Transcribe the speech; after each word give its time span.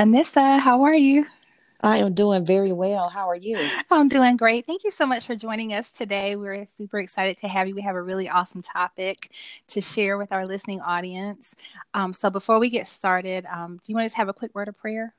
Anissa, 0.00 0.60
how 0.60 0.84
are 0.84 0.96
you? 0.96 1.26
I 1.82 1.98
am 1.98 2.14
doing 2.14 2.46
very 2.46 2.72
well. 2.72 3.08
How 3.10 3.28
are 3.28 3.36
you? 3.36 3.72
I'm 3.90 4.08
doing 4.08 4.36
great. 4.36 4.66
Thank 4.66 4.84
you 4.84 4.90
so 4.90 5.06
much 5.06 5.26
for 5.26 5.36
joining 5.36 5.74
us 5.74 5.90
today. 5.92 6.36
We're 6.36 6.66
super 6.78 6.98
excited 7.00 7.38
to 7.38 7.48
have 7.48 7.68
you. 7.68 7.74
We 7.76 7.82
have 7.82 7.96
a 7.96 8.02
really 8.02 8.28
awesome 8.28 8.62
topic 8.62 9.30
to 9.68 9.80
share 9.80 10.18
with 10.18 10.32
our 10.32 10.46
listening 10.46 10.80
audience. 10.80 11.54
Um, 11.94 12.12
so, 12.14 12.30
before 12.30 12.60
we 12.60 12.70
get 12.70 12.88
started, 12.88 13.46
um, 13.46 13.76
do 13.84 13.92
you 13.92 13.96
want 13.96 14.06
to 14.06 14.08
just 14.08 14.16
have 14.16 14.28
a 14.28 14.34
quick 14.34 14.54
word 14.54 14.68
of 14.68 14.78
prayer? 14.78 15.14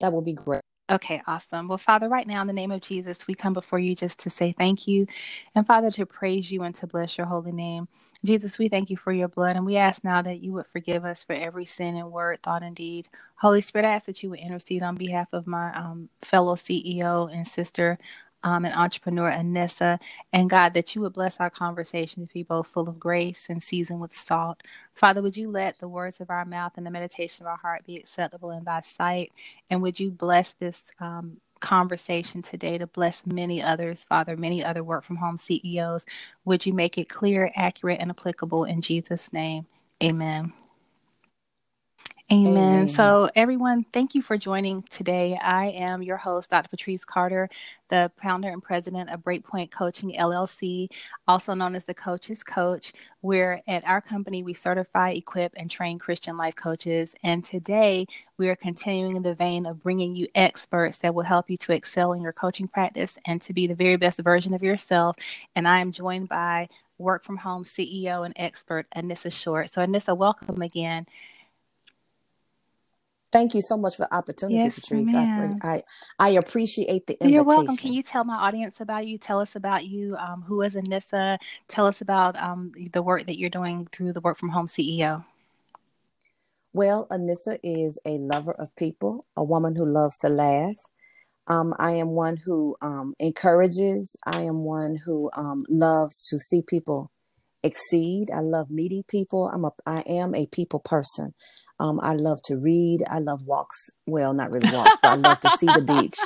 That 0.00 0.12
will 0.12 0.22
be 0.22 0.34
great. 0.34 0.62
Okay, 0.90 1.20
awesome. 1.26 1.68
Well, 1.68 1.78
Father, 1.78 2.08
right 2.08 2.26
now 2.26 2.40
in 2.42 2.46
the 2.46 2.52
name 2.54 2.70
of 2.70 2.80
Jesus, 2.80 3.26
we 3.28 3.34
come 3.34 3.52
before 3.54 3.78
you 3.80 3.94
just 3.94 4.18
to 4.20 4.30
say 4.30 4.52
thank 4.52 4.88
you 4.88 5.06
and, 5.54 5.66
Father, 5.66 5.90
to 5.92 6.06
praise 6.06 6.50
you 6.50 6.62
and 6.62 6.74
to 6.76 6.86
bless 6.86 7.18
your 7.18 7.26
holy 7.26 7.52
name. 7.52 7.88
Jesus, 8.24 8.58
we 8.58 8.68
thank 8.68 8.90
you 8.90 8.98
for 8.98 9.12
your 9.12 9.28
blood 9.28 9.56
and 9.56 9.66
we 9.66 9.78
ask 9.78 10.04
now 10.04 10.22
that 10.22 10.42
you 10.42 10.52
would 10.52 10.66
forgive 10.66 11.06
us 11.06 11.24
for 11.24 11.34
every 11.34 11.64
sin 11.64 11.96
and 11.96 12.12
word, 12.12 12.42
thought, 12.42 12.62
and 12.62 12.76
deed. 12.76 13.08
Holy 13.36 13.62
Spirit, 13.62 13.86
I 13.86 13.94
ask 13.94 14.06
that 14.06 14.22
you 14.22 14.30
would 14.30 14.40
intercede 14.40 14.82
on 14.82 14.96
behalf 14.96 15.28
of 15.32 15.46
my 15.46 15.72
um, 15.74 16.10
fellow 16.22 16.56
CEO 16.56 17.34
and 17.34 17.48
sister 17.48 17.98
um, 18.42 18.64
and 18.64 18.74
entrepreneur 18.74 19.30
Anissa, 19.30 20.00
and 20.32 20.50
God, 20.50 20.74
that 20.74 20.94
you 20.94 21.02
would 21.02 21.12
bless 21.14 21.38
our 21.38 21.50
conversation 21.50 22.26
to 22.26 22.34
be 22.34 22.42
both 22.42 22.68
full 22.68 22.88
of 22.88 22.98
grace 22.98 23.46
and 23.50 23.62
seasoned 23.62 24.00
with 24.00 24.16
salt. 24.16 24.62
Father, 24.94 25.22
would 25.22 25.36
you 25.36 25.50
let 25.50 25.78
the 25.80 25.88
words 25.88 26.20
of 26.20 26.30
our 26.30 26.46
mouth 26.46 26.72
and 26.76 26.86
the 26.86 26.90
meditation 26.90 27.44
of 27.44 27.48
our 27.50 27.58
heart 27.58 27.86
be 27.86 27.96
acceptable 27.96 28.50
in 28.50 28.64
thy 28.64 28.80
sight? 28.82 29.32
And 29.70 29.82
would 29.82 30.00
you 30.00 30.10
bless 30.10 30.52
this 30.54 30.84
um, 31.00 31.38
conversation 31.60 32.42
today 32.42 32.78
to 32.78 32.86
bless 32.86 33.26
many 33.26 33.62
others, 33.62 34.04
Father, 34.08 34.36
many 34.36 34.64
other 34.64 34.84
work 34.84 35.04
from 35.04 35.16
home 35.16 35.38
CEOs? 35.38 36.06
Would 36.44 36.66
you 36.66 36.74
make 36.74 36.98
it 36.98 37.08
clear, 37.08 37.52
accurate, 37.56 38.00
and 38.00 38.10
applicable 38.10 38.64
in 38.64 38.82
Jesus' 38.82 39.32
name? 39.32 39.66
Amen. 40.02 40.52
Amen. 42.32 42.88
Amen. 42.88 42.88
So, 42.88 43.30
everyone, 43.36 43.84
thank 43.92 44.16
you 44.16 44.20
for 44.20 44.36
joining 44.36 44.82
today. 44.82 45.38
I 45.40 45.66
am 45.66 46.02
your 46.02 46.16
host, 46.16 46.50
Dr. 46.50 46.68
Patrice 46.70 47.04
Carter, 47.04 47.48
the 47.88 48.10
founder 48.20 48.48
and 48.48 48.60
president 48.60 49.10
of 49.10 49.20
Breakpoint 49.20 49.70
Coaching 49.70 50.12
LLC, 50.18 50.88
also 51.28 51.54
known 51.54 51.76
as 51.76 51.84
the 51.84 51.94
Coach's 51.94 52.42
Coach. 52.42 52.92
Where 53.20 53.62
at 53.68 53.86
our 53.86 54.00
company, 54.00 54.42
we 54.42 54.54
certify, 54.54 55.10
equip, 55.10 55.52
and 55.56 55.70
train 55.70 56.00
Christian 56.00 56.36
life 56.36 56.56
coaches. 56.56 57.14
And 57.22 57.44
today, 57.44 58.06
we 58.38 58.48
are 58.48 58.56
continuing 58.56 59.14
in 59.14 59.22
the 59.22 59.34
vein 59.34 59.64
of 59.64 59.82
bringing 59.84 60.16
you 60.16 60.26
experts 60.34 60.98
that 60.98 61.14
will 61.14 61.22
help 61.22 61.48
you 61.48 61.56
to 61.58 61.72
excel 61.72 62.12
in 62.12 62.22
your 62.22 62.32
coaching 62.32 62.66
practice 62.66 63.18
and 63.24 63.40
to 63.42 63.52
be 63.52 63.68
the 63.68 63.74
very 63.76 63.96
best 63.96 64.18
version 64.18 64.52
of 64.52 64.64
yourself. 64.64 65.16
And 65.54 65.68
I 65.68 65.78
am 65.80 65.92
joined 65.92 66.28
by 66.28 66.66
work 66.98 67.24
from 67.24 67.36
home 67.36 67.64
CEO 67.64 68.24
and 68.24 68.34
expert, 68.36 68.86
Anissa 68.96 69.32
Short. 69.32 69.70
So, 69.70 69.86
Anissa, 69.86 70.16
welcome 70.16 70.60
again. 70.60 71.06
Thank 73.30 73.54
you 73.54 73.60
so 73.60 73.76
much 73.76 73.96
for 73.96 74.02
the 74.02 74.14
opportunity, 74.14 74.56
yes, 74.56 74.74
Patrice. 74.74 75.14
I, 75.14 75.54
I, 75.62 75.82
I 76.18 76.28
appreciate 76.30 77.06
the 77.06 77.12
invitation. 77.14 77.32
You're 77.32 77.44
welcome. 77.44 77.76
Can 77.76 77.92
you 77.92 78.02
tell 78.02 78.24
my 78.24 78.36
audience 78.36 78.80
about 78.80 79.06
you? 79.06 79.18
Tell 79.18 79.40
us 79.40 79.54
about 79.54 79.86
you. 79.86 80.16
Um, 80.16 80.42
who 80.42 80.62
is 80.62 80.74
Anissa? 80.74 81.38
Tell 81.68 81.86
us 81.86 82.00
about 82.00 82.36
um, 82.36 82.72
the 82.92 83.02
work 83.02 83.26
that 83.26 83.38
you're 83.38 83.50
doing 83.50 83.86
through 83.92 84.14
the 84.14 84.20
Work 84.20 84.38
from 84.38 84.48
Home 84.50 84.66
CEO. 84.66 85.24
Well, 86.72 87.06
Anissa 87.10 87.58
is 87.62 87.98
a 88.06 88.18
lover 88.18 88.52
of 88.52 88.74
people, 88.76 89.26
a 89.36 89.44
woman 89.44 89.76
who 89.76 89.84
loves 89.84 90.16
to 90.18 90.28
laugh. 90.28 90.76
Um, 91.48 91.74
I 91.78 91.92
am 91.92 92.10
one 92.10 92.36
who 92.36 92.76
um, 92.80 93.14
encourages. 93.18 94.16
I 94.26 94.42
am 94.42 94.64
one 94.64 94.96
who 95.04 95.30
um, 95.36 95.64
loves 95.68 96.28
to 96.28 96.38
see 96.38 96.62
people 96.66 97.08
exceed. 97.62 98.30
I 98.30 98.40
love 98.40 98.70
meeting 98.70 99.04
people. 99.08 99.48
I'm 99.52 99.64
a 99.64 99.70
I 99.86 100.00
am 100.06 100.34
a 100.34 100.46
people 100.46 100.80
person. 100.80 101.34
Um, 101.80 102.00
I 102.02 102.14
love 102.14 102.40
to 102.44 102.56
read. 102.56 103.00
I 103.08 103.18
love 103.18 103.42
walks. 103.44 103.90
Well, 104.06 104.32
not 104.34 104.50
really 104.50 104.68
walks, 104.68 104.98
but 105.02 105.10
I 105.10 105.14
love 105.16 105.40
to 105.40 105.48
see 105.48 105.72
the 105.72 105.82
beach. 105.82 106.16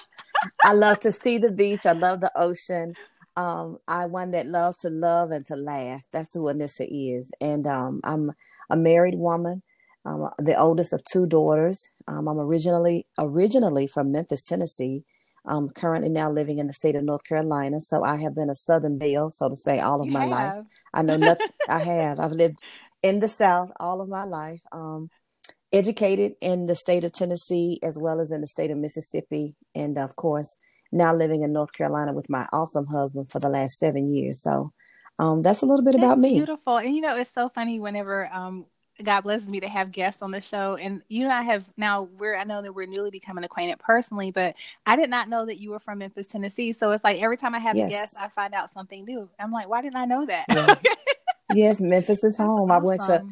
I 0.64 0.72
love 0.72 1.00
to 1.00 1.12
see 1.12 1.38
the 1.38 1.50
beach. 1.50 1.86
I 1.86 1.92
love 1.92 2.20
the 2.20 2.32
ocean. 2.36 2.96
Um, 3.36 3.78
I 3.88 4.06
one 4.06 4.30
that 4.32 4.46
love 4.46 4.76
to 4.80 4.90
love 4.90 5.30
and 5.30 5.44
to 5.46 5.56
laugh. 5.56 6.04
That's 6.12 6.34
who 6.34 6.42
Anissa 6.44 6.86
is. 6.90 7.30
And 7.40 7.66
um, 7.66 8.00
I'm 8.04 8.32
a 8.70 8.76
married 8.76 9.16
woman. 9.16 9.62
I'm 10.04 10.28
the 10.38 10.58
oldest 10.58 10.92
of 10.92 11.02
two 11.10 11.26
daughters. 11.26 11.88
Um, 12.08 12.28
I'm 12.28 12.38
originally 12.38 13.06
originally 13.18 13.86
from 13.86 14.12
Memphis, 14.12 14.42
Tennessee, 14.42 15.04
I'm 15.44 15.68
currently 15.70 16.10
now 16.10 16.30
living 16.30 16.58
in 16.58 16.66
the 16.66 16.72
state 16.72 16.94
of 16.94 17.04
North 17.04 17.24
Carolina, 17.24 17.80
so 17.80 18.04
I 18.04 18.16
have 18.20 18.34
been 18.34 18.50
a 18.50 18.54
Southern 18.54 18.98
Belle, 18.98 19.30
so 19.30 19.48
to 19.48 19.56
say, 19.56 19.80
all 19.80 20.00
of 20.00 20.06
you 20.06 20.12
my 20.12 20.20
have. 20.20 20.30
life. 20.30 20.64
I 20.94 21.02
know 21.02 21.16
nothing. 21.16 21.50
I 21.68 21.78
have. 21.84 22.20
I've 22.20 22.32
lived 22.32 22.58
in 23.02 23.18
the 23.18 23.28
South 23.28 23.70
all 23.80 24.00
of 24.00 24.08
my 24.08 24.24
life. 24.24 24.62
Um, 24.70 25.10
educated 25.72 26.32
in 26.42 26.66
the 26.66 26.76
state 26.76 27.02
of 27.02 27.12
Tennessee 27.12 27.78
as 27.82 27.98
well 27.98 28.20
as 28.20 28.30
in 28.30 28.42
the 28.42 28.46
state 28.46 28.70
of 28.70 28.78
Mississippi, 28.78 29.56
and 29.74 29.98
of 29.98 30.16
course, 30.16 30.56
now 30.92 31.14
living 31.14 31.42
in 31.42 31.52
North 31.52 31.72
Carolina 31.72 32.12
with 32.12 32.30
my 32.30 32.46
awesome 32.52 32.86
husband 32.86 33.30
for 33.30 33.40
the 33.40 33.48
last 33.48 33.78
seven 33.78 34.08
years. 34.08 34.42
So. 34.42 34.72
Um, 35.18 35.42
that's 35.42 35.62
a 35.62 35.66
little 35.66 35.84
bit 35.84 35.92
that's 35.92 36.04
about 36.04 36.18
me. 36.18 36.34
Beautiful, 36.36 36.78
and 36.78 36.96
you 36.96 37.02
know 37.02 37.14
it's 37.16 37.30
so 37.32 37.50
funny 37.50 37.78
whenever 37.78 38.32
um, 38.32 38.66
God 39.02 39.22
blesses 39.22 39.48
me 39.48 39.60
to 39.60 39.68
have 39.68 39.92
guests 39.92 40.22
on 40.22 40.30
the 40.30 40.40
show. 40.40 40.76
And 40.76 41.02
you 41.08 41.24
and 41.24 41.32
I 41.32 41.42
have 41.42 41.68
now 41.76 42.02
we're 42.18 42.36
I 42.36 42.44
know 42.44 42.62
that 42.62 42.74
we're 42.74 42.86
newly 42.86 43.10
becoming 43.10 43.44
acquainted 43.44 43.78
personally, 43.78 44.30
but 44.30 44.54
I 44.86 44.96
did 44.96 45.10
not 45.10 45.28
know 45.28 45.46
that 45.46 45.58
you 45.58 45.70
were 45.70 45.80
from 45.80 45.98
Memphis, 45.98 46.26
Tennessee. 46.26 46.72
So 46.72 46.90
it's 46.92 47.04
like 47.04 47.20
every 47.20 47.36
time 47.36 47.54
I 47.54 47.58
have 47.58 47.76
yes. 47.76 47.86
a 47.86 47.90
guest, 47.90 48.14
I 48.18 48.28
find 48.28 48.54
out 48.54 48.72
something 48.72 49.04
new. 49.04 49.28
I'm 49.38 49.52
like, 49.52 49.68
why 49.68 49.82
didn't 49.82 49.96
I 49.96 50.04
know 50.04 50.26
that? 50.26 50.46
Yeah. 50.48 50.74
yes, 51.54 51.80
Memphis 51.80 52.24
is 52.24 52.36
home. 52.36 52.70
Awesome. 52.70 52.82
I 52.82 52.84
went 52.84 53.00
to 53.02 53.26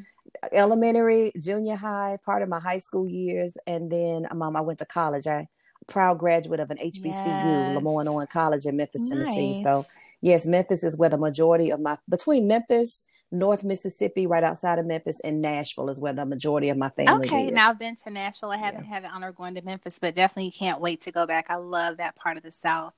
elementary, 0.52 1.32
junior 1.40 1.76
high, 1.76 2.18
part 2.24 2.42
of 2.42 2.48
my 2.48 2.60
high 2.60 2.78
school 2.78 3.08
years, 3.08 3.56
and 3.66 3.90
then 3.90 4.26
um, 4.30 4.56
I 4.56 4.60
went 4.60 4.78
to 4.80 4.86
college. 4.86 5.26
I 5.26 5.48
proud 5.86 6.18
graduate 6.18 6.60
of 6.60 6.70
an 6.70 6.78
HBCU, 6.78 7.02
yes. 7.04 7.76
LeMoyne-Owen 7.76 8.28
College 8.28 8.64
in 8.64 8.76
Memphis, 8.76 9.02
nice. 9.02 9.10
Tennessee. 9.10 9.62
So 9.62 9.86
yes, 10.20 10.46
Memphis 10.46 10.84
is 10.84 10.96
where 10.96 11.08
the 11.08 11.18
majority 11.18 11.70
of 11.70 11.80
my 11.80 11.98
between 12.08 12.46
Memphis 12.46 13.04
North 13.32 13.62
Mississippi, 13.62 14.26
right 14.26 14.42
outside 14.42 14.78
of 14.78 14.86
Memphis, 14.86 15.20
and 15.20 15.40
Nashville 15.40 15.88
is 15.88 16.00
where 16.00 16.12
the 16.12 16.26
majority 16.26 16.68
of 16.68 16.76
my 16.76 16.90
family 16.90 17.26
is. 17.26 17.32
okay, 17.32 17.46
is. 17.46 17.52
now 17.52 17.70
I've 17.70 17.78
been 17.78 17.94
to 17.96 18.10
Nashville. 18.10 18.50
I 18.50 18.56
haven't 18.56 18.84
yeah. 18.84 18.94
had 18.94 19.04
the 19.04 19.08
honor 19.08 19.28
of 19.28 19.36
going 19.36 19.54
to 19.54 19.62
Memphis, 19.62 19.98
but 20.00 20.16
definitely 20.16 20.50
can't 20.50 20.80
wait 20.80 21.00
to 21.02 21.12
go 21.12 21.26
back. 21.26 21.46
I 21.48 21.54
love 21.54 21.98
that 21.98 22.16
part 22.16 22.36
of 22.36 22.42
the 22.42 22.50
South. 22.50 22.94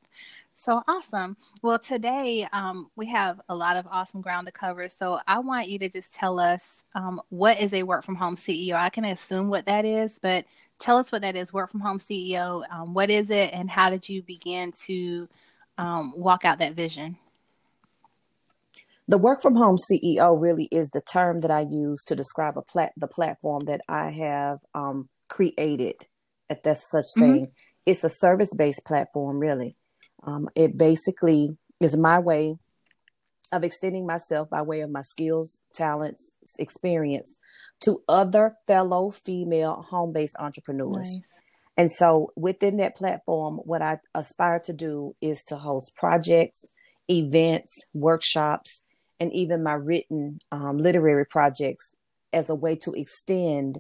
So 0.55 0.83
awesome. 0.89 1.37
Well, 1.63 1.79
today 1.79 2.47
um, 2.53 2.91
we 2.97 3.07
have 3.07 3.41
a 3.49 3.55
lot 3.55 3.77
of 3.77 3.87
awesome 3.87 4.21
ground 4.21 4.47
to 4.47 4.53
cover. 4.53 4.89
So 4.89 5.19
I 5.27 5.39
want 5.39 5.69
you 5.69 5.79
to 5.81 5.89
just 5.89 6.15
tell 6.15 6.39
us 6.39 6.85
um, 6.95 7.21
what 7.31 7.61
is 7.61 7.75
a 7.75 7.83
work 7.83 8.05
from 8.05 8.15
home 8.15 8.37
CEO. 8.37 8.75
I 8.75 8.91
can 8.91 9.05
assume 9.05 9.49
what 9.49 9.67
that 9.67 9.85
is, 9.85 10.19
but 10.23 10.45
tell 10.79 10.97
us 10.97 11.13
what 11.13 11.23
that 11.23 11.37
is. 11.37 11.53
Work 11.53 11.71
from 11.71 11.81
home 11.81 11.99
CEO. 11.99 12.65
Um, 12.71 12.95
what 12.95 13.11
is 13.11 13.31
it, 13.31 13.51
and 13.53 13.71
how 13.71 13.91
did 13.91 14.09
you 14.09 14.23
begin 14.23 14.73
to 14.87 15.29
um, 15.79 16.15
walk 16.17 16.45
out 16.45 16.59
that 16.59 16.75
vision? 16.75 17.17
The 19.09 19.19
work 19.19 19.43
from 19.43 19.57
home 19.57 19.77
CEO 19.77 20.41
really 20.41 20.69
is 20.71 20.89
the 20.91 21.03
term 21.03 21.41
that 21.41 21.51
I 21.51 21.67
use 21.69 22.05
to 22.05 22.15
describe 22.15 22.57
a 22.57 22.63
plat- 22.63 22.93
the 22.97 23.09
platform 23.09 23.65
that 23.67 23.81
I 23.89 24.11
have 24.11 24.59
um, 24.75 25.09
created. 25.29 26.07
If 26.49 26.63
that's 26.63 26.91
such 26.91 27.07
mm-hmm. 27.17 27.21
thing, 27.21 27.49
it's 27.85 28.05
a 28.05 28.11
service 28.11 28.55
based 28.55 28.85
platform. 28.85 29.39
Really, 29.39 29.77
um, 30.23 30.49
it 30.55 30.79
basically 30.79 31.57
is 31.81 31.97
my 31.97 32.21
way 32.21 32.57
of 33.53 33.65
extending 33.65 34.07
myself 34.07 34.49
by 34.49 34.63
way 34.63 34.81
of 34.81 34.91
my 34.91 35.03
skills, 35.03 35.61
talents, 35.75 36.33
experience 36.59 37.37
to 37.81 38.03
other 38.09 38.57
fellow 38.67 39.11
female 39.11 39.83
home 39.83 40.13
based 40.13 40.37
entrepreneurs. 40.39 41.17
Nice. 41.17 41.25
And 41.77 41.91
so 41.91 42.33
within 42.37 42.79
that 42.79 42.97
platform, 42.97 43.57
what 43.65 43.83
I 43.83 43.99
aspire 44.15 44.61
to 44.61 44.73
do 44.73 45.15
is 45.21 45.43
to 45.45 45.57
host 45.57 45.95
projects, 45.95 46.71
events, 47.09 47.75
workshops, 47.95 48.83
and 49.23 49.33
even 49.33 49.63
my 49.63 49.75
written 49.75 50.41
um, 50.51 50.79
literary 50.79 51.25
projects 51.25 51.95
as 52.33 52.51
a 52.51 52.57
way 52.57 52.75
to 52.75 52.93
extend 52.93 53.79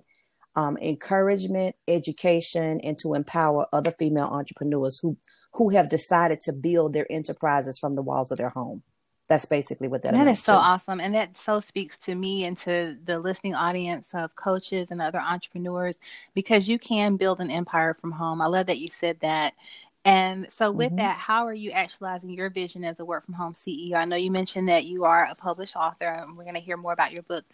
um, 0.55 0.77
encouragement, 0.79 1.75
education, 1.89 2.81
and 2.83 2.97
to 3.01 3.15
empower 3.15 3.67
other 3.73 3.93
female 3.99 4.27
entrepreneurs 4.27 5.01
who 5.01 5.17
who 5.55 5.71
have 5.71 5.89
decided 5.89 6.41
to 6.43 6.53
build 6.53 6.93
their 6.93 7.07
enterprises 7.11 7.79
from 7.79 7.97
the 7.97 8.03
walls 8.03 8.31
of 8.31 8.39
their 8.39 8.51
home. 8.51 8.83
That's 9.29 9.47
basically 9.47 9.89
what 9.89 10.03
that. 10.03 10.15
That 10.15 10.29
is 10.29 10.41
so 10.41 10.53
to. 10.53 10.59
awesome, 10.59 11.01
and 11.01 11.15
that 11.17 11.37
so 11.37 11.59
speaks 11.59 11.99
to 11.99 12.15
me 12.15 12.45
and 12.45 12.57
to 12.59 12.97
the 13.05 13.19
listening 13.19 13.55
audience 13.55 14.09
of 14.15 14.37
coaches 14.37 14.93
and 14.93 15.03
other 15.03 15.21
entrepreneurs 15.21 15.99
because 16.35 16.69
you 16.69 16.79
can 16.79 17.17
build 17.17 17.41
an 17.41 17.51
empire 17.51 17.95
from 17.95 18.13
home. 18.13 18.41
I 18.41 18.47
love 18.47 18.67
that 18.67 18.79
you 18.79 18.89
said 18.89 19.19
that, 19.21 19.55
and 20.05 20.49
so, 20.51 20.73
with 20.73 20.89
mm-hmm. 20.89 20.97
that, 20.97 21.17
how 21.17 21.47
are 21.47 21.55
you 21.55 21.71
actualizing 21.71 22.31
your 22.31 22.51
vision 22.51 22.85
as 22.85 22.99
a 22.99 23.05
work 23.05 23.25
from 23.25 23.35
home 23.35 23.55
CEO? 23.55 23.95
I 23.95 24.05
know 24.05 24.17
you 24.17 24.31
mentioned 24.31 24.69
that 24.69 24.85
you 24.85 25.05
are 25.05 25.27
a 25.31 25.35
published 25.35 25.77
author, 25.77 26.07
and 26.07 26.37
we're 26.37 26.45
going 26.45 26.57
to 26.57 26.61
hear 26.61 26.77
more 26.77 26.93
about 26.93 27.13
your 27.13 27.23
book 27.23 27.45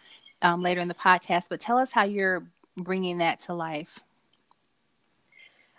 um, 0.41 0.63
later 0.63 0.81
in 0.81 0.87
the 0.87 0.95
podcast. 0.95 1.45
But 1.49 1.61
tell 1.61 1.77
us 1.77 1.91
how 1.91 2.03
you're 2.03 2.47
bringing 2.75 3.19
that 3.19 3.41
to 3.41 3.53
life. 3.53 3.99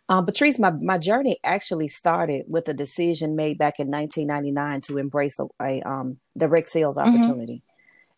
Um, 0.08 0.26
Patrice, 0.26 0.58
my, 0.58 0.72
my 0.72 0.98
journey 0.98 1.38
actually 1.44 1.86
started 1.86 2.44
with 2.48 2.68
a 2.68 2.74
decision 2.74 3.36
made 3.36 3.58
back 3.58 3.78
in 3.78 3.88
1999 3.88 4.80
to 4.82 4.98
embrace 4.98 5.38
a, 5.38 5.46
a 5.62 5.80
um, 5.82 6.18
direct 6.36 6.68
sales 6.68 6.98
mm-hmm. 6.98 7.14
opportunity, 7.14 7.62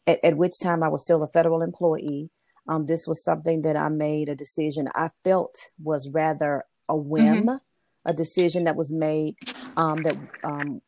mm-hmm. 0.07 0.13
at, 0.13 0.25
at 0.25 0.37
which 0.39 0.59
time 0.59 0.83
I 0.83 0.89
was 0.89 1.03
still 1.03 1.23
a 1.23 1.29
federal 1.29 1.63
employee. 1.63 2.31
Um, 2.67 2.87
this 2.87 3.07
was 3.07 3.23
something 3.23 3.63
that 3.63 3.77
I 3.77 3.91
made 3.91 4.31
a 4.31 4.35
decision 4.35 4.89
I 4.95 5.09
felt 5.23 5.71
was 5.83 6.11
rather 6.13 6.65
a 6.89 6.97
whim, 6.97 7.47
mm-hmm. 7.47 7.57
A 8.05 8.13
decision 8.13 8.65
that 8.65 8.77
was 8.77 8.93
made 8.93 9.35
um, 9.77 10.03
that 10.03 10.17
um, 10.45 10.81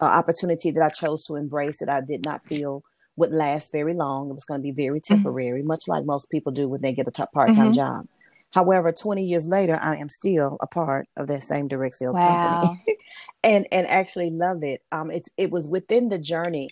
an 0.00 0.08
opportunity 0.08 0.70
that 0.70 0.82
I 0.82 0.88
chose 0.88 1.24
to 1.24 1.36
embrace 1.36 1.78
that 1.80 1.88
I 1.88 2.00
did 2.00 2.24
not 2.24 2.46
feel 2.46 2.82
would 3.16 3.32
last 3.32 3.72
very 3.72 3.94
long. 3.94 4.30
It 4.30 4.34
was 4.34 4.44
going 4.44 4.60
to 4.60 4.62
be 4.62 4.70
very 4.70 5.00
mm-hmm. 5.00 5.14
temporary, 5.14 5.60
mm-hmm. 5.60 5.68
much 5.68 5.88
like 5.88 6.04
most 6.04 6.30
people 6.30 6.52
do 6.52 6.68
when 6.68 6.80
they 6.80 6.92
get 6.92 7.08
a 7.08 7.10
t- 7.10 7.22
part 7.32 7.48
time 7.48 7.66
mm-hmm. 7.66 7.74
job. 7.74 8.06
However, 8.52 8.92
20 8.92 9.24
years 9.24 9.46
later, 9.46 9.78
I 9.80 9.96
am 9.96 10.08
still 10.08 10.56
a 10.60 10.66
part 10.66 11.06
of 11.16 11.28
that 11.28 11.42
same 11.42 11.68
direct 11.68 11.94
sales 11.94 12.14
wow. 12.14 12.62
company, 12.62 12.96
and 13.44 13.66
and 13.70 13.86
actually 13.86 14.30
love 14.30 14.64
it. 14.64 14.82
Um, 14.90 15.10
it's 15.10 15.28
it 15.36 15.50
was 15.50 15.68
within 15.68 16.08
the 16.08 16.18
journey 16.18 16.70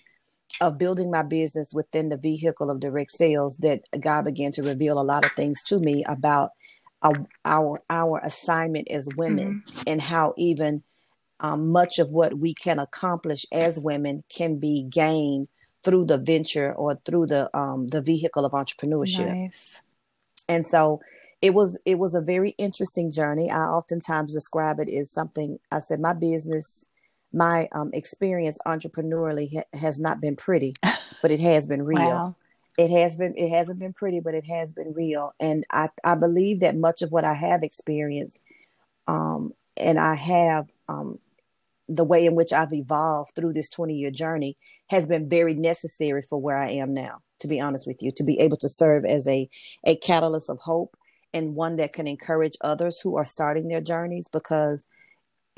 of 0.61 0.79
building 0.79 1.11
my 1.11 1.23
business 1.23 1.73
within 1.73 2.09
the 2.09 2.17
vehicle 2.17 2.71
of 2.71 2.81
direct 2.81 3.13
sales 3.13 3.59
that 3.59 3.83
God 4.01 4.25
began 4.25 4.51
to 4.53 4.63
reveal 4.63 5.01
a 5.01 5.03
lot 5.03 5.25
of 5.25 5.33
things 5.33 5.63
to 5.65 5.79
me 5.79 6.05
about 6.05 6.51
our 7.03 7.27
our, 7.45 7.83
our 7.89 8.21
assignment 8.25 8.89
as 8.91 9.09
women 9.17 9.63
mm-hmm. 9.67 9.83
and 9.87 10.03
how 10.03 10.35
even 10.37 10.83
um, 11.41 11.71
much 11.71 11.99
of 11.99 12.11
what 12.11 12.39
we 12.39 12.55
can 12.55 12.79
accomplish 12.79 13.47
as 13.53 13.79
women 13.79 14.25
can 14.29 14.59
be 14.59 14.83
gained 14.83 15.49
through 15.85 16.05
the 16.05 16.19
venture 16.19 16.73
or 16.73 17.01
through 17.05 17.27
the 17.27 17.57
um, 17.57 17.89
the 17.89 18.03
vehicle 18.03 18.45
of 18.45 18.53
entrepreneurship. 18.53 19.35
Nice. 19.35 19.77
And 20.49 20.67
so 20.67 21.01
it 21.41 21.55
was 21.55 21.79
it 21.85 21.99
was 21.99 22.15
a 22.15 22.21
very 22.21 22.51
interesting 22.59 23.11
journey. 23.11 23.51
I 23.51 23.61
oftentimes 23.61 24.35
describe 24.35 24.81
it 24.81 24.89
as 24.89 25.11
something. 25.11 25.59
I 25.71 25.79
said 25.79 26.01
my 26.01 26.15
business, 26.15 26.85
my 27.33 27.69
um, 27.73 27.91
experience 27.93 28.59
entrepreneurially 28.67 29.55
ha- 29.55 29.79
has 29.79 30.01
not 30.01 30.21
been 30.21 30.37
pretty, 30.37 30.75
but 31.23 31.31
it 31.31 31.41
has 31.41 31.67
been 31.67 31.85
real. 31.85 32.01
Wow. 32.01 32.37
It 32.79 32.91
has 32.93 33.17
been 33.17 33.35
it 33.37 33.51
hasn't 33.51 33.81
been 33.81 33.95
pretty, 33.95 34.21
but 34.21 34.35
it 34.35 34.47
has 34.47 34.73
been 34.73 34.95
real. 34.95 35.35
And 35.41 35.67
I 35.71 35.91
I 36.05 36.17
believe 36.17 36.61
that 36.61 36.77
much 36.77 37.03
of 37.03 37.13
what 37.13 37.25
I 37.25 37.35
have 37.35 37.65
experienced, 37.65 38.41
um, 39.09 39.55
and 39.77 39.99
I 39.99 40.15
have 40.17 40.69
um, 40.89 41.19
the 41.89 42.05
way 42.05 42.27
in 42.27 42.35
which 42.35 42.53
I've 42.53 42.73
evolved 42.73 43.33
through 43.35 43.55
this 43.55 43.69
20 43.71 43.95
year 43.95 44.11
journey 44.11 44.57
has 44.89 45.07
been 45.07 45.29
very 45.29 45.55
necessary 45.55 46.23
for 46.23 46.41
where 46.41 46.59
I 46.59 46.73
am 46.73 46.95
now, 46.95 47.23
to 47.41 47.49
be 47.49 47.61
honest 47.61 47.87
with 47.87 48.03
you, 48.03 48.13
to 48.17 48.25
be 48.25 48.39
able 48.41 48.59
to 48.59 48.69
serve 48.69 49.05
as 49.05 49.27
a, 49.29 49.49
a 49.85 49.97
catalyst 49.97 50.51
of 50.51 50.59
hope 50.61 50.97
and 51.33 51.55
one 51.55 51.77
that 51.77 51.93
can 51.93 52.07
encourage 52.07 52.57
others 52.61 53.01
who 53.01 53.17
are 53.17 53.25
starting 53.25 53.69
their 53.69 53.81
journeys 53.81 54.29
because 54.29 54.87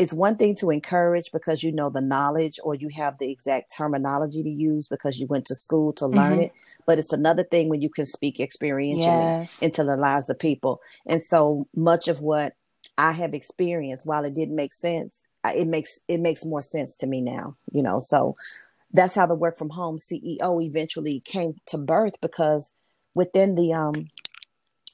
it's 0.00 0.14
one 0.14 0.36
thing 0.36 0.56
to 0.56 0.70
encourage 0.70 1.30
because 1.30 1.62
you 1.62 1.70
know 1.70 1.90
the 1.90 2.00
knowledge 2.00 2.58
or 2.64 2.74
you 2.74 2.88
have 2.96 3.18
the 3.18 3.30
exact 3.30 3.70
terminology 3.76 4.42
to 4.42 4.48
use 4.48 4.88
because 4.88 5.18
you 5.18 5.26
went 5.26 5.44
to 5.44 5.54
school 5.54 5.92
to 5.92 6.06
learn 6.06 6.32
mm-hmm. 6.32 6.42
it 6.42 6.52
but 6.86 6.98
it's 6.98 7.12
another 7.12 7.44
thing 7.44 7.68
when 7.68 7.82
you 7.82 7.90
can 7.90 8.06
speak 8.06 8.38
experientially 8.38 9.40
yes. 9.42 9.60
into 9.60 9.84
the 9.84 9.96
lives 9.96 10.30
of 10.30 10.38
people 10.38 10.80
and 11.06 11.22
so 11.22 11.68
much 11.76 12.08
of 12.08 12.20
what 12.20 12.54
i 12.96 13.12
have 13.12 13.34
experienced 13.34 14.06
while 14.06 14.24
it 14.24 14.34
didn't 14.34 14.56
make 14.56 14.72
sense 14.72 15.20
it 15.44 15.66
makes 15.66 15.98
it 16.08 16.18
makes 16.18 16.46
more 16.46 16.62
sense 16.62 16.96
to 16.96 17.06
me 17.06 17.20
now 17.20 17.54
you 17.70 17.82
know 17.82 17.98
so 17.98 18.34
that's 18.92 19.14
how 19.14 19.26
the 19.26 19.34
work 19.34 19.58
from 19.58 19.68
home 19.68 19.98
ceo 19.98 20.64
eventually 20.64 21.20
came 21.26 21.56
to 21.66 21.76
birth 21.76 22.14
because 22.22 22.70
within 23.14 23.54
the 23.54 23.70
um 23.70 24.08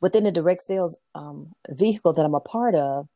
within 0.02 0.24
the 0.24 0.32
direct 0.32 0.62
sales 0.62 0.98
um, 1.14 1.52
vehicle 1.70 2.12
that 2.12 2.24
i'm 2.24 2.34
a 2.34 2.40
part 2.40 2.74
of 2.74 3.06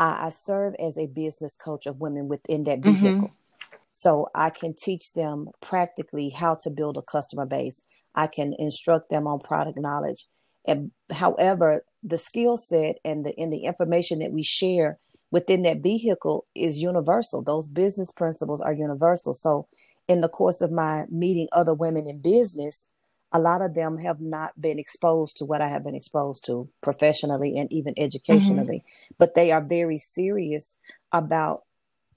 I, 0.00 0.26
I, 0.26 0.28
serve 0.30 0.74
as 0.80 0.98
a 0.98 1.06
business 1.06 1.56
coach 1.56 1.86
of 1.86 2.00
women 2.00 2.26
within 2.26 2.64
that 2.64 2.80
mm-hmm. 2.80 2.92
vehicle 2.92 3.28
mm-hmm. 3.28 3.76
so 3.92 4.28
i 4.34 4.50
can 4.50 4.74
teach 4.74 5.12
them 5.12 5.48
practically 5.60 6.30
how 6.30 6.56
to 6.62 6.70
build 6.70 6.96
a 6.96 7.02
customer 7.02 7.46
base 7.46 7.82
i 8.14 8.26
can 8.26 8.54
instruct 8.58 9.10
them 9.10 9.28
on 9.28 9.38
product 9.38 9.78
knowledge 9.78 10.26
and 10.66 10.90
however 11.12 11.82
the 12.02 12.18
skill 12.18 12.56
set 12.56 12.96
and 13.04 13.24
the 13.24 13.32
in 13.34 13.50
the 13.50 13.64
information 13.64 14.18
that 14.20 14.32
we 14.32 14.42
share 14.42 14.98
within 15.30 15.62
that 15.62 15.82
vehicle 15.82 16.44
is 16.54 16.82
universal. 16.82 17.42
Those 17.42 17.68
business 17.68 18.10
principles 18.10 18.60
are 18.60 18.72
universal. 18.72 19.34
So, 19.34 19.66
in 20.08 20.20
the 20.20 20.28
course 20.28 20.60
of 20.60 20.72
my 20.72 21.04
meeting 21.08 21.48
other 21.52 21.74
women 21.74 22.06
in 22.06 22.20
business, 22.20 22.86
a 23.32 23.38
lot 23.38 23.62
of 23.62 23.74
them 23.74 23.98
have 23.98 24.20
not 24.20 24.60
been 24.60 24.78
exposed 24.78 25.36
to 25.36 25.44
what 25.44 25.60
I 25.60 25.68
have 25.68 25.84
been 25.84 25.94
exposed 25.94 26.44
to 26.46 26.68
professionally 26.80 27.56
and 27.56 27.72
even 27.72 27.94
educationally, 27.96 28.78
mm-hmm. 28.78 29.14
but 29.18 29.34
they 29.34 29.52
are 29.52 29.62
very 29.62 29.98
serious 29.98 30.76
about 31.12 31.62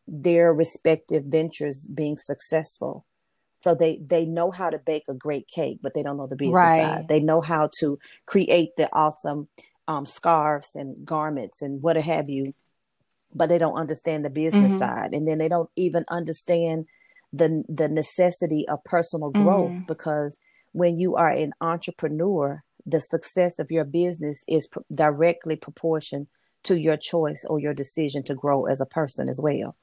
their 0.07 0.53
respective 0.53 1.25
ventures 1.25 1.87
being 1.87 2.17
successful. 2.17 3.05
So 3.61 3.75
they 3.75 3.99
they 4.03 4.25
know 4.25 4.51
how 4.51 4.69
to 4.69 4.77
bake 4.77 5.05
a 5.07 5.13
great 5.13 5.47
cake, 5.47 5.79
but 5.81 5.93
they 5.93 6.03
don't 6.03 6.17
know 6.17 6.27
the 6.27 6.35
business 6.35 6.55
right. 6.55 6.81
side. 6.81 7.07
They 7.07 7.21
know 7.21 7.41
how 7.41 7.69
to 7.79 7.97
create 8.25 8.75
the 8.75 8.89
awesome 8.91 9.47
um, 9.87 10.05
scarves 10.05 10.75
and 10.75 11.05
garments 11.05 11.61
and 11.61 11.81
what 11.81 11.95
have 11.95 12.29
you 12.29 12.53
but 13.35 13.49
they 13.49 13.57
don't 13.57 13.77
understand 13.77 14.23
the 14.23 14.29
business 14.29 14.71
mm-hmm. 14.71 14.79
side 14.79 15.09
and 15.13 15.27
then 15.27 15.37
they 15.37 15.49
don't 15.49 15.69
even 15.75 16.05
understand 16.09 16.85
the 17.31 17.63
the 17.67 17.87
necessity 17.87 18.65
of 18.67 18.83
personal 18.83 19.31
growth 19.31 19.71
mm-hmm. 19.71 19.87
because 19.87 20.39
when 20.73 20.97
you 20.97 21.15
are 21.15 21.29
an 21.29 21.53
entrepreneur 21.61 22.63
the 22.85 22.99
success 22.99 23.59
of 23.59 23.71
your 23.71 23.85
business 23.85 24.43
is 24.47 24.67
pr- 24.67 24.79
directly 24.93 25.55
proportion 25.55 26.27
to 26.63 26.79
your 26.79 26.97
choice 26.97 27.45
or 27.49 27.59
your 27.59 27.73
decision 27.73 28.23
to 28.23 28.35
grow 28.35 28.65
as 28.65 28.81
a 28.81 28.85
person 28.85 29.29
as 29.29 29.39
well. 29.41 29.75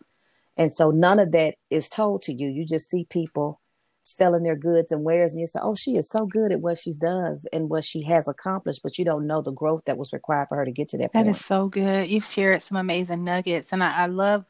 And 0.57 0.73
so 0.73 0.91
none 0.91 1.19
of 1.19 1.33
that 1.33 1.55
is 1.71 1.89
told 1.89 2.23
to 2.23 2.33
you. 2.33 2.49
You 2.49 2.67
just 2.67 2.89
see 2.89 3.07
people 3.09 3.61
selling 4.03 4.43
their 4.43 4.57
goods 4.57 4.91
and 4.91 5.05
wares 5.05 5.33
and 5.33 5.41
you 5.41 5.47
say 5.47 5.61
oh 5.63 5.75
she 5.77 5.95
is 5.95 6.09
so 6.09 6.27
good 6.27 6.51
at 6.51 6.61
what 6.61 6.77
she 6.77 6.93
does 6.95 7.47
and 7.53 7.69
what 7.69 7.85
she 7.85 8.03
has 8.03 8.27
accomplished 8.27 8.81
but 8.83 8.99
you 8.99 9.05
don't 9.05 9.27
know 9.27 9.41
the 9.41 9.53
growth 9.53 9.85
that 9.85 9.99
was 9.99 10.13
required 10.13 10.49
for 10.49 10.57
her 10.57 10.65
to 10.65 10.73
get 10.73 10.89
to 10.89 10.99
that 10.99 11.13
That 11.13 11.27
point. 11.27 11.37
is 11.37 11.45
so 11.45 11.69
good. 11.69 12.09
You've 12.09 12.25
shared 12.25 12.61
some 12.63 12.77
amazing 12.77 13.23
nuggets 13.23 13.73
and 13.73 13.85
I, 13.85 13.93
I 13.93 14.07
love 14.07 14.47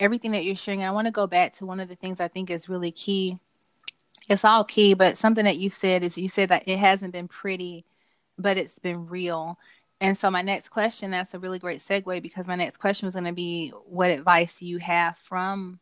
everything 0.00 0.30
that 0.32 0.44
you're 0.44 0.56
sharing. 0.56 0.82
I 0.82 0.92
want 0.92 1.08
to 1.08 1.12
go 1.12 1.26
back 1.26 1.54
to 1.56 1.66
one 1.66 1.80
of 1.80 1.88
the 1.88 1.96
things 1.96 2.20
i 2.20 2.28
think 2.28 2.48
is 2.48 2.70
really 2.70 2.92
key 2.92 3.38
it's 4.28 4.44
all 4.44 4.64
key 4.64 4.94
but 4.94 5.18
something 5.18 5.44
that 5.44 5.58
you 5.58 5.70
said 5.70 6.04
is 6.04 6.18
you 6.18 6.28
said 6.28 6.48
that 6.48 6.66
it 6.66 6.78
hasn't 6.78 7.12
been 7.12 7.28
pretty 7.28 7.84
but 8.38 8.56
it's 8.56 8.78
been 8.78 9.06
real 9.06 9.58
and 10.00 10.16
so 10.16 10.30
my 10.30 10.42
next 10.42 10.68
question 10.68 11.10
that's 11.10 11.34
a 11.34 11.38
really 11.38 11.58
great 11.58 11.80
segue 11.80 12.22
because 12.22 12.46
my 12.46 12.56
next 12.56 12.78
question 12.78 13.06
was 13.06 13.14
going 13.14 13.24
to 13.24 13.32
be 13.32 13.70
what 13.86 14.10
advice 14.10 14.58
do 14.58 14.66
you 14.66 14.78
have 14.78 15.16
from 15.16 15.80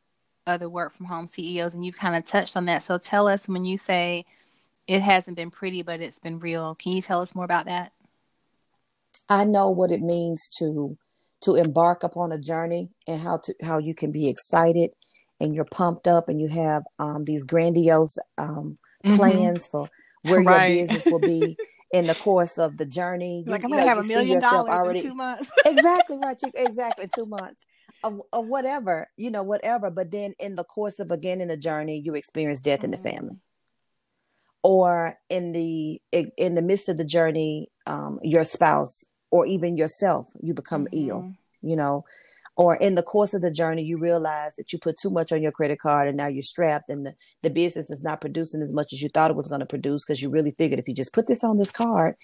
other 0.50 0.68
work 0.68 0.94
from 0.94 1.06
home 1.06 1.26
CEOs, 1.26 1.74
and 1.74 1.84
you've 1.84 1.96
kind 1.96 2.16
of 2.16 2.26
touched 2.26 2.56
on 2.56 2.66
that. 2.66 2.82
So 2.82 2.98
tell 2.98 3.28
us 3.28 3.48
when 3.48 3.64
you 3.64 3.78
say 3.78 4.26
it 4.86 5.00
hasn't 5.00 5.36
been 5.36 5.50
pretty, 5.50 5.82
but 5.82 6.00
it's 6.00 6.18
been 6.18 6.38
real. 6.38 6.74
Can 6.74 6.92
you 6.92 7.02
tell 7.02 7.22
us 7.22 7.34
more 7.34 7.44
about 7.44 7.66
that? 7.66 7.92
I 9.28 9.44
know 9.44 9.70
what 9.70 9.92
it 9.92 10.00
means 10.00 10.48
to 10.58 10.98
to 11.42 11.54
embark 11.54 12.02
upon 12.02 12.32
a 12.32 12.38
journey 12.38 12.90
and 13.06 13.20
how 13.20 13.38
to 13.38 13.54
how 13.62 13.78
you 13.78 13.94
can 13.94 14.12
be 14.12 14.28
excited 14.28 14.90
and 15.40 15.54
you're 15.54 15.64
pumped 15.64 16.06
up 16.06 16.28
and 16.28 16.40
you 16.40 16.48
have 16.48 16.82
um, 16.98 17.24
these 17.24 17.44
grandiose 17.44 18.18
um, 18.38 18.78
mm-hmm. 19.04 19.16
plans 19.16 19.66
for 19.66 19.88
where 20.22 20.42
right. 20.42 20.74
your 20.74 20.86
business 20.86 21.06
will 21.06 21.20
be 21.20 21.56
in 21.92 22.06
the 22.06 22.14
course 22.14 22.58
of 22.58 22.76
the 22.76 22.86
journey. 22.86 23.44
Like 23.46 23.64
I'm 23.64 23.70
gonna 23.70 23.82
you 23.82 23.88
know, 23.88 23.94
have 23.96 24.04
a 24.04 24.08
million 24.08 24.40
dollars 24.40 24.70
already. 24.70 25.00
in 25.00 25.06
two 25.06 25.14
months. 25.14 25.50
exactly 25.66 26.18
right. 26.22 26.36
You, 26.42 26.50
exactly 26.54 27.08
two 27.14 27.26
months 27.26 27.64
Or, 28.04 28.44
whatever, 28.44 29.08
you 29.16 29.30
know, 29.30 29.42
whatever. 29.42 29.90
But 29.90 30.10
then 30.10 30.34
in 30.38 30.54
the 30.54 30.64
course 30.64 30.98
of 30.98 31.08
beginning 31.08 31.48
the 31.48 31.56
journey, 31.56 32.00
you 32.04 32.14
experience 32.14 32.60
death 32.60 32.80
mm-hmm. 32.80 32.84
in 32.86 32.90
the 32.90 32.96
mm-hmm. 32.98 33.16
family. 33.16 33.40
Or 34.62 35.18
in 35.30 35.52
the 35.52 36.02
in 36.36 36.54
the 36.54 36.60
midst 36.60 36.90
of 36.90 36.98
the 36.98 37.04
journey, 37.04 37.70
um, 37.86 38.18
your 38.22 38.44
spouse 38.44 39.04
or 39.30 39.46
even 39.46 39.78
yourself, 39.78 40.28
you 40.42 40.52
become 40.52 40.84
mm-hmm. 40.84 41.08
ill, 41.08 41.34
you 41.62 41.76
know. 41.76 42.04
Or 42.60 42.76
in 42.76 42.94
the 42.94 43.02
course 43.02 43.32
of 43.32 43.40
the 43.40 43.50
journey, 43.50 43.82
you 43.82 43.96
realize 43.96 44.52
that 44.56 44.70
you 44.70 44.78
put 44.78 44.98
too 44.98 45.08
much 45.08 45.32
on 45.32 45.42
your 45.42 45.50
credit 45.50 45.78
card 45.78 46.08
and 46.08 46.16
now 46.18 46.26
you're 46.26 46.42
strapped 46.42 46.90
and 46.90 47.06
the, 47.06 47.14
the 47.42 47.48
business 47.48 47.88
is 47.88 48.02
not 48.02 48.20
producing 48.20 48.60
as 48.60 48.70
much 48.70 48.92
as 48.92 49.00
you 49.00 49.08
thought 49.08 49.30
it 49.30 49.36
was 49.36 49.48
going 49.48 49.60
to 49.60 49.66
produce 49.66 50.04
because 50.04 50.20
you 50.20 50.28
really 50.28 50.50
figured 50.50 50.78
if 50.78 50.86
you 50.86 50.92
just 50.92 51.14
put 51.14 51.26
this 51.26 51.42
on 51.42 51.56
this 51.56 51.70
card, 51.70 52.16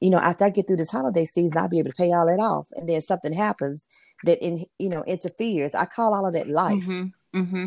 you 0.00 0.10
know, 0.10 0.18
after 0.18 0.46
I 0.46 0.50
get 0.50 0.66
through 0.66 0.78
this 0.78 0.90
holiday 0.90 1.24
season, 1.24 1.56
I'll 1.56 1.68
be 1.68 1.78
able 1.78 1.92
to 1.92 1.96
pay 1.96 2.10
all 2.10 2.26
that 2.26 2.42
off. 2.42 2.66
And 2.72 2.88
then 2.88 3.02
something 3.02 3.32
happens 3.32 3.86
that 4.24 4.44
in 4.44 4.64
you 4.80 4.88
know 4.88 5.04
interferes. 5.06 5.76
I 5.76 5.84
call 5.84 6.12
all 6.12 6.26
of 6.26 6.34
that 6.34 6.48
life. 6.48 6.84
Mm-hmm. 6.84 7.40
Mm-hmm. 7.40 7.66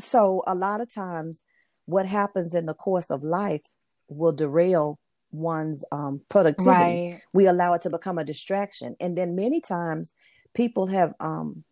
So 0.00 0.42
a 0.48 0.56
lot 0.56 0.80
of 0.80 0.92
times, 0.92 1.44
what 1.86 2.06
happens 2.06 2.56
in 2.56 2.66
the 2.66 2.74
course 2.74 3.08
of 3.08 3.22
life 3.22 3.62
will 4.08 4.32
derail 4.32 4.98
one's 5.30 5.84
um, 5.92 6.22
productivity. 6.28 7.12
Right. 7.12 7.20
We 7.32 7.46
allow 7.46 7.74
it 7.74 7.82
to 7.82 7.90
become 7.90 8.18
a 8.18 8.24
distraction, 8.24 8.96
and 9.00 9.16
then 9.16 9.36
many 9.36 9.60
times 9.60 10.12
people 10.54 10.86
have 10.86 11.14
um, 11.20 11.64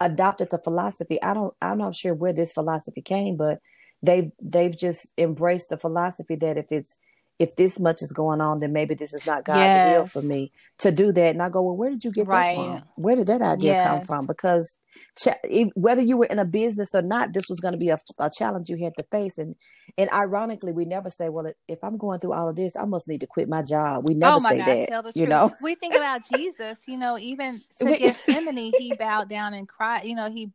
adopted 0.00 0.50
the 0.50 0.58
philosophy. 0.58 1.22
I 1.22 1.34
don't. 1.34 1.54
I'm 1.60 1.78
not 1.78 1.94
sure 1.94 2.14
where 2.14 2.32
this 2.32 2.52
philosophy 2.52 3.02
came, 3.02 3.36
but 3.36 3.60
they've 4.02 4.30
they've 4.40 4.76
just 4.76 5.08
embraced 5.18 5.70
the 5.70 5.78
philosophy 5.78 6.36
that 6.36 6.56
if 6.56 6.66
it's 6.70 6.96
if 7.38 7.56
this 7.56 7.80
much 7.80 8.02
is 8.02 8.12
going 8.12 8.40
on, 8.40 8.60
then 8.60 8.72
maybe 8.72 8.94
this 8.94 9.14
is 9.14 9.24
not 9.24 9.44
God's 9.44 9.60
yes. 9.60 9.96
will 9.96 10.06
for 10.06 10.20
me 10.20 10.52
to 10.78 10.92
do 10.92 11.10
that. 11.10 11.30
And 11.30 11.42
I 11.42 11.48
go, 11.48 11.62
well, 11.62 11.76
where 11.76 11.90
did 11.90 12.04
you 12.04 12.12
get 12.12 12.26
right. 12.26 12.54
that 12.56 12.80
from? 12.80 12.88
Where 12.96 13.16
did 13.16 13.28
that 13.28 13.40
idea 13.40 13.72
yes. 13.72 13.88
come 13.88 14.04
from? 14.04 14.26
Because 14.26 14.74
whether 15.74 16.02
you 16.02 16.16
were 16.16 16.26
in 16.26 16.38
a 16.38 16.44
business 16.44 16.90
or 16.94 17.02
not, 17.02 17.32
this 17.32 17.48
was 17.48 17.60
going 17.60 17.72
to 17.72 17.78
be 17.78 17.88
a, 17.88 17.98
a, 18.18 18.30
challenge 18.30 18.68
you 18.68 18.76
had 18.82 18.92
to 18.96 19.04
face. 19.10 19.38
And 19.38 19.54
and 19.98 20.10
ironically, 20.10 20.72
we 20.72 20.84
never 20.84 21.10
say, 21.10 21.28
well, 21.28 21.52
if 21.68 21.78
I'm 21.82 21.96
going 21.96 22.20
through 22.20 22.32
all 22.32 22.48
of 22.48 22.56
this, 22.56 22.76
I 22.76 22.84
must 22.84 23.08
need 23.08 23.20
to 23.20 23.26
quit 23.26 23.48
my 23.48 23.62
job. 23.62 24.06
We 24.06 24.14
never 24.14 24.36
oh 24.36 24.38
say 24.38 24.58
God, 24.58 24.66
that. 25.04 25.16
You 25.16 25.26
know, 25.26 25.52
we 25.62 25.74
think 25.74 25.94
about 25.94 26.22
Jesus. 26.32 26.78
You 26.86 26.98
know, 26.98 27.18
even 27.18 27.60
to 27.78 27.98
Gethsemane, 27.98 28.72
he 28.78 28.94
bowed 28.94 29.28
down 29.28 29.54
and 29.54 29.68
cried. 29.68 30.04
You 30.04 30.14
know, 30.14 30.30
he 30.30 30.50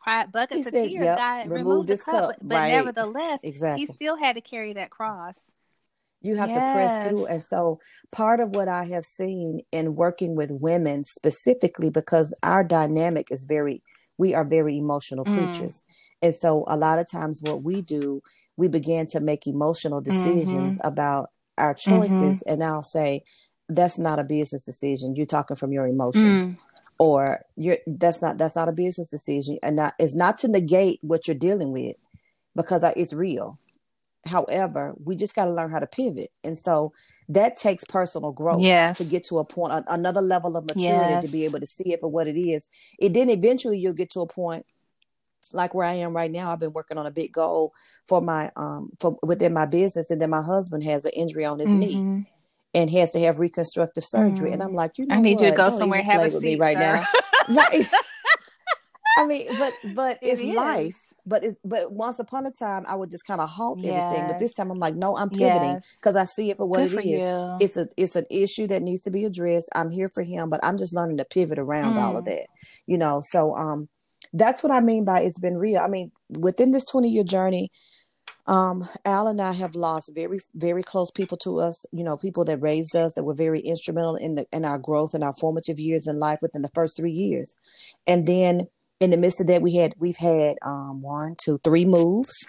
cried 0.00 0.32
buckets 0.32 0.54
he 0.54 0.60
of 0.60 0.72
said, 0.72 0.88
tears. 0.88 1.04
Yep, 1.04 1.18
God 1.18 1.50
removed 1.50 1.88
the 1.88 1.98
cup, 1.98 2.30
cup. 2.30 2.36
but 2.42 2.56
right. 2.56 2.68
nevertheless, 2.68 3.40
exactly. 3.42 3.86
he 3.86 3.92
still 3.92 4.16
had 4.16 4.36
to 4.36 4.40
carry 4.40 4.74
that 4.74 4.90
cross. 4.90 5.38
You 6.26 6.36
have 6.36 6.48
yes. 6.48 6.56
to 6.56 6.72
press 6.72 7.08
through. 7.08 7.26
And 7.26 7.44
so, 7.44 7.78
part 8.12 8.40
of 8.40 8.50
what 8.50 8.68
I 8.68 8.84
have 8.86 9.04
seen 9.04 9.60
in 9.72 9.94
working 9.94 10.34
with 10.34 10.50
women 10.60 11.04
specifically, 11.04 11.90
because 11.90 12.36
our 12.42 12.64
dynamic 12.64 13.28
is 13.30 13.46
very, 13.46 13.82
we 14.18 14.34
are 14.34 14.44
very 14.44 14.76
emotional 14.76 15.24
mm. 15.24 15.36
creatures. 15.36 15.84
And 16.22 16.34
so, 16.34 16.64
a 16.66 16.76
lot 16.76 16.98
of 16.98 17.10
times, 17.10 17.40
what 17.42 17.62
we 17.62 17.82
do, 17.82 18.22
we 18.56 18.68
begin 18.68 19.06
to 19.08 19.20
make 19.20 19.46
emotional 19.46 20.00
decisions 20.00 20.78
mm-hmm. 20.78 20.86
about 20.86 21.30
our 21.56 21.74
choices. 21.74 22.10
Mm-hmm. 22.10 22.48
And 22.48 22.62
I'll 22.62 22.82
say, 22.82 23.22
that's 23.68 23.98
not 23.98 24.18
a 24.18 24.24
business 24.24 24.62
decision. 24.62 25.16
You're 25.16 25.26
talking 25.26 25.56
from 25.56 25.72
your 25.72 25.86
emotions. 25.86 26.50
Mm 26.50 26.58
or 26.98 27.40
you're 27.56 27.76
that's 27.86 28.22
not 28.22 28.38
that's 28.38 28.56
not 28.56 28.68
a 28.68 28.72
business 28.72 29.06
decision 29.08 29.58
and 29.62 29.78
that 29.78 29.94
is 29.98 30.14
not 30.14 30.38
to 30.38 30.48
negate 30.48 30.98
what 31.02 31.28
you're 31.28 31.36
dealing 31.36 31.72
with 31.72 31.96
because 32.54 32.82
it's 32.96 33.12
real 33.12 33.58
however 34.26 34.94
we 35.04 35.16
just 35.16 35.34
got 35.34 35.44
to 35.44 35.52
learn 35.52 35.70
how 35.70 35.78
to 35.78 35.86
pivot 35.86 36.30
and 36.44 36.58
so 36.58 36.92
that 37.28 37.56
takes 37.56 37.84
personal 37.84 38.32
growth 38.32 38.60
yes. 38.60 38.98
to 38.98 39.04
get 39.04 39.24
to 39.24 39.38
a 39.38 39.44
point 39.44 39.72
a, 39.72 39.84
another 39.88 40.20
level 40.20 40.56
of 40.56 40.64
maturity 40.66 41.12
yes. 41.12 41.24
to 41.24 41.30
be 41.30 41.44
able 41.44 41.60
to 41.60 41.66
see 41.66 41.92
it 41.92 42.00
for 42.00 42.10
what 42.10 42.26
it 42.26 42.38
is 42.38 42.66
it 42.98 43.14
then 43.14 43.30
eventually 43.30 43.78
you'll 43.78 43.92
get 43.92 44.10
to 44.10 44.20
a 44.20 44.26
point 44.26 44.66
like 45.52 45.74
where 45.74 45.86
I 45.86 45.92
am 45.94 46.14
right 46.14 46.30
now, 46.30 46.50
I've 46.50 46.58
been 46.58 46.72
working 46.72 46.98
on 46.98 47.06
a 47.06 47.10
big 47.10 47.32
goal 47.32 47.72
for 48.08 48.20
my 48.20 48.50
um 48.56 48.90
for 49.00 49.16
within 49.22 49.52
my 49.52 49.66
business, 49.66 50.10
and 50.10 50.20
then 50.20 50.30
my 50.30 50.42
husband 50.42 50.82
has 50.84 51.04
an 51.04 51.12
injury 51.14 51.44
on 51.44 51.58
his 51.58 51.70
mm-hmm. 51.70 51.80
knee, 51.80 52.26
and 52.74 52.90
has 52.90 53.10
to 53.10 53.20
have 53.20 53.38
reconstructive 53.38 54.04
surgery. 54.04 54.50
Mm. 54.50 54.54
And 54.54 54.62
I'm 54.62 54.70
mm. 54.70 54.76
like, 54.76 54.98
you 54.98 55.06
know, 55.06 55.14
I 55.14 55.20
need 55.20 55.36
what? 55.36 55.44
you 55.44 55.50
to 55.50 55.56
go 55.56 55.70
Don't 55.70 55.78
somewhere 55.78 56.02
have 56.02 56.26
a 56.26 56.30
seat, 56.30 56.42
me 56.42 56.56
right 56.56 56.76
sir. 56.76 57.04
now. 57.48 57.54
right. 57.56 57.84
I 59.16 59.26
mean, 59.26 59.46
but 59.58 59.72
but 59.94 60.18
it 60.22 60.38
it's 60.38 60.44
life. 60.44 61.06
But 61.24 61.42
it's 61.42 61.56
but 61.64 61.90
once 61.92 62.18
upon 62.18 62.46
a 62.46 62.50
time, 62.50 62.84
I 62.86 62.94
would 62.94 63.10
just 63.10 63.26
kind 63.26 63.40
of 63.40 63.48
halt 63.48 63.80
yes. 63.80 64.00
everything. 64.00 64.28
But 64.28 64.38
this 64.38 64.52
time, 64.52 64.70
I'm 64.70 64.78
like, 64.78 64.94
no, 64.94 65.16
I'm 65.16 65.30
pivoting 65.30 65.80
because 65.98 66.14
yes. 66.14 66.16
I 66.16 66.24
see 66.24 66.50
it 66.50 66.58
for 66.58 66.66
what 66.66 66.78
Good 66.78 66.92
it 66.92 66.94
for 66.94 67.00
is. 67.00 67.06
You. 67.06 67.56
It's 67.60 67.76
a 67.76 67.86
it's 67.96 68.16
an 68.16 68.26
issue 68.30 68.66
that 68.68 68.82
needs 68.82 69.02
to 69.02 69.10
be 69.10 69.24
addressed. 69.24 69.70
I'm 69.74 69.90
here 69.90 70.10
for 70.10 70.22
him, 70.22 70.50
but 70.50 70.60
I'm 70.62 70.76
just 70.76 70.94
learning 70.94 71.16
to 71.16 71.24
pivot 71.24 71.58
around 71.58 71.94
mm. 71.94 72.02
all 72.02 72.16
of 72.16 72.24
mm. 72.24 72.26
that. 72.26 72.46
You 72.86 72.98
know, 72.98 73.20
so 73.22 73.56
um, 73.56 73.88
that's 74.32 74.62
what 74.62 74.72
I 74.72 74.80
mean 74.80 75.04
by 75.04 75.20
it's 75.20 75.38
been 75.38 75.56
real. 75.56 75.80
I 75.80 75.88
mean, 75.88 76.12
within 76.38 76.72
this 76.72 76.84
20 76.84 77.08
year 77.08 77.24
journey, 77.24 77.70
um, 78.46 78.84
Al 79.04 79.26
and 79.26 79.40
I 79.40 79.52
have 79.52 79.74
lost 79.74 80.12
very, 80.14 80.38
very 80.54 80.82
close 80.82 81.10
people 81.10 81.36
to 81.38 81.58
us. 81.58 81.84
You 81.90 82.04
know, 82.04 82.16
people 82.16 82.44
that 82.44 82.62
raised 82.62 82.94
us 82.94 83.14
that 83.14 83.24
were 83.24 83.34
very 83.34 83.60
instrumental 83.60 84.14
in 84.14 84.36
the 84.36 84.46
in 84.52 84.64
our 84.64 84.78
growth 84.78 85.14
and 85.14 85.24
our 85.24 85.34
formative 85.34 85.80
years 85.80 86.06
in 86.06 86.18
life 86.18 86.38
within 86.42 86.62
the 86.62 86.70
first 86.74 86.96
three 86.96 87.12
years. 87.12 87.56
And 88.06 88.26
then 88.26 88.68
in 89.00 89.10
the 89.10 89.16
midst 89.16 89.40
of 89.40 89.46
that, 89.48 89.62
we 89.62 89.74
had 89.74 89.94
we've 89.98 90.16
had 90.16 90.56
um, 90.62 91.02
one, 91.02 91.34
two, 91.42 91.58
three 91.62 91.84
moves. 91.84 92.46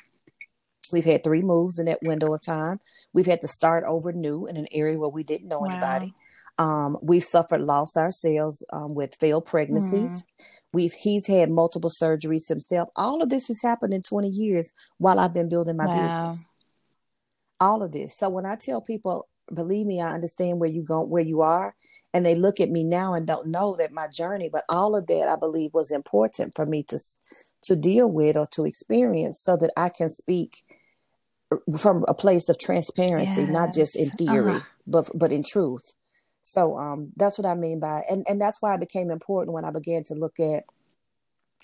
We've 0.91 1.05
had 1.05 1.23
three 1.23 1.41
moves 1.41 1.79
in 1.79 1.85
that 1.87 1.99
window 2.01 2.33
of 2.33 2.41
time. 2.41 2.79
We've 3.13 3.25
had 3.25 3.41
to 3.41 3.47
start 3.47 3.83
over 3.85 4.13
new 4.13 4.47
in 4.47 4.55
an 4.55 4.67
area 4.71 4.97
where 4.97 5.09
we 5.09 5.23
didn't 5.23 5.49
know 5.49 5.59
wow. 5.59 5.67
anybody. 5.69 6.13
Um, 6.57 6.97
we've 7.01 7.23
suffered 7.23 7.61
loss 7.61 7.97
ourselves 7.97 8.63
um, 8.71 8.95
with 8.95 9.17
failed 9.19 9.45
pregnancies. 9.45 10.11
Mm. 10.11 10.23
We've 10.73 10.93
he's 10.93 11.27
had 11.27 11.49
multiple 11.49 11.89
surgeries 11.89 12.47
himself. 12.47 12.89
All 12.95 13.21
of 13.21 13.29
this 13.29 13.47
has 13.47 13.61
happened 13.61 13.93
in 13.93 14.01
20 14.01 14.27
years 14.27 14.71
while 14.97 15.19
I've 15.19 15.33
been 15.33 15.49
building 15.49 15.75
my 15.75 15.87
wow. 15.87 15.93
business. 16.29 16.45
All 17.59 17.83
of 17.83 17.91
this. 17.91 18.17
So 18.17 18.29
when 18.29 18.45
I 18.45 18.55
tell 18.55 18.81
people, 18.81 19.27
believe 19.53 19.85
me, 19.85 20.01
I 20.01 20.13
understand 20.13 20.59
where 20.59 20.69
you 20.69 20.83
go, 20.83 21.01
where 21.01 21.23
you 21.23 21.41
are, 21.41 21.75
and 22.13 22.25
they 22.25 22.35
look 22.35 22.59
at 22.59 22.69
me 22.69 22.83
now 22.83 23.13
and 23.13 23.27
don't 23.27 23.47
know 23.47 23.75
that 23.77 23.91
my 23.91 24.07
journey. 24.07 24.49
But 24.51 24.63
all 24.69 24.95
of 24.95 25.07
that, 25.07 25.29
I 25.29 25.35
believe, 25.35 25.71
was 25.73 25.91
important 25.91 26.55
for 26.55 26.65
me 26.65 26.83
to 26.83 26.99
to 27.63 27.75
deal 27.75 28.09
with 28.09 28.37
or 28.37 28.47
to 28.53 28.65
experience, 28.65 29.41
so 29.41 29.57
that 29.57 29.71
I 29.77 29.89
can 29.89 30.09
speak 30.09 30.63
uh, 31.51 31.57
from 31.77 32.05
a 32.07 32.13
place 32.13 32.49
of 32.49 32.59
transparency, 32.59 33.41
yes. 33.41 33.49
not 33.49 33.73
just 33.73 33.95
in 33.95 34.09
theory, 34.11 34.55
uh-huh. 34.55 34.65
but 34.85 35.09
but 35.13 35.31
in 35.31 35.43
truth. 35.43 35.93
So 36.41 36.77
um, 36.77 37.11
that's 37.17 37.37
what 37.37 37.45
I 37.45 37.55
mean 37.55 37.79
by, 37.79 38.03
and 38.09 38.25
and 38.29 38.39
that's 38.39 38.61
why 38.61 38.73
it 38.75 38.79
became 38.79 39.11
important 39.11 39.53
when 39.53 39.65
I 39.65 39.71
began 39.71 40.03
to 40.05 40.13
look 40.13 40.39
at 40.39 40.65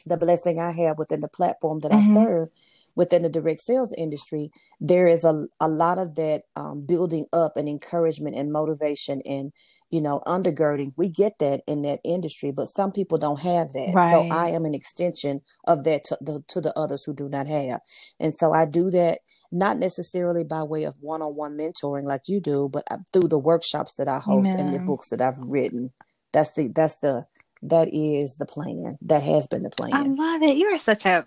the 0.06 0.18
blessing 0.18 0.60
I 0.60 0.72
have 0.72 0.98
within 0.98 1.22
the 1.22 1.30
platform 1.30 1.80
that 1.82 1.92
mm-hmm. 1.92 2.18
I 2.18 2.24
serve 2.26 2.50
within 2.96 3.24
the 3.24 3.30
direct 3.30 3.62
sales 3.62 3.94
industry. 3.98 4.52
There 4.82 5.08
is 5.08 5.24
a 5.24 5.48
a 5.60 5.68
lot 5.70 6.00
of 6.00 6.16
that 6.16 6.44
um, 6.56 6.86
building 6.86 7.28
up 7.34 7.58
and 7.58 7.70
encouragement 7.70 8.36
and 8.36 8.52
motivation 8.52 9.22
and 9.26 9.54
you 9.92 10.02
know 10.02 10.22
undergirding. 10.28 10.94
We 10.98 11.10
get 11.10 11.40
that 11.40 11.62
in 11.68 11.84
that 11.84 12.02
industry, 12.06 12.52
but 12.52 12.68
some 12.68 12.92
people 12.92 13.18
don't 13.20 13.42
have 13.42 13.74
that. 13.74 13.96
Right. 13.96 14.10
So 14.10 14.28
I 14.32 14.50
am 14.50 14.66
an 14.66 14.76
extension 14.76 15.42
of 15.68 15.84
that 15.86 16.04
to 16.06 16.18
the 16.22 16.44
to 16.50 16.62
the 16.62 16.78
others 16.78 17.06
who 17.06 17.16
do 17.16 17.30
not 17.30 17.48
have, 17.48 17.82
and 18.20 18.36
so 18.36 18.54
I 18.54 18.66
do 18.66 18.92
that 18.92 19.20
not 19.52 19.80
necessarily 19.80 20.46
by 20.46 20.64
way 20.64 20.86
of 20.86 20.96
one-on-one 21.02 21.58
mentoring 21.58 22.06
like 22.06 22.24
you 22.28 22.42
do, 22.42 22.70
but 22.72 22.84
uh, 22.92 23.00
through 23.14 23.30
the 23.30 23.40
workshops 23.40 23.96
that 23.96 24.10
I 24.10 24.20
host 24.20 24.56
Amen. 24.56 24.60
and 24.60 24.74
the 24.74 24.80
books 24.80 25.10
that 25.12 25.22
I've 25.22 25.40
written. 25.40 25.92
That's 26.34 26.54
the 26.54 26.70
that's 26.76 26.98
the 26.98 27.26
that 27.64 27.90
is 27.94 28.38
the 28.38 28.48
plan. 28.48 29.00
That 29.02 29.24
has 29.24 29.48
been 29.48 29.64
the 29.64 29.72
plan. 29.72 29.94
I 29.94 30.04
love 30.04 30.44
it. 30.44 30.58
You 30.58 30.68
are 30.68 30.80
such 30.80 31.06
a 31.06 31.26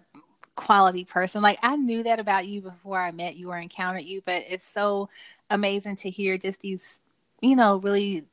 quality 0.56 1.04
person. 1.04 1.42
Like 1.42 1.58
I 1.62 1.76
knew 1.76 2.02
that 2.02 2.18
about 2.18 2.46
you 2.46 2.60
before 2.60 3.00
I 3.00 3.12
met 3.12 3.36
you 3.36 3.50
or 3.50 3.58
encountered 3.58 4.04
you, 4.04 4.22
but 4.24 4.44
it's 4.48 4.66
so 4.66 5.08
amazing 5.50 5.96
to 5.96 6.10
hear 6.10 6.36
just 6.36 6.60
these, 6.60 7.00
you 7.40 7.54
know, 7.54 7.76
really 7.76 8.24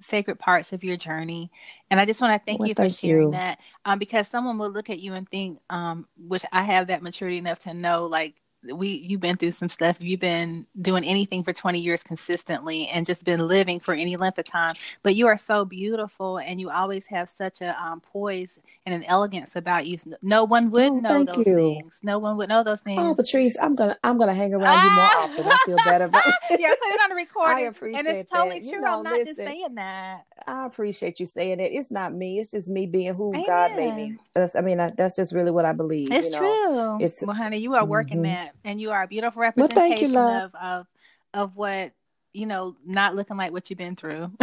sacred 0.00 0.38
parts 0.38 0.72
of 0.72 0.84
your 0.84 0.96
journey. 0.96 1.50
And 1.90 1.98
I 1.98 2.04
just 2.04 2.20
want 2.20 2.32
to 2.32 2.44
thank 2.44 2.66
you 2.66 2.74
for 2.74 2.88
sharing 2.90 3.24
you. 3.24 3.30
that. 3.32 3.60
Um, 3.84 3.98
because 3.98 4.28
someone 4.28 4.58
will 4.58 4.70
look 4.70 4.90
at 4.90 5.00
you 5.00 5.14
and 5.14 5.28
think, 5.28 5.58
um, 5.70 6.06
which 6.16 6.44
I 6.52 6.62
have 6.62 6.86
that 6.88 7.02
maturity 7.02 7.38
enough 7.38 7.60
to 7.60 7.74
know, 7.74 8.06
like 8.06 8.40
we 8.62 8.88
you've 8.88 9.20
been 9.20 9.36
through 9.36 9.52
some 9.52 9.68
stuff. 9.68 9.98
You've 10.00 10.20
been 10.20 10.66
doing 10.80 11.04
anything 11.04 11.42
for 11.44 11.52
20 11.52 11.78
years 11.80 12.02
consistently 12.02 12.88
and 12.88 13.06
just 13.06 13.24
been 13.24 13.46
living 13.46 13.80
for 13.80 13.94
any 13.94 14.16
length 14.16 14.38
of 14.38 14.44
time. 14.44 14.74
But 15.02 15.14
you 15.14 15.26
are 15.26 15.38
so 15.38 15.64
beautiful 15.64 16.38
and 16.38 16.60
you 16.60 16.70
always 16.70 17.06
have 17.08 17.28
such 17.30 17.60
a 17.60 17.80
um, 17.82 18.00
poise 18.00 18.58
and 18.86 18.94
an 18.94 19.04
elegance 19.04 19.56
about 19.56 19.86
you. 19.86 19.98
No 20.22 20.44
one 20.44 20.70
would 20.70 20.90
oh, 20.90 20.96
know 20.96 21.24
those 21.24 21.46
you. 21.46 21.56
things. 21.56 21.98
No 22.02 22.18
one 22.18 22.36
would 22.36 22.48
know 22.48 22.62
those 22.62 22.80
things. 22.80 23.00
Oh 23.00 23.14
patrice 23.14 23.56
i'm 23.60 23.74
gonna 23.74 23.96
i'm 24.04 24.18
gonna 24.18 24.34
hang 24.34 24.54
around 24.54 24.66
ah! 24.66 24.84
you 24.84 24.90
more 24.90 25.24
often. 25.24 25.52
I 25.52 25.56
feel 25.66 25.76
better 25.84 26.04
about 26.04 26.24
yeah 26.58 26.68
put 26.68 26.94
it 26.94 27.00
on 27.02 27.12
a 27.12 27.14
recording 27.20 27.56
i 27.56 27.60
appreciate 27.68 28.06
and 28.06 28.18
it's 28.18 28.30
totally 28.30 28.60
that. 28.60 28.68
true 28.68 28.72
you 28.72 28.80
know, 28.80 28.98
i'm 28.98 29.04
not 29.04 29.12
listen, 29.12 29.26
just 29.26 29.38
saying 29.38 29.74
that. 29.74 30.24
I 30.46 30.66
appreciate 30.66 31.20
you 31.20 31.26
saying 31.26 31.60
it. 31.60 31.72
It's 31.72 31.90
not 31.90 32.14
me. 32.14 32.38
It's 32.38 32.50
just 32.50 32.68
me 32.68 32.86
being 32.86 33.14
who 33.14 33.30
Amen. 33.30 33.44
god 33.46 33.76
made 33.76 33.94
me. 33.94 34.16
That's, 34.34 34.56
i 34.56 34.60
mean 34.60 34.80
I, 34.80 34.92
that's 34.96 35.16
just 35.16 35.34
really 35.34 35.50
what 35.50 35.64
i 35.64 35.72
believe 35.72 36.10
it's 36.10 36.26
you 36.26 36.32
know? 36.32 36.98
true. 36.98 37.04
It's 37.04 37.24
well 37.24 37.36
honey 37.36 37.58
you 37.58 37.74
are 37.74 37.84
working 37.84 38.18
mm-hmm. 38.18 38.34
that 38.34 38.49
and 38.64 38.80
you 38.80 38.90
are 38.90 39.02
a 39.02 39.08
beautiful 39.08 39.42
representation 39.42 40.12
well, 40.12 40.40
you, 40.40 40.44
of, 40.44 40.54
of 40.54 40.86
of 41.32 41.56
what 41.56 41.92
you 42.32 42.46
know 42.46 42.76
not 42.84 43.14
looking 43.14 43.36
like 43.36 43.52
what 43.52 43.68
you've 43.70 43.78
been 43.78 43.96
through 43.96 44.30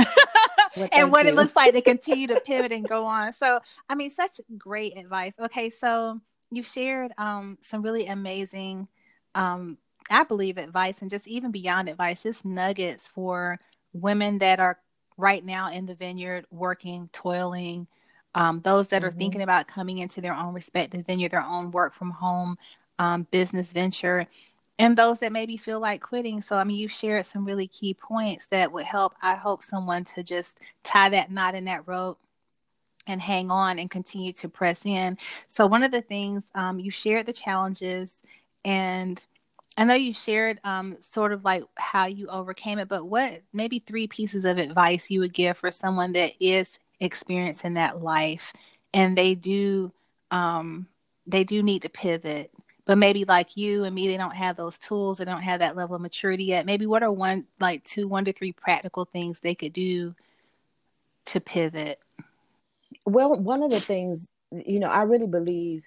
well, 0.78 0.90
and 0.92 1.12
what 1.12 1.26
you. 1.26 1.32
it 1.32 1.36
looks 1.36 1.56
like 1.56 1.74
to 1.74 1.82
continue 1.84 2.28
to 2.28 2.42
pivot 2.46 2.72
and 2.72 2.88
go 2.88 3.06
on 3.06 3.32
so 3.32 3.60
i 3.90 3.96
mean 3.96 4.10
such 4.10 4.40
great 4.58 4.98
advice 4.98 5.34
okay 5.40 5.70
so 5.70 6.20
you 6.52 6.64
shared 6.64 7.12
um, 7.18 7.58
some 7.62 7.82
really 7.82 8.08
amazing 8.08 8.88
um, 9.36 9.78
i 10.10 10.24
believe 10.24 10.58
advice 10.58 10.96
and 11.02 11.10
just 11.10 11.28
even 11.28 11.52
beyond 11.52 11.90
advice 11.90 12.24
just 12.24 12.46
nuggets 12.46 13.08
for 13.10 13.60
women 13.94 14.38
that 14.40 14.60
are 14.60 14.80
right 15.18 15.44
now 15.44 15.72
in 15.72 15.86
the 15.86 15.96
vineyard 15.96 16.46
working 16.52 17.10
toiling 17.12 17.88
um, 18.36 18.62
those 18.62 18.90
that 18.90 19.02
mm-hmm. 19.02 19.08
are 19.08 19.18
thinking 19.18 19.42
about 19.42 19.68
coming 19.68 19.98
into 19.98 20.22
their 20.22 20.34
own 20.34 20.54
respective 20.54 21.06
vineyard 21.06 21.32
their 21.32 21.44
own 21.44 21.72
work 21.72 21.94
from 21.94 22.12
home 22.12 22.58
um, 23.00 23.28
business 23.32 23.72
venture 23.72 24.28
and 24.80 24.98
those 24.98 25.20
that 25.20 25.32
maybe 25.32 25.58
feel 25.58 25.80
like 25.80 26.02
quitting. 26.02 26.42
So, 26.42 26.56
I 26.56 26.64
mean, 26.64 26.78
you 26.78 26.88
shared 26.88 27.26
some 27.26 27.46
really 27.46 27.68
key 27.68 27.94
points 27.94 28.48
that 28.52 28.72
would 28.72 28.86
help, 28.86 29.14
I 29.22 29.36
hope, 29.36 29.64
someone 29.64 30.04
to 30.16 30.24
just 30.24 30.60
tie 30.84 31.10
that 31.10 31.32
knot 31.32 31.56
in 31.56 31.66
that 31.66 31.88
rope 31.88 32.20
and 33.08 33.22
hang 33.22 33.50
on 33.50 33.80
and 33.80 33.90
continue 33.90 34.34
to 34.34 34.50
press 34.50 34.86
in. 34.86 35.18
So, 35.48 35.66
one 35.66 35.84
of 35.84 35.92
the 35.92 36.02
things 36.02 36.44
um, 36.54 36.80
you 36.80 36.92
shared 36.92 37.26
the 37.26 37.34
challenges, 37.34 38.22
and 38.64 39.24
I 39.78 39.86
know 39.86 39.96
you 39.96 40.14
shared 40.14 40.60
um, 40.64 40.98
sort 41.00 41.34
of 41.34 41.44
like 41.44 41.64
how 41.76 42.06
you 42.06 42.28
overcame 42.28 42.80
it, 42.80 42.88
but 42.88 43.06
what 43.06 43.42
maybe 43.54 43.80
three 43.80 44.08
pieces 44.08 44.46
of 44.46 44.58
advice 44.58 45.10
you 45.10 45.22
would 45.22 45.34
give 45.34 45.58
for 45.58 45.72
someone 45.72 46.14
that 46.14 46.34
is 46.40 46.80
experiencing 47.00 47.76
that 47.76 48.02
life 48.02 48.54
and 48.94 49.18
they 49.18 49.36
do 49.36 49.92
um, 50.32 50.88
they 51.28 51.44
do 51.44 51.62
need 51.62 51.84
to 51.84 51.90
pivot 51.90 52.52
but 52.88 52.98
maybe 52.98 53.26
like 53.26 53.58
you 53.58 53.84
and 53.84 53.94
me, 53.94 54.08
they 54.08 54.18
don't 54.18 54.36
have 54.36 54.56
those 54.56 54.78
tools. 54.78 55.18
They 55.18 55.26
don't 55.26 55.42
have 55.42 55.60
that 55.60 55.76
level 55.76 55.98
of 55.98 56.02
maturity 56.02 56.46
yet. 56.46 56.66
Maybe 56.66 56.86
what 56.86 57.04
are 57.04 57.12
one, 57.12 57.46
like 57.60 57.84
two, 57.84 58.08
one 58.08 58.26
to 58.26 58.34
three 58.34 58.54
practical 58.54 59.04
things 59.06 59.42
they 59.42 59.56
could 59.56 59.74
do 59.74 60.16
to 61.26 61.42
pivot? 61.42 62.00
Well, 63.06 63.36
one 63.36 63.62
of 63.62 63.72
the 63.72 63.80
things, 63.80 64.30
you 64.52 64.80
know, 64.80 64.90
I 64.90 65.04
really 65.04 65.28
believe 65.28 65.86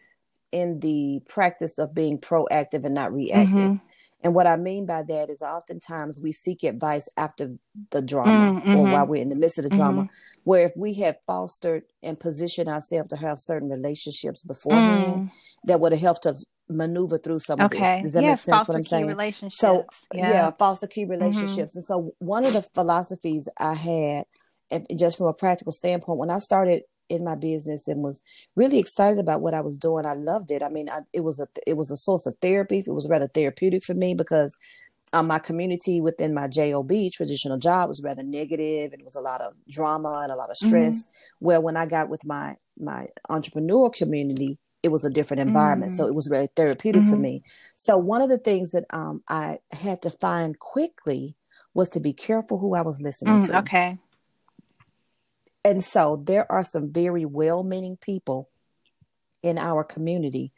in 0.52 0.80
the 0.80 1.22
practice 1.26 1.78
of 1.78 1.94
being 1.94 2.18
proactive 2.18 2.84
and 2.84 2.94
not 2.94 3.14
reactive. 3.14 3.56
Mm-hmm. 3.56 3.86
And 4.22 4.34
what 4.34 4.46
I 4.46 4.56
mean 4.56 4.84
by 4.84 5.02
that 5.04 5.30
is 5.30 5.40
oftentimes 5.40 6.20
we 6.20 6.32
seek 6.32 6.64
advice 6.64 7.08
after 7.16 7.56
the 7.90 8.02
drama 8.02 8.60
mm-hmm. 8.60 8.76
or 8.76 8.92
while 8.92 9.06
we're 9.06 9.22
in 9.22 9.30
the 9.30 9.36
midst 9.36 9.56
of 9.58 9.64
the 9.64 9.70
drama, 9.70 10.02
mm-hmm. 10.02 10.40
where 10.44 10.66
if 10.66 10.72
we 10.76 10.94
have 10.94 11.16
fostered 11.26 11.84
and 12.02 12.20
positioned 12.20 12.68
ourselves 12.68 13.08
to 13.10 13.16
have 13.16 13.38
certain 13.38 13.70
relationships 13.70 14.42
beforehand, 14.42 15.30
mm. 15.30 15.32
that 15.64 15.80
would 15.80 15.92
have 15.92 16.00
helped 16.00 16.26
us 16.26 16.44
maneuver 16.70 17.18
through 17.18 17.40
some 17.40 17.60
okay. 17.60 17.98
of 17.98 18.02
this. 18.04 18.12
Does 18.12 18.22
that 18.22 18.28
make 18.28 18.38
sense 18.38 18.68
what 18.68 18.76
I'm 18.76 18.84
saying? 18.84 19.06
Relationships. 19.06 19.58
So 19.58 19.86
yeah. 20.14 20.30
yeah 20.30 20.50
foster 20.58 20.86
key 20.86 21.02
mm-hmm. 21.02 21.12
relationships. 21.12 21.74
And 21.76 21.84
so 21.84 22.14
one 22.18 22.44
of 22.44 22.52
the 22.52 22.62
philosophies 22.62 23.48
I 23.58 23.74
had 23.74 24.24
just 24.96 25.18
from 25.18 25.26
a 25.26 25.34
practical 25.34 25.72
standpoint, 25.72 26.18
when 26.18 26.30
I 26.30 26.38
started 26.38 26.82
in 27.10 27.24
my 27.24 27.34
business 27.34 27.88
and 27.88 28.02
was 28.02 28.22
really 28.56 28.78
excited 28.78 29.18
about 29.18 29.42
what 29.42 29.52
I 29.52 29.60
was 29.60 29.76
doing. 29.76 30.06
I 30.06 30.14
loved 30.14 30.50
it. 30.50 30.62
I 30.62 30.68
mean, 30.68 30.88
I, 30.88 31.00
it 31.12 31.24
was 31.24 31.40
a 31.40 31.46
it 31.66 31.76
was 31.76 31.90
a 31.90 31.96
source 31.96 32.24
of 32.26 32.36
therapy. 32.40 32.78
It 32.78 32.88
was 32.88 33.08
rather 33.10 33.26
therapeutic 33.26 33.82
for 33.82 33.94
me 33.94 34.14
because 34.14 34.56
um, 35.12 35.26
my 35.26 35.40
community 35.40 36.00
within 36.00 36.32
my 36.32 36.46
job 36.46 36.88
traditional 37.12 37.58
job 37.58 37.88
was 37.88 38.00
rather 38.02 38.22
negative 38.22 38.92
and 38.92 39.00
it 39.00 39.04
was 39.04 39.16
a 39.16 39.20
lot 39.20 39.40
of 39.40 39.54
drama 39.68 40.20
and 40.22 40.32
a 40.32 40.36
lot 40.36 40.50
of 40.50 40.56
stress. 40.56 41.02
Mm-hmm. 41.02 41.46
Where 41.46 41.60
when 41.60 41.76
I 41.76 41.86
got 41.86 42.08
with 42.08 42.24
my 42.24 42.56
my 42.78 43.08
entrepreneurial 43.28 43.92
community, 43.92 44.58
it 44.82 44.88
was 44.88 45.04
a 45.04 45.10
different 45.10 45.42
environment. 45.42 45.92
Mm-hmm. 45.92 45.96
So 45.96 46.06
mm. 46.06 46.08
it 46.08 46.14
was 46.14 46.26
very 46.26 46.48
therapeutic 46.56 47.02
mm-hmm. 47.02 47.10
for 47.10 47.16
me. 47.16 47.42
So 47.76 47.98
one 47.98 48.22
of 48.22 48.28
the 48.28 48.38
things 48.38 48.72
that 48.72 48.84
um, 48.90 49.22
I 49.28 49.58
had 49.72 50.02
to 50.02 50.10
find 50.10 50.58
quickly 50.58 51.36
was 51.74 51.88
to 51.90 52.00
be 52.00 52.12
careful 52.12 52.58
who 52.58 52.74
I 52.74 52.82
was 52.82 53.00
listening 53.00 53.40
mm, 53.40 53.48
to. 53.48 53.58
Okay 53.58 53.98
and 55.64 55.84
so 55.84 56.16
there 56.16 56.50
are 56.50 56.64
some 56.64 56.92
very 56.92 57.24
well 57.24 57.62
meaning 57.62 57.96
people 57.96 58.48
in 59.42 59.58
our 59.58 59.84
community 59.84 60.52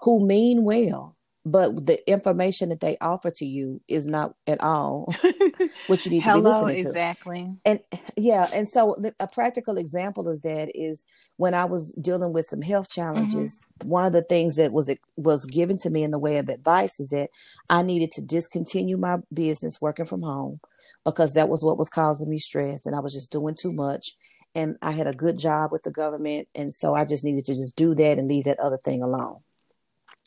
who 0.00 0.26
mean 0.26 0.64
well, 0.64 1.16
but 1.50 1.86
the 1.86 2.10
information 2.10 2.68
that 2.68 2.80
they 2.80 2.96
offer 3.00 3.30
to 3.30 3.46
you 3.46 3.80
is 3.88 4.06
not 4.06 4.34
at 4.46 4.60
all 4.60 5.12
what 5.86 6.04
you 6.04 6.10
need 6.10 6.24
to 6.24 6.34
be 6.34 6.40
listening 6.40 6.82
to. 6.82 6.88
Exactly. 6.88 7.54
And 7.64 7.80
yeah, 8.16 8.46
and 8.54 8.68
so 8.68 8.96
the, 8.98 9.14
a 9.20 9.26
practical 9.26 9.78
example 9.78 10.28
of 10.28 10.42
that 10.42 10.70
is 10.74 11.04
when 11.36 11.54
I 11.54 11.64
was 11.64 11.92
dealing 11.92 12.32
with 12.32 12.46
some 12.46 12.60
health 12.60 12.90
challenges. 12.90 13.60
Mm-hmm. 13.80 13.88
One 13.88 14.04
of 14.04 14.12
the 14.12 14.22
things 14.22 14.56
that 14.56 14.72
was 14.72 14.94
was 15.16 15.46
given 15.46 15.78
to 15.78 15.90
me 15.90 16.02
in 16.02 16.10
the 16.10 16.18
way 16.18 16.38
of 16.38 16.48
advice 16.48 17.00
is 17.00 17.10
that 17.10 17.30
I 17.70 17.82
needed 17.82 18.10
to 18.12 18.22
discontinue 18.22 18.98
my 18.98 19.18
business 19.32 19.80
working 19.80 20.06
from 20.06 20.20
home 20.20 20.60
because 21.04 21.34
that 21.34 21.48
was 21.48 21.64
what 21.64 21.78
was 21.78 21.88
causing 21.88 22.28
me 22.28 22.38
stress, 22.38 22.86
and 22.86 22.94
I 22.94 23.00
was 23.00 23.14
just 23.14 23.32
doing 23.32 23.56
too 23.58 23.72
much 23.72 24.16
and 24.54 24.76
I 24.82 24.92
had 24.92 25.06
a 25.06 25.12
good 25.12 25.38
job 25.38 25.70
with 25.70 25.82
the 25.82 25.90
government. 25.92 26.48
And 26.54 26.74
so 26.74 26.94
I 26.94 27.04
just 27.04 27.22
needed 27.22 27.44
to 27.44 27.52
just 27.52 27.76
do 27.76 27.94
that 27.94 28.18
and 28.18 28.28
leave 28.28 28.44
that 28.44 28.58
other 28.58 28.78
thing 28.82 29.02
alone. 29.02 29.40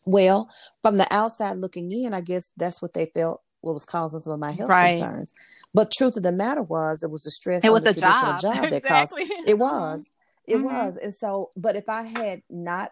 Well, 0.05 0.49
from 0.81 0.97
the 0.97 1.07
outside 1.11 1.57
looking 1.57 1.91
in, 1.91 2.13
I 2.13 2.21
guess 2.21 2.49
that's 2.57 2.81
what 2.81 2.93
they 2.93 3.07
felt 3.13 3.41
what 3.61 3.73
was 3.73 3.85
causing 3.85 4.19
some 4.19 4.33
of 4.33 4.39
my 4.39 4.51
health 4.51 4.69
right. 4.69 4.99
concerns. 4.99 5.31
But 5.73 5.91
truth 5.91 6.17
of 6.17 6.23
the 6.23 6.31
matter 6.31 6.63
was, 6.63 7.03
it 7.03 7.11
was 7.11 7.23
the 7.23 7.31
stress. 7.31 7.63
It 7.63 7.71
was 7.71 7.83
the, 7.83 7.93
the 7.93 8.01
traditional 8.01 8.31
job, 8.33 8.41
job 8.41 8.55
that 8.69 8.73
exactly. 8.73 9.27
caused. 9.27 9.49
It 9.49 9.59
was. 9.59 10.09
It 10.47 10.55
mm-hmm. 10.55 10.65
was. 10.65 10.97
And 10.97 11.13
so, 11.13 11.51
but 11.55 11.75
if 11.75 11.87
I 11.87 12.03
had 12.03 12.41
not 12.49 12.91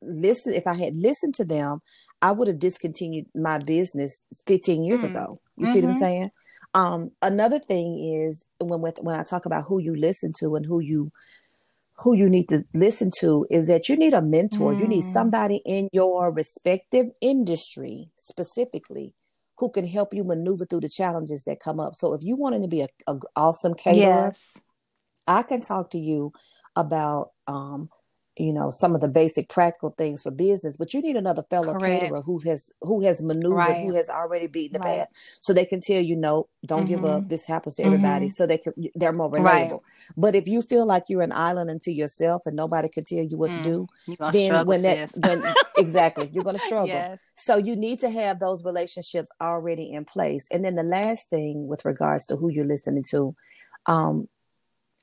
listened, 0.00 0.54
if 0.54 0.66
I 0.66 0.74
had 0.74 0.96
listened 0.96 1.34
to 1.36 1.44
them, 1.44 1.80
I 2.22 2.32
would 2.32 2.48
have 2.48 2.58
discontinued 2.58 3.26
my 3.34 3.58
business 3.58 4.24
15 4.46 4.84
years 4.84 5.00
mm-hmm. 5.00 5.16
ago. 5.16 5.40
You 5.56 5.64
mm-hmm. 5.64 5.72
see 5.72 5.80
what 5.80 5.88
I'm 5.88 5.94
mm-hmm. 5.94 5.98
saying? 5.98 6.30
Um, 6.74 7.10
another 7.22 7.58
thing 7.58 7.98
is 7.98 8.44
when 8.60 8.80
when 8.80 9.18
I 9.18 9.24
talk 9.24 9.46
about 9.46 9.64
who 9.66 9.80
you 9.80 9.96
listen 9.96 10.32
to 10.40 10.54
and 10.54 10.64
who 10.64 10.80
you 10.80 11.08
who 12.00 12.14
you 12.14 12.28
need 12.28 12.48
to 12.48 12.64
listen 12.74 13.10
to 13.18 13.46
is 13.50 13.66
that 13.66 13.88
you 13.88 13.96
need 13.96 14.14
a 14.14 14.22
mentor. 14.22 14.72
Mm. 14.72 14.80
You 14.80 14.88
need 14.88 15.04
mm. 15.04 15.12
somebody 15.12 15.60
in 15.66 15.88
your 15.92 16.32
respective 16.32 17.06
industry 17.20 18.08
specifically 18.16 19.14
who 19.58 19.70
can 19.70 19.84
help 19.84 20.14
you 20.14 20.22
maneuver 20.22 20.64
through 20.64 20.80
the 20.80 20.88
challenges 20.88 21.44
that 21.44 21.58
come 21.60 21.80
up. 21.80 21.96
So 21.96 22.14
if 22.14 22.22
you 22.22 22.36
wanted 22.36 22.62
to 22.62 22.68
be 22.68 22.82
a, 22.82 22.88
a 23.08 23.16
awesome 23.34 23.74
caterer, 23.74 24.32
yes. 24.32 24.62
I 25.26 25.42
can 25.42 25.60
talk 25.60 25.90
to 25.90 25.98
you 25.98 26.30
about 26.76 27.32
um, 27.48 27.90
you 28.38 28.52
know 28.52 28.70
some 28.70 28.94
of 28.94 29.00
the 29.00 29.08
basic 29.08 29.48
practical 29.48 29.90
things 29.90 30.22
for 30.22 30.30
business 30.30 30.76
but 30.76 30.94
you 30.94 31.00
need 31.00 31.16
another 31.16 31.42
fellow 31.50 31.74
Correct. 31.74 32.02
caterer 32.02 32.22
who 32.22 32.38
has 32.40 32.72
who 32.82 33.02
has 33.02 33.22
maneuvered 33.22 33.56
right. 33.56 33.84
who 33.84 33.94
has 33.94 34.08
already 34.08 34.46
beat 34.46 34.72
the 34.72 34.78
right. 34.78 35.00
path 35.00 35.08
so 35.40 35.52
they 35.52 35.64
can 35.64 35.80
tell 35.80 36.00
you 36.00 36.16
no 36.16 36.48
don't 36.66 36.80
mm-hmm. 36.80 36.88
give 36.88 37.04
up 37.04 37.20
mm-hmm. 37.20 37.28
this 37.28 37.46
happens 37.46 37.76
to 37.76 37.84
everybody 37.84 38.26
mm-hmm. 38.26 38.32
so 38.32 38.46
they 38.46 38.58
can 38.58 38.72
they're 38.94 39.12
more 39.12 39.30
relatable 39.30 39.70
right. 39.70 39.80
but 40.16 40.34
if 40.34 40.46
you 40.46 40.62
feel 40.62 40.86
like 40.86 41.04
you're 41.08 41.22
an 41.22 41.32
island 41.32 41.70
unto 41.70 41.90
yourself 41.90 42.42
and 42.46 42.56
nobody 42.56 42.88
can 42.88 43.04
tell 43.04 43.24
you 43.28 43.36
what 43.36 43.50
mm. 43.50 43.56
to 43.56 43.62
do 43.62 43.86
then 44.32 44.66
when 44.66 44.82
that 44.82 45.10
when 45.16 45.42
exactly 45.76 46.30
you're 46.32 46.44
going 46.44 46.56
to 46.56 46.62
struggle 46.62 46.88
yes. 46.88 47.18
so 47.36 47.56
you 47.56 47.76
need 47.76 47.98
to 47.98 48.10
have 48.10 48.40
those 48.40 48.64
relationships 48.64 49.30
already 49.40 49.90
in 49.92 50.04
place 50.04 50.46
and 50.50 50.64
then 50.64 50.74
the 50.74 50.82
last 50.82 51.28
thing 51.28 51.66
with 51.66 51.84
regards 51.84 52.26
to 52.26 52.36
who 52.36 52.50
you're 52.50 52.66
listening 52.66 53.04
to 53.08 53.34
um, 53.86 54.28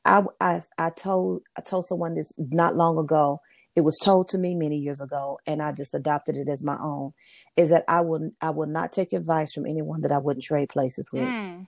I, 0.05 0.23
I, 0.39 0.61
I 0.77 0.89
told 0.91 1.41
I 1.57 1.61
told 1.61 1.85
someone 1.85 2.15
this 2.15 2.33
not 2.37 2.75
long 2.75 2.97
ago. 2.97 3.39
It 3.75 3.81
was 3.81 3.99
told 4.01 4.29
to 4.29 4.37
me 4.37 4.55
many 4.55 4.77
years 4.77 5.01
ago, 5.01 5.37
and 5.45 5.61
I 5.61 5.73
just 5.73 5.93
adopted 5.93 6.37
it 6.37 6.47
as 6.47 6.63
my 6.63 6.77
own. 6.81 7.11
Is 7.57 7.71
that 7.71 7.83
I 7.87 8.01
will 8.01 8.29
I 8.39 8.51
will 8.51 8.67
not 8.67 8.91
take 8.91 9.11
advice 9.11 9.53
from 9.53 9.65
anyone 9.65 10.01
that 10.01 10.11
I 10.11 10.19
wouldn't 10.19 10.45
trade 10.45 10.69
places 10.69 11.09
with. 11.11 11.27
Mm. 11.27 11.67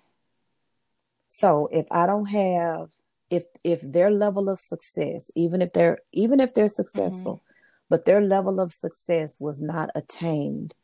So 1.27 1.67
if 1.71 1.85
I 1.91 2.05
don't 2.05 2.27
have 2.27 2.89
if 3.29 3.43
if 3.63 3.81
their 3.81 4.09
level 4.09 4.49
of 4.49 4.59
success, 4.59 5.31
even 5.35 5.61
if 5.61 5.73
they're 5.73 5.99
even 6.13 6.39
if 6.39 6.53
they're 6.53 6.67
successful, 6.67 7.35
mm-hmm. 7.35 7.85
but 7.89 8.05
their 8.05 8.21
level 8.21 8.59
of 8.59 8.71
success 8.71 9.39
was 9.39 9.59
not 9.59 9.89
attained 9.95 10.75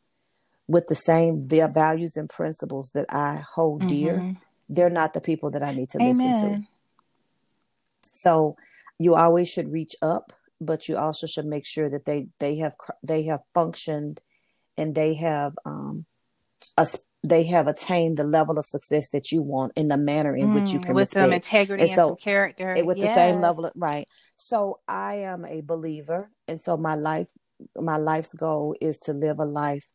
with 0.66 0.86
the 0.88 0.94
same 0.94 1.42
values 1.46 2.16
and 2.16 2.28
principles 2.28 2.90
that 2.94 3.06
I 3.10 3.42
hold 3.46 3.80
mm-hmm. 3.80 3.88
dear, 3.88 4.36
they're 4.68 4.90
not 4.90 5.12
the 5.12 5.20
people 5.20 5.50
that 5.52 5.62
I 5.62 5.72
need 5.72 5.90
to 5.90 5.98
Amen. 5.98 6.16
listen 6.16 6.62
to. 6.62 6.68
So 8.12 8.56
you 8.98 9.14
always 9.14 9.50
should 9.50 9.72
reach 9.72 9.94
up, 10.02 10.32
but 10.60 10.88
you 10.88 10.96
also 10.96 11.26
should 11.26 11.46
make 11.46 11.66
sure 11.66 11.90
that 11.90 12.04
they 12.04 12.28
they 12.38 12.58
have 12.58 12.74
they 13.02 13.24
have 13.24 13.40
functioned 13.54 14.20
and 14.76 14.94
they 14.94 15.14
have 15.14 15.54
um 15.64 16.06
a, 16.76 16.86
they 17.24 17.44
have 17.44 17.66
attained 17.66 18.18
the 18.18 18.24
level 18.24 18.58
of 18.58 18.66
success 18.66 19.08
that 19.10 19.32
you 19.32 19.40
want 19.40 19.72
in 19.76 19.88
the 19.88 19.96
manner 19.96 20.36
in 20.36 20.52
which 20.52 20.72
you 20.72 20.78
mm, 20.78 20.84
can 20.84 20.94
with 20.94 21.08
respect. 21.08 21.24
some 21.24 21.32
integrity 21.32 21.82
and, 21.82 21.90
and 21.90 21.96
so, 21.96 22.08
some 22.08 22.16
character 22.16 22.76
with 22.84 22.98
yes. 22.98 23.08
the 23.08 23.14
same 23.14 23.40
level 23.40 23.64
of, 23.64 23.72
right 23.74 24.06
so 24.36 24.78
i 24.86 25.14
am 25.14 25.44
a 25.46 25.62
believer 25.62 26.30
and 26.48 26.60
so 26.60 26.76
my 26.76 26.94
life 26.94 27.28
my 27.76 27.96
life's 27.96 28.34
goal 28.34 28.76
is 28.80 28.98
to 28.98 29.12
live 29.12 29.38
a 29.38 29.44
life 29.44 29.88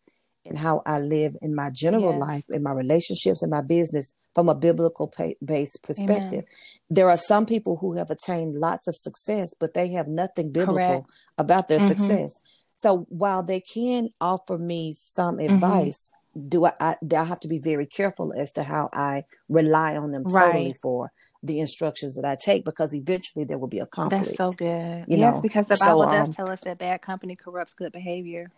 and 0.46 0.58
how 0.58 0.82
I 0.86 1.00
live 1.00 1.36
in 1.42 1.54
my 1.54 1.70
general 1.70 2.12
yes. 2.12 2.20
life, 2.20 2.44
in 2.50 2.64
my 2.64 2.72
relationships, 2.72 3.44
in 3.44 3.50
my 3.50 3.62
business 3.62 4.16
from 4.34 4.50
a 4.50 4.56
biblical 4.56 5.12
based 5.44 5.84
perspective. 5.84 6.44
Amen. 6.44 6.46
There 6.90 7.10
are 7.10 7.18
some 7.18 7.46
people 7.46 7.78
who 7.78 7.98
have 7.98 8.10
attained 8.10 8.56
lots 8.56 8.88
of 8.88 8.96
success, 8.96 9.54
but 9.60 9.74
they 9.74 9.92
have 9.92 10.08
nothing 10.08 10.52
biblical 10.52 10.76
Correct. 10.76 11.12
about 11.38 11.68
their 11.68 11.80
mm-hmm. 11.80 11.90
success. 11.90 12.40
So 12.74 13.06
while 13.10 13.44
they 13.44 13.60
can 13.60 14.10
offer 14.22 14.58
me 14.58 14.96
some 14.98 15.38
mm-hmm. 15.38 15.56
advice, 15.56 16.12
do 16.48 16.66
I, 16.66 16.74
I, 16.80 16.96
I 17.16 17.24
have 17.24 17.40
to 17.42 17.48
be 17.48 17.60
very 17.60 17.86
careful 17.86 18.34
as 18.38 18.52
to 18.54 18.64
how 18.64 18.90
I 18.94 19.24
rely 19.50 19.98
on 19.98 20.12
them 20.12 20.24
totally 20.24 20.68
right. 20.68 20.78
for 20.82 21.12
the 21.44 21.60
instructions 21.60 22.16
that 22.16 22.26
I 22.26 22.38
take 22.40 22.64
because 22.64 22.94
eventually 22.94 23.46
there 23.46 23.58
will 23.58 23.68
be 23.68 23.80
a 23.80 23.86
conflict. 23.86 24.26
That's 24.26 24.38
so 24.38 24.52
good. 24.52 25.06
You 25.08 25.18
yes, 25.18 25.36
know? 25.36 25.42
because 25.42 25.68
the 25.68 25.78
Bible 25.78 26.04
so, 26.04 26.12
does 26.12 26.28
um, 26.28 26.34
tell 26.34 26.50
us 26.50 26.62
that 26.62 26.78
bad 26.78 27.02
company 27.02 27.36
corrupts 27.36 27.74
good 27.74 27.92
behavior. 27.92 28.52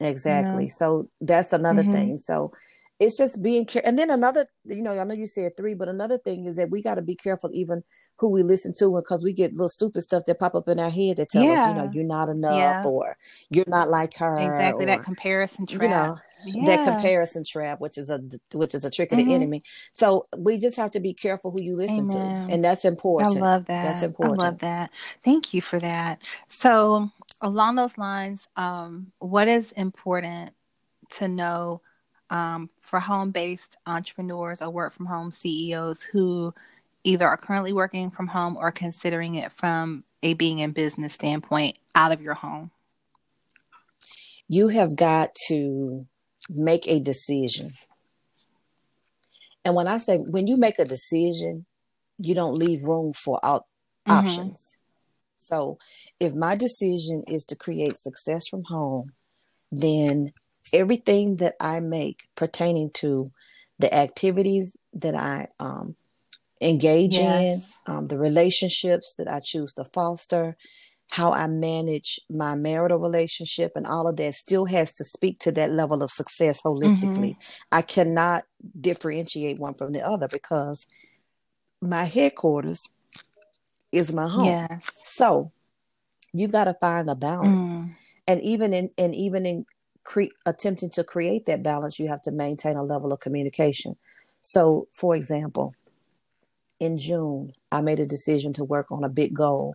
Exactly. 0.00 0.68
So 0.68 1.08
that's 1.20 1.52
another 1.52 1.82
mm-hmm. 1.82 1.92
thing. 1.92 2.18
So 2.18 2.52
it's 3.00 3.16
just 3.16 3.42
being 3.42 3.64
careful. 3.64 3.88
And 3.88 3.98
then 3.98 4.10
another, 4.10 4.44
you 4.64 4.82
know, 4.82 4.98
I 4.98 5.04
know 5.04 5.14
you 5.14 5.26
said 5.26 5.52
three, 5.56 5.74
but 5.74 5.88
another 5.88 6.18
thing 6.18 6.46
is 6.46 6.56
that 6.56 6.70
we 6.70 6.82
got 6.82 6.96
to 6.96 7.02
be 7.02 7.14
careful 7.14 7.50
even 7.52 7.84
who 8.16 8.30
we 8.30 8.42
listen 8.42 8.72
to 8.78 8.92
because 8.92 9.22
we 9.22 9.32
get 9.32 9.52
little 9.52 9.68
stupid 9.68 10.02
stuff 10.02 10.24
that 10.26 10.40
pop 10.40 10.56
up 10.56 10.68
in 10.68 10.80
our 10.80 10.90
head 10.90 11.18
that 11.18 11.30
tell 11.30 11.44
yeah. 11.44 11.62
us, 11.62 11.68
you 11.68 11.74
know, 11.74 11.90
you're 11.92 12.04
not 12.04 12.28
enough 12.28 12.56
yeah. 12.56 12.82
or 12.84 13.16
you're 13.50 13.64
not 13.68 13.88
like 13.88 14.14
her. 14.16 14.36
Exactly 14.36 14.84
or, 14.84 14.86
that 14.86 15.04
comparison 15.04 15.64
trap. 15.66 16.18
You 16.44 16.62
know, 16.62 16.70
yeah. 16.70 16.76
that 16.76 16.92
comparison 16.92 17.44
trap, 17.44 17.80
which 17.80 17.98
is 17.98 18.10
a 18.10 18.20
which 18.52 18.74
is 18.74 18.84
a 18.84 18.90
trick 18.90 19.12
of 19.12 19.18
mm-hmm. 19.18 19.28
the 19.28 19.34
enemy. 19.34 19.62
So 19.92 20.24
we 20.36 20.58
just 20.58 20.76
have 20.76 20.90
to 20.92 21.00
be 21.00 21.14
careful 21.14 21.52
who 21.52 21.62
you 21.62 21.76
listen 21.76 22.10
Amen. 22.10 22.48
to, 22.48 22.54
and 22.54 22.64
that's 22.64 22.84
important. 22.84 23.38
I 23.38 23.40
love 23.40 23.66
that. 23.66 23.82
That's 23.82 24.02
important. 24.02 24.42
I 24.42 24.44
love 24.46 24.58
that. 24.60 24.90
Thank 25.22 25.54
you 25.54 25.62
for 25.62 25.78
that. 25.78 26.20
So 26.48 27.10
along 27.40 27.76
those 27.76 27.98
lines, 27.98 28.46
um, 28.56 29.12
what 29.18 29.48
is 29.48 29.72
important 29.72 30.52
to 31.10 31.28
know 31.28 31.80
um, 32.30 32.68
for 32.82 33.00
home 33.00 33.30
based 33.30 33.76
entrepreneurs 33.86 34.60
or 34.60 34.70
work 34.70 34.92
from 34.92 35.06
home 35.06 35.32
CEOs 35.32 36.02
who 36.02 36.54
either 37.04 37.26
are 37.26 37.36
currently 37.36 37.72
working 37.72 38.10
from 38.10 38.26
home 38.26 38.56
or 38.56 38.70
considering 38.70 39.36
it 39.36 39.52
from 39.52 40.04
a 40.22 40.34
being 40.34 40.58
in 40.58 40.72
business 40.72 41.14
standpoint 41.14 41.78
out 41.94 42.12
of 42.12 42.20
your 42.20 42.34
home? 42.34 42.70
you 44.48 44.68
have 44.68 44.96
got 44.96 45.34
to 45.48 46.06
make 46.48 46.88
a 46.88 47.00
decision. 47.00 47.74
And 49.64 49.74
when 49.74 49.86
I 49.86 49.98
say 49.98 50.16
when 50.16 50.46
you 50.46 50.56
make 50.56 50.78
a 50.78 50.84
decision, 50.84 51.66
you 52.16 52.34
don't 52.34 52.54
leave 52.54 52.84
room 52.84 53.12
for 53.12 53.38
out 53.44 53.66
mm-hmm. 54.06 54.26
options. 54.26 54.78
So 55.38 55.78
if 56.20 56.34
my 56.34 56.56
decision 56.56 57.24
is 57.26 57.44
to 57.46 57.56
create 57.56 57.96
success 57.96 58.46
from 58.48 58.64
home, 58.64 59.12
then 59.70 60.32
everything 60.72 61.36
that 61.36 61.54
I 61.60 61.80
make 61.80 62.28
pertaining 62.34 62.90
to 62.94 63.30
the 63.78 63.92
activities 63.94 64.76
that 64.94 65.14
I 65.14 65.48
um, 65.60 65.96
engage 66.60 67.16
yes. 67.16 67.72
in, 67.86 67.94
um, 67.94 68.08
the 68.08 68.18
relationships 68.18 69.16
that 69.16 69.28
I 69.28 69.40
choose 69.40 69.72
to 69.74 69.84
foster, 69.84 70.56
how 71.10 71.32
I 71.32 71.46
manage 71.46 72.20
my 72.28 72.54
marital 72.54 72.98
relationship, 72.98 73.72
and 73.76 73.86
all 73.86 74.08
of 74.08 74.16
that 74.16 74.34
still 74.34 74.66
has 74.66 74.92
to 74.94 75.04
speak 75.04 75.38
to 75.40 75.52
that 75.52 75.70
level 75.70 76.02
of 76.02 76.10
success 76.10 76.60
holistically. 76.62 77.36
Mm-hmm. 77.36 77.68
I 77.72 77.82
cannot 77.82 78.44
differentiate 78.78 79.58
one 79.58 79.74
from 79.74 79.92
the 79.92 80.06
other 80.06 80.28
because 80.28 80.86
my 81.80 82.04
headquarters 82.04 82.88
is 83.92 84.12
my 84.12 84.28
home. 84.28 84.46
Yes. 84.46 84.90
So 85.04 85.52
you 86.32 86.48
got 86.48 86.64
to 86.64 86.74
find 86.74 87.08
a 87.08 87.14
balance. 87.14 87.70
Mm. 87.70 87.94
And 88.26 88.40
even 88.42 88.74
in 88.74 88.90
and 88.98 89.14
even 89.14 89.46
in 89.46 89.64
cre- 90.04 90.34
attempting 90.46 90.90
to 90.90 91.04
create 91.04 91.46
that 91.46 91.62
balance, 91.62 91.98
you 91.98 92.08
have 92.08 92.20
to 92.22 92.32
maintain 92.32 92.76
a 92.76 92.82
level 92.82 93.12
of 93.12 93.20
communication. 93.20 93.96
So, 94.42 94.88
for 94.92 95.14
example, 95.14 95.74
in 96.80 96.98
June, 96.98 97.52
I 97.72 97.80
made 97.80 98.00
a 98.00 98.06
decision 98.06 98.52
to 98.54 98.64
work 98.64 98.90
on 98.90 99.04
a 99.04 99.08
big 99.08 99.34
goal. 99.34 99.74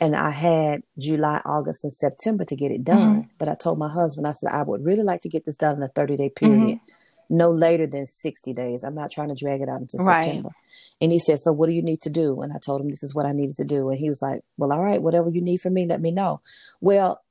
And 0.00 0.16
I 0.16 0.30
had 0.30 0.82
July, 0.98 1.40
August, 1.44 1.84
and 1.84 1.92
September 1.92 2.44
to 2.44 2.56
get 2.56 2.72
it 2.72 2.84
done. 2.84 3.22
Mm-hmm. 3.22 3.28
But 3.38 3.48
I 3.48 3.54
told 3.54 3.78
my 3.78 3.88
husband, 3.88 4.26
I 4.26 4.32
said, 4.32 4.50
I 4.52 4.62
would 4.62 4.84
really 4.84 5.02
like 5.02 5.20
to 5.22 5.28
get 5.28 5.44
this 5.44 5.56
done 5.56 5.76
in 5.76 5.82
a 5.82 5.88
30 5.88 6.16
day 6.16 6.30
period, 6.30 6.78
mm-hmm. 6.78 6.92
No 7.28 7.50
later 7.50 7.86
than 7.86 8.06
60 8.06 8.52
days. 8.52 8.84
I'm 8.84 8.94
not 8.94 9.10
trying 9.10 9.28
to 9.28 9.34
drag 9.34 9.60
it 9.60 9.68
out 9.68 9.80
until 9.80 10.04
right. 10.04 10.24
September. 10.24 10.50
And 11.00 11.12
he 11.12 11.18
said, 11.18 11.38
So 11.38 11.52
what 11.52 11.66
do 11.66 11.72
you 11.72 11.82
need 11.82 12.00
to 12.02 12.10
do? 12.10 12.40
And 12.40 12.52
I 12.52 12.58
told 12.64 12.82
him, 12.82 12.90
This 12.90 13.02
is 13.02 13.14
what 13.14 13.26
I 13.26 13.32
needed 13.32 13.56
to 13.56 13.64
do. 13.64 13.88
And 13.88 13.98
he 13.98 14.08
was 14.08 14.22
like, 14.22 14.42
Well, 14.56 14.72
all 14.72 14.82
right, 14.82 15.02
whatever 15.02 15.30
you 15.30 15.42
need 15.42 15.60
from 15.60 15.74
me, 15.74 15.86
let 15.86 16.00
me 16.00 16.10
know. 16.10 16.40
Well, 16.80 17.23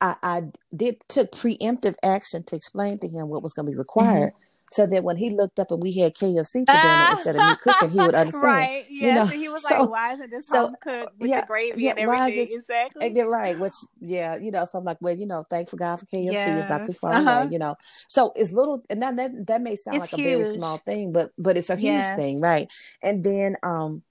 I, 0.00 0.16
I 0.22 0.42
did 0.74 0.96
took 1.08 1.32
preemptive 1.32 1.96
action 2.02 2.44
to 2.44 2.56
explain 2.56 2.98
to 3.00 3.08
him 3.08 3.28
what 3.28 3.42
was 3.42 3.52
going 3.52 3.66
to 3.66 3.72
be 3.72 3.78
required. 3.78 4.32
Mm-hmm 4.32 4.58
so 4.70 4.86
that 4.86 5.04
when 5.04 5.16
he 5.16 5.30
looked 5.30 5.58
up 5.58 5.70
and 5.70 5.82
we 5.82 5.92
had 5.92 6.14
KFC 6.14 6.66
for 6.66 6.72
dinner 6.72 7.06
instead 7.10 7.36
of 7.36 7.48
me 7.48 7.56
cooking, 7.62 7.90
he 7.90 7.96
would 7.98 8.14
understand. 8.14 8.44
Right. 8.44 8.84
Yeah. 8.88 9.08
You 9.08 9.14
know? 9.14 9.26
So 9.26 9.36
he 9.36 9.48
was 9.48 9.62
so, 9.68 9.80
like, 9.80 9.90
"Why 9.90 10.12
isn't 10.12 10.30
this 10.30 10.48
so, 10.48 10.66
home 10.66 10.76
cooked 10.80 11.18
with 11.18 11.30
yeah, 11.30 11.40
the 11.40 11.46
gravy 11.46 11.82
yeah, 11.82 11.90
and 11.90 11.98
everything?" 12.00 12.36
This, 12.36 12.58
exactly. 12.58 13.22
Right, 13.22 13.58
which 13.58 13.72
yeah, 14.00 14.36
you 14.36 14.50
know. 14.50 14.64
So 14.66 14.78
I'm 14.78 14.84
like, 14.84 14.98
well, 15.00 15.16
you 15.16 15.26
know, 15.26 15.44
thank 15.48 15.68
for 15.70 15.76
God 15.76 16.00
for 16.00 16.06
KFC. 16.06 16.32
Yes. 16.32 16.60
It's 16.60 16.68
not 16.68 16.84
too 16.84 16.92
far 16.92 17.12
uh-huh. 17.14 17.30
away, 17.30 17.48
you 17.50 17.58
know. 17.58 17.76
So 18.08 18.32
it's 18.36 18.52
little, 18.52 18.82
and 18.90 19.02
that 19.02 19.16
that, 19.16 19.46
that 19.46 19.62
may 19.62 19.76
sound 19.76 19.98
it's 19.98 20.12
like 20.12 20.20
huge. 20.20 20.34
a 20.34 20.38
very 20.38 20.54
small 20.54 20.78
thing, 20.78 21.12
but 21.12 21.32
but 21.38 21.56
it's 21.56 21.70
a 21.70 21.76
huge 21.76 21.92
yes. 21.92 22.16
thing, 22.16 22.40
right? 22.40 22.68
And 23.02 23.24
then 23.24 23.56
um 23.62 24.02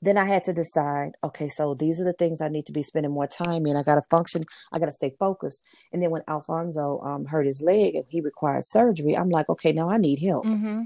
then 0.00 0.16
I 0.16 0.24
had 0.24 0.44
to 0.44 0.52
decide, 0.52 1.12
okay, 1.24 1.48
so 1.48 1.74
these 1.74 2.00
are 2.00 2.04
the 2.04 2.12
things 2.12 2.40
I 2.40 2.48
need 2.48 2.66
to 2.66 2.72
be 2.72 2.82
spending 2.82 3.12
more 3.12 3.26
time 3.26 3.66
in. 3.66 3.76
I 3.76 3.82
got 3.82 3.96
to 3.96 4.02
function, 4.10 4.44
I 4.72 4.78
got 4.78 4.86
to 4.86 4.92
stay 4.92 5.14
focused. 5.18 5.66
And 5.92 6.02
then 6.02 6.10
when 6.10 6.22
Alfonso 6.28 7.00
um, 7.00 7.24
hurt 7.24 7.46
his 7.46 7.60
leg 7.60 7.94
and 7.94 8.04
he 8.08 8.20
required 8.20 8.64
surgery, 8.64 9.16
I'm 9.16 9.30
like, 9.30 9.48
okay, 9.48 9.72
now 9.72 9.90
I 9.90 9.98
need 9.98 10.20
help 10.20 10.46
mm-hmm. 10.46 10.82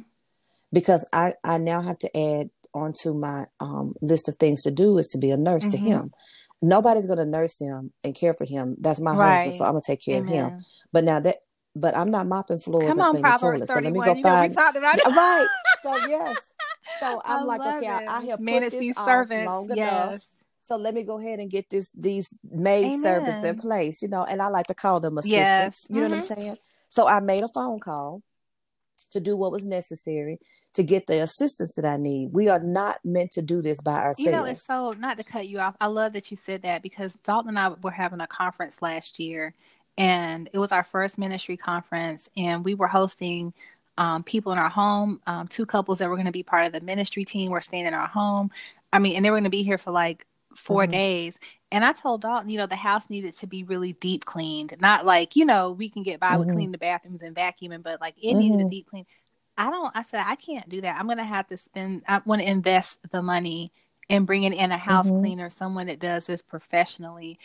because 0.72 1.06
I, 1.12 1.34
I 1.44 1.58
now 1.58 1.82
have 1.82 1.98
to 1.98 2.16
add 2.16 2.50
onto 2.74 3.12
my 3.12 3.46
um, 3.60 3.94
list 4.00 4.28
of 4.28 4.36
things 4.36 4.62
to 4.62 4.70
do 4.70 4.98
is 4.98 5.08
to 5.08 5.18
be 5.18 5.30
a 5.30 5.36
nurse 5.36 5.66
mm-hmm. 5.66 5.84
to 5.84 5.90
him. 5.90 6.12
Nobody's 6.62 7.06
going 7.06 7.18
to 7.18 7.26
nurse 7.26 7.60
him 7.60 7.92
and 8.04 8.14
care 8.14 8.34
for 8.34 8.44
him. 8.44 8.76
That's 8.78 9.00
my 9.00 9.14
right. 9.14 9.34
husband, 9.42 9.58
so 9.58 9.64
I'm 9.64 9.72
going 9.72 9.82
to 9.82 9.92
take 9.92 10.04
care 10.04 10.18
Amen. 10.18 10.32
of 10.32 10.52
him. 10.52 10.60
But 10.92 11.04
now 11.04 11.20
that, 11.20 11.38
but 11.74 11.96
I'm 11.96 12.10
not 12.10 12.26
mopping 12.26 12.60
floors 12.60 12.84
Come 12.84 12.92
and 12.92 13.00
on, 13.00 13.10
cleaning 13.14 13.38
toilets. 13.38 13.66
So 13.66 13.74
let 13.74 13.92
me 13.92 14.00
go 14.00 14.14
you 14.14 14.22
find. 14.22 14.24
Know, 14.24 14.48
we 14.48 14.54
talked 14.54 14.76
about 14.76 14.98
it. 14.98 15.06
right. 15.06 15.46
So 15.82 15.96
yes. 16.06 16.36
So 17.00 17.20
I'm 17.24 17.40
I 17.40 17.42
like, 17.42 17.60
okay, 17.60 17.86
I, 17.88 18.18
I, 18.18 18.24
have 18.26 18.40
Manage 18.40 18.72
put 18.72 18.80
this 18.80 18.96
servants. 18.96 19.46
long 19.46 19.70
yes. 19.74 20.08
enough. 20.08 20.26
So 20.60 20.76
let 20.76 20.94
me 20.94 21.02
go 21.02 21.18
ahead 21.18 21.40
and 21.40 21.50
get 21.50 21.68
this 21.70 21.90
these 21.94 22.32
maid 22.50 23.00
servants 23.02 23.44
in 23.44 23.58
place, 23.58 24.00
you 24.00 24.08
know, 24.08 24.24
and 24.24 24.40
I 24.40 24.48
like 24.48 24.66
to 24.66 24.74
call 24.74 25.00
them 25.00 25.18
assistants. 25.18 25.36
Yes. 25.40 25.86
You 25.88 25.96
know 26.00 26.06
mm-hmm. 26.08 26.16
what 26.16 26.30
I'm 26.30 26.36
mm-hmm. 26.36 26.40
saying? 26.40 26.56
So 26.88 27.08
I 27.08 27.20
made 27.20 27.42
a 27.42 27.48
phone 27.48 27.80
call 27.80 28.22
to 29.12 29.20
do 29.20 29.36
what 29.36 29.52
was 29.52 29.66
necessary 29.66 30.38
to 30.74 30.82
get 30.82 31.06
the 31.06 31.22
assistance 31.22 31.74
that 31.76 31.84
I 31.84 31.96
need. 31.96 32.30
We 32.32 32.48
are 32.48 32.60
not 32.60 32.98
meant 33.04 33.32
to 33.32 33.42
do 33.42 33.62
this 33.62 33.80
by 33.80 33.94
ourselves. 33.94 34.20
You 34.20 34.30
know, 34.30 34.44
it's 34.44 34.66
so 34.66 34.92
not 34.92 35.18
to 35.18 35.24
cut 35.24 35.48
you 35.48 35.60
off. 35.60 35.76
I 35.80 35.86
love 35.86 36.14
that 36.14 36.30
you 36.30 36.36
said 36.36 36.62
that 36.62 36.82
because 36.82 37.14
Dalton 37.24 37.50
and 37.50 37.58
I 37.58 37.68
were 37.68 37.90
having 37.90 38.20
a 38.20 38.26
conference 38.26 38.82
last 38.82 39.18
year 39.18 39.54
and 39.98 40.48
it 40.52 40.58
was 40.58 40.72
our 40.72 40.82
first 40.82 41.18
ministry 41.18 41.56
conference 41.56 42.28
and 42.36 42.64
we 42.64 42.74
were 42.74 42.86
hosting 42.86 43.52
um, 43.98 44.22
people 44.22 44.52
in 44.52 44.58
our 44.58 44.68
home, 44.68 45.20
um, 45.26 45.48
two 45.48 45.66
couples 45.66 45.98
that 45.98 46.08
were 46.08 46.16
going 46.16 46.26
to 46.26 46.32
be 46.32 46.42
part 46.42 46.66
of 46.66 46.72
the 46.72 46.80
ministry 46.80 47.24
team 47.24 47.50
were 47.50 47.60
staying 47.60 47.86
in 47.86 47.94
our 47.94 48.06
home. 48.06 48.50
I 48.92 48.98
mean, 48.98 49.16
and 49.16 49.24
they 49.24 49.30
were 49.30 49.36
going 49.36 49.44
to 49.44 49.50
be 49.50 49.62
here 49.62 49.78
for 49.78 49.90
like 49.90 50.26
4 50.56 50.82
mm-hmm. 50.82 50.90
days. 50.90 51.34
And 51.70 51.84
I 51.84 51.92
told 51.92 52.22
Dalton, 52.22 52.50
you 52.50 52.58
know, 52.58 52.66
the 52.66 52.76
house 52.76 53.08
needed 53.08 53.36
to 53.38 53.46
be 53.46 53.64
really 53.64 53.92
deep 53.92 54.24
cleaned. 54.24 54.74
Not 54.80 55.06
like, 55.06 55.36
you 55.36 55.44
know, 55.44 55.72
we 55.72 55.88
can 55.88 56.02
get 56.02 56.20
by 56.20 56.30
mm-hmm. 56.30 56.40
with 56.40 56.48
cleaning 56.48 56.72
the 56.72 56.78
bathrooms 56.78 57.22
and 57.22 57.34
vacuuming, 57.34 57.82
but 57.82 58.00
like 58.00 58.14
it 58.18 58.30
mm-hmm. 58.30 58.38
needed 58.38 58.54
a 58.56 58.58
mm-hmm. 58.58 58.68
deep 58.68 58.86
clean. 58.88 59.06
I 59.56 59.70
don't, 59.70 59.94
I 59.94 60.02
said, 60.02 60.24
I 60.26 60.36
can't 60.36 60.68
do 60.68 60.80
that. 60.80 60.98
I'm 60.98 61.06
going 61.06 61.18
to 61.18 61.24
have 61.24 61.46
to 61.48 61.56
spend, 61.56 62.02
I 62.08 62.20
want 62.24 62.42
to 62.42 62.48
invest 62.48 62.98
the 63.10 63.22
money 63.22 63.72
in 64.08 64.24
bringing 64.24 64.52
in 64.52 64.72
a 64.72 64.78
house 64.78 65.06
mm-hmm. 65.06 65.20
cleaner, 65.20 65.50
someone 65.50 65.86
that 65.86 65.98
does 65.98 66.26
this 66.26 66.42
professionally. 66.42 67.38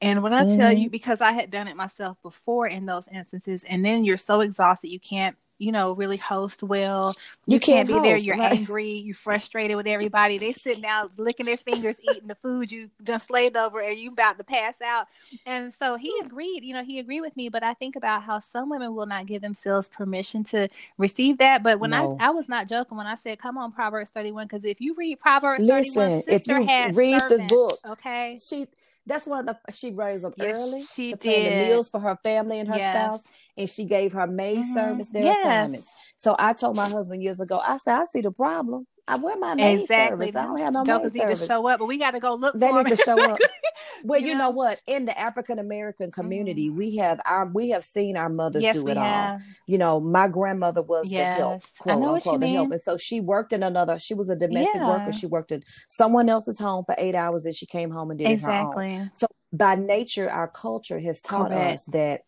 And 0.00 0.22
when 0.22 0.34
I 0.34 0.44
tell 0.56 0.72
you, 0.72 0.86
mm-hmm. 0.86 0.90
because 0.90 1.20
I 1.20 1.32
had 1.32 1.50
done 1.50 1.66
it 1.66 1.76
myself 1.76 2.18
before 2.22 2.66
in 2.66 2.86
those 2.86 3.08
instances, 3.08 3.64
and 3.64 3.84
then 3.84 4.04
you're 4.04 4.18
so 4.18 4.40
exhausted, 4.40 4.88
you 4.88 5.00
can't 5.00 5.36
you 5.58 5.72
know, 5.72 5.92
really 5.92 6.16
host 6.16 6.62
well. 6.62 7.14
You, 7.46 7.54
you 7.54 7.60
can't, 7.60 7.76
can't, 7.76 7.88
be 7.88 7.92
host, 7.94 8.04
there. 8.04 8.16
You're 8.16 8.36
right? 8.36 8.52
angry. 8.52 8.90
You're 8.90 9.14
frustrated 9.14 9.76
with 9.76 9.86
everybody. 9.86 10.38
They 10.38 10.52
sitting 10.52 10.82
down, 10.82 11.10
licking 11.16 11.46
their 11.46 11.56
fingers, 11.56 12.00
eating 12.10 12.28
the 12.28 12.34
food 12.34 12.72
you 12.72 12.90
just 13.02 13.28
slaved 13.28 13.56
over, 13.56 13.80
and 13.80 13.98
you 13.98 14.12
about 14.12 14.38
to 14.38 14.44
pass 14.44 14.74
out. 14.84 15.06
And 15.46 15.72
so 15.72 15.96
he 15.96 16.12
agreed. 16.24 16.64
You 16.64 16.74
know, 16.74 16.84
he 16.84 16.98
agreed 16.98 17.20
with 17.20 17.36
me. 17.36 17.48
But 17.48 17.62
I 17.62 17.74
think 17.74 17.96
about 17.96 18.22
how 18.22 18.40
some 18.40 18.68
women 18.68 18.94
will 18.94 19.06
not 19.06 19.26
give 19.26 19.42
themselves 19.42 19.88
permission 19.88 20.44
to 20.44 20.68
receive 20.98 21.38
that. 21.38 21.62
But 21.62 21.78
when 21.78 21.90
no. 21.90 22.16
I 22.20 22.26
I 22.26 22.30
was 22.30 22.48
not 22.48 22.68
joking 22.68 22.96
when 22.96 23.06
I 23.06 23.14
said, 23.14 23.38
"Come 23.38 23.56
on, 23.58 23.72
Proverbs 23.72 24.10
31," 24.10 24.46
because 24.46 24.64
if 24.64 24.80
you 24.80 24.94
read 24.94 25.20
Proverbs 25.20 25.64
Listen, 25.64 26.22
31, 26.22 26.28
if 26.28 26.46
you 26.48 26.98
read 26.98 27.20
servants, 27.20 27.42
the 27.42 27.46
book, 27.46 27.78
okay, 27.90 28.38
she 28.46 28.66
that's 29.06 29.26
one 29.26 29.48
of 29.48 29.56
the 29.64 29.72
she 29.72 29.92
rose 29.92 30.24
up 30.24 30.34
yes, 30.36 30.56
early 30.56 30.82
she 30.82 31.10
to 31.10 31.16
plan 31.16 31.44
the 31.44 31.68
meals 31.68 31.90
for 31.90 32.00
her 32.00 32.18
family 32.22 32.58
and 32.58 32.68
her 32.68 32.76
yes. 32.76 32.96
spouse, 32.96 33.22
and 33.56 33.68
she 33.68 33.84
gave 33.84 34.12
her 34.12 34.26
maid 34.26 34.58
mm-hmm. 34.58 34.74
service 34.74 35.08
their 35.08 35.24
yes. 35.24 35.38
assignments. 35.40 35.90
So 36.16 36.34
I 36.38 36.52
told 36.52 36.76
my 36.76 36.88
husband 36.88 37.22
years 37.22 37.40
ago, 37.40 37.60
I 37.62 37.76
said, 37.78 38.00
I 38.00 38.04
see 38.06 38.20
the 38.20 38.30
problem. 38.30 38.86
I 39.06 39.16
wear 39.16 39.36
my 39.36 39.54
maid 39.54 39.82
exactly. 39.82 40.26
service. 40.26 40.36
I 40.36 40.46
don't 40.46 40.58
have 40.60 40.72
no 40.72 40.84
Jokers 40.84 41.12
maid 41.12 41.20
service. 41.20 41.40
need 41.40 41.46
to 41.46 41.52
show 41.52 41.68
up, 41.68 41.78
but 41.78 41.86
we 41.86 41.98
got 41.98 42.12
to 42.12 42.20
go 42.20 42.34
look. 42.34 42.58
They 42.58 42.72
need 42.72 42.86
to 42.86 42.96
show 42.96 43.22
up. 43.22 43.38
Well, 44.02 44.20
you, 44.20 44.28
you 44.28 44.32
know? 44.34 44.44
know? 44.44 44.50
what? 44.50 44.82
In 44.86 45.06
the 45.06 45.18
African 45.18 45.58
American 45.58 46.10
community, 46.10 46.68
mm-hmm. 46.68 46.76
we 46.76 46.96
have 46.96 47.20
our 47.26 47.46
we 47.46 47.70
have 47.70 47.82
seen 47.84 48.16
our 48.16 48.28
mothers 48.28 48.62
yes, 48.62 48.76
do 48.76 48.86
it 48.88 48.98
all. 48.98 49.38
You 49.66 49.78
know, 49.78 49.98
my 49.98 50.28
grandmother 50.28 50.82
was 50.82 51.10
yes. 51.10 51.38
the 51.38 51.42
help, 51.42 51.62
quote 51.78 52.02
unquote, 52.02 52.40
the 52.40 52.48
help, 52.48 52.70
and 52.70 52.82
so 52.82 52.98
she 52.98 53.20
worked 53.20 53.52
in 53.52 53.62
another. 53.62 53.98
She 53.98 54.12
was 54.14 54.28
a 54.28 54.36
domestic 54.36 54.80
yeah. 54.80 54.88
worker. 54.88 55.12
She 55.12 55.26
worked 55.26 55.52
in 55.52 55.62
someone 55.88 56.28
else's 56.28 56.58
home 56.58 56.84
for 56.84 56.94
eight 56.98 57.14
hours, 57.14 57.44
and 57.46 57.54
she 57.54 57.66
came 57.66 57.90
home 57.90 58.10
and 58.10 58.18
did 58.18 58.30
exactly. 58.30 58.86
it 58.86 58.88
her 58.88 58.94
own. 58.94 59.00
Exactly. 59.00 59.10
So 59.14 59.26
by 59.52 59.74
nature, 59.76 60.30
our 60.30 60.48
culture 60.48 61.00
has 61.00 61.22
taught 61.22 61.50
Correct. 61.50 61.74
us 61.74 61.84
that 61.86 62.22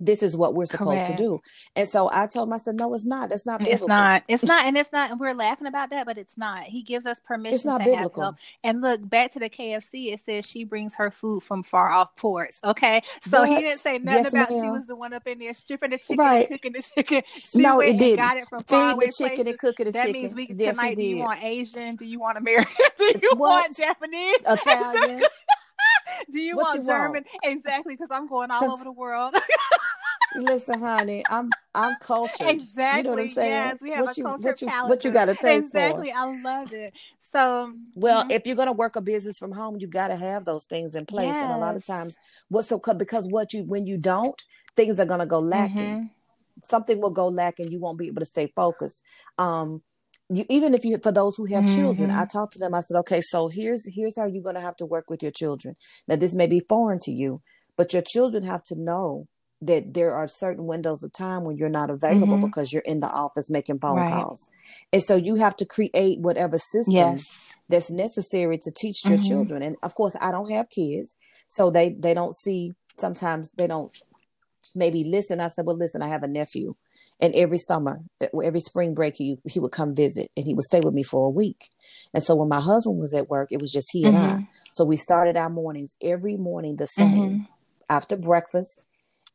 this 0.00 0.22
is 0.22 0.36
what 0.36 0.54
we're 0.54 0.66
supposed 0.66 0.90
Correct. 0.90 1.10
to 1.10 1.16
do. 1.16 1.38
And 1.76 1.88
so 1.88 2.10
I 2.12 2.26
told 2.26 2.48
him, 2.48 2.54
I 2.54 2.58
said, 2.58 2.74
no, 2.74 2.92
it's 2.94 3.04
not. 3.04 3.28
That's 3.28 3.44
not 3.44 3.60
biblical. 3.60 3.84
It's 3.84 3.88
not. 3.88 4.24
It's 4.28 4.42
not. 4.44 4.64
And 4.64 4.76
it's 4.78 4.92
not. 4.92 5.10
And 5.10 5.20
we're 5.20 5.34
laughing 5.34 5.66
about 5.66 5.90
that, 5.90 6.06
but 6.06 6.16
it's 6.16 6.38
not. 6.38 6.64
He 6.64 6.82
gives 6.82 7.04
us 7.06 7.20
permission 7.20 7.54
it's 7.54 7.64
not 7.64 7.78
to 7.78 7.84
biblical. 7.84 8.22
have 8.22 8.34
help. 8.34 8.36
And 8.64 8.80
look, 8.80 9.06
back 9.08 9.32
to 9.32 9.38
the 9.38 9.50
KFC, 9.50 10.12
it 10.12 10.20
says 10.20 10.46
she 10.46 10.64
brings 10.64 10.94
her 10.96 11.10
food 11.10 11.42
from 11.42 11.62
far 11.62 11.90
off 11.90 12.16
ports. 12.16 12.60
Okay. 12.64 13.02
So 13.24 13.42
but, 13.42 13.48
he 13.48 13.56
didn't 13.56 13.78
say 13.78 13.98
nothing 13.98 14.24
yes, 14.24 14.32
about 14.32 14.50
ma'am. 14.50 14.64
she 14.64 14.70
was 14.70 14.86
the 14.86 14.96
one 14.96 15.12
up 15.12 15.26
in 15.26 15.38
there 15.38 15.54
stripping 15.54 15.90
the 15.90 15.98
chicken 15.98 16.16
right. 16.16 16.48
and 16.50 16.60
cooking 16.60 16.72
the 16.72 16.82
chicken. 16.82 17.22
She 17.30 17.58
no, 17.58 17.80
it 17.80 17.98
did. 17.98 18.16
Got 18.16 18.36
it 18.36 18.48
from 18.48 18.60
far 18.60 18.94
the 18.94 19.06
chicken 19.06 19.36
places. 19.36 19.50
and 19.50 19.58
cooking 19.58 19.86
the 19.86 19.92
that 19.92 20.06
chicken. 20.06 20.22
That 20.22 20.34
means 20.34 20.34
we 20.34 20.54
yes, 20.56 20.76
tonight. 20.76 20.96
Do 20.96 21.02
you 21.02 21.18
want 21.18 21.42
Asian? 21.42 21.96
Do 21.96 22.06
you 22.06 22.20
want 22.20 22.38
American? 22.38 22.86
do 22.98 23.04
you 23.04 23.30
what? 23.36 23.38
want 23.38 23.76
Japanese? 23.76 24.36
Italian? 24.46 25.22
do 26.30 26.40
you 26.40 26.56
what 26.56 26.66
want 26.66 26.78
you 26.80 26.86
German? 26.86 27.24
Want? 27.24 27.26
Exactly, 27.44 27.94
because 27.94 28.10
I'm 28.10 28.28
going 28.28 28.50
all 28.50 28.70
over 28.70 28.84
the 28.84 28.92
world. 28.92 29.34
Listen, 30.36 30.80
honey, 30.80 31.24
I'm 31.28 31.50
I'm 31.74 31.96
cultured. 32.00 32.48
Exactly. 32.48 32.98
You 32.98 33.02
know 33.04 33.10
what 33.10 33.20
I'm 33.20 33.28
saying? 33.28 33.50
Yes, 33.50 33.80
we 33.80 33.90
have 33.90 34.06
what 34.06 34.16
a 34.16 34.20
you, 34.20 34.24
culture 34.24 34.42
what 34.44 34.62
you, 34.62 34.68
what 34.68 35.04
you 35.04 35.10
got 35.10 35.24
to 35.26 35.34
taste 35.40 35.68
exactly. 35.68 36.10
for. 36.10 36.16
I 36.16 36.42
love 36.42 36.72
it. 36.72 36.94
So, 37.32 37.72
well, 37.94 38.22
mm-hmm. 38.22 38.32
if 38.32 38.46
you're 38.46 38.56
going 38.56 38.66
to 38.66 38.72
work 38.72 38.96
a 38.96 39.00
business 39.00 39.38
from 39.38 39.52
home, 39.52 39.76
you 39.78 39.86
got 39.86 40.08
to 40.08 40.16
have 40.16 40.44
those 40.44 40.64
things 40.64 40.96
in 40.96 41.06
place. 41.06 41.26
Yes. 41.26 41.44
And 41.44 41.52
a 41.52 41.58
lot 41.58 41.76
of 41.76 41.86
times, 41.86 42.16
what 42.48 42.64
so 42.64 42.78
because 42.78 43.28
what 43.28 43.52
you 43.52 43.64
when 43.64 43.86
you 43.86 43.98
don't, 43.98 44.40
things 44.76 44.98
are 45.00 45.06
going 45.06 45.20
to 45.20 45.26
go 45.26 45.38
lacking. 45.38 45.76
Mm-hmm. 45.76 46.06
Something 46.62 47.00
will 47.00 47.10
go 47.10 47.28
lacking. 47.28 47.70
You 47.70 47.80
won't 47.80 47.98
be 47.98 48.08
able 48.08 48.20
to 48.20 48.26
stay 48.26 48.52
focused. 48.54 49.02
Um, 49.38 49.82
you 50.30 50.44
even 50.48 50.74
if 50.74 50.84
you 50.84 50.98
for 51.02 51.12
those 51.12 51.36
who 51.36 51.46
have 51.46 51.64
mm-hmm. 51.64 51.74
children, 51.80 52.10
I 52.10 52.24
talked 52.26 52.52
to 52.54 52.58
them. 52.58 52.74
I 52.74 52.80
said, 52.80 52.98
okay, 53.00 53.20
so 53.20 53.48
here's 53.48 53.84
here's 53.94 54.16
how 54.16 54.26
you're 54.26 54.42
going 54.42 54.54
to 54.54 54.60
have 54.60 54.76
to 54.76 54.86
work 54.86 55.10
with 55.10 55.22
your 55.22 55.32
children. 55.32 55.74
Now, 56.08 56.16
this 56.16 56.34
may 56.34 56.46
be 56.46 56.60
foreign 56.68 56.98
to 57.02 57.10
you, 57.12 57.42
but 57.76 57.92
your 57.92 58.02
children 58.02 58.44
have 58.44 58.62
to 58.64 58.76
know 58.78 59.24
that 59.62 59.92
there 59.92 60.14
are 60.14 60.26
certain 60.26 60.66
windows 60.66 61.02
of 61.02 61.12
time 61.12 61.44
when 61.44 61.58
you're 61.58 61.68
not 61.68 61.90
available 61.90 62.38
Mhm. 62.38 62.40
because 62.40 62.72
you're 62.72 62.82
in 62.86 63.00
the 63.00 63.10
office 63.10 63.50
making 63.50 63.78
phone 63.78 63.96
Right. 63.96 64.08
calls. 64.08 64.48
And 64.92 65.02
so 65.02 65.16
you 65.16 65.34
have 65.36 65.54
to 65.56 65.66
create 65.66 66.18
whatever 66.20 66.58
systems 66.58 66.94
Yes. 66.94 67.52
that's 67.68 67.90
necessary 67.90 68.56
to 68.56 68.70
teach 68.70 69.04
your 69.04 69.18
Mhm. 69.18 69.28
children. 69.28 69.62
And 69.62 69.76
of 69.82 69.94
course, 69.94 70.16
I 70.20 70.30
don't 70.30 70.50
have 70.50 70.70
kids, 70.70 71.16
so 71.48 71.70
they 71.70 71.90
they 71.90 72.14
don't 72.14 72.34
see 72.34 72.72
sometimes 72.98 73.50
they 73.56 73.66
don't 73.66 73.92
maybe 74.74 75.04
listen. 75.04 75.40
I 75.40 75.48
said, 75.48 75.66
"Well, 75.66 75.76
listen, 75.76 76.02
I 76.02 76.08
have 76.08 76.22
a 76.22 76.28
nephew, 76.28 76.72
and 77.20 77.34
every 77.34 77.58
summer, 77.58 78.00
every 78.42 78.60
spring 78.60 78.94
break, 78.94 79.16
he 79.16 79.36
he 79.44 79.60
would 79.60 79.72
come 79.72 79.94
visit, 79.94 80.28
and 80.36 80.46
he 80.46 80.54
would 80.54 80.64
stay 80.64 80.80
with 80.80 80.94
me 80.94 81.02
for 81.02 81.26
a 81.26 81.30
week. 81.30 81.68
And 82.14 82.22
so 82.22 82.34
when 82.36 82.48
my 82.48 82.60
husband 82.60 82.98
was 82.98 83.14
at 83.14 83.28
work, 83.28 83.48
it 83.50 83.60
was 83.60 83.72
just 83.72 83.88
he 83.92 84.06
and 84.06 84.16
I. 84.16 84.34
Mhm. 84.34 84.46
So 84.72 84.84
we 84.84 84.96
started 84.96 85.36
our 85.36 85.50
mornings 85.50 85.96
every 86.02 86.36
morning 86.36 86.76
the 86.76 86.86
same 86.86 87.40
Mhm. 87.40 87.46
after 87.88 88.16
breakfast 88.16 88.84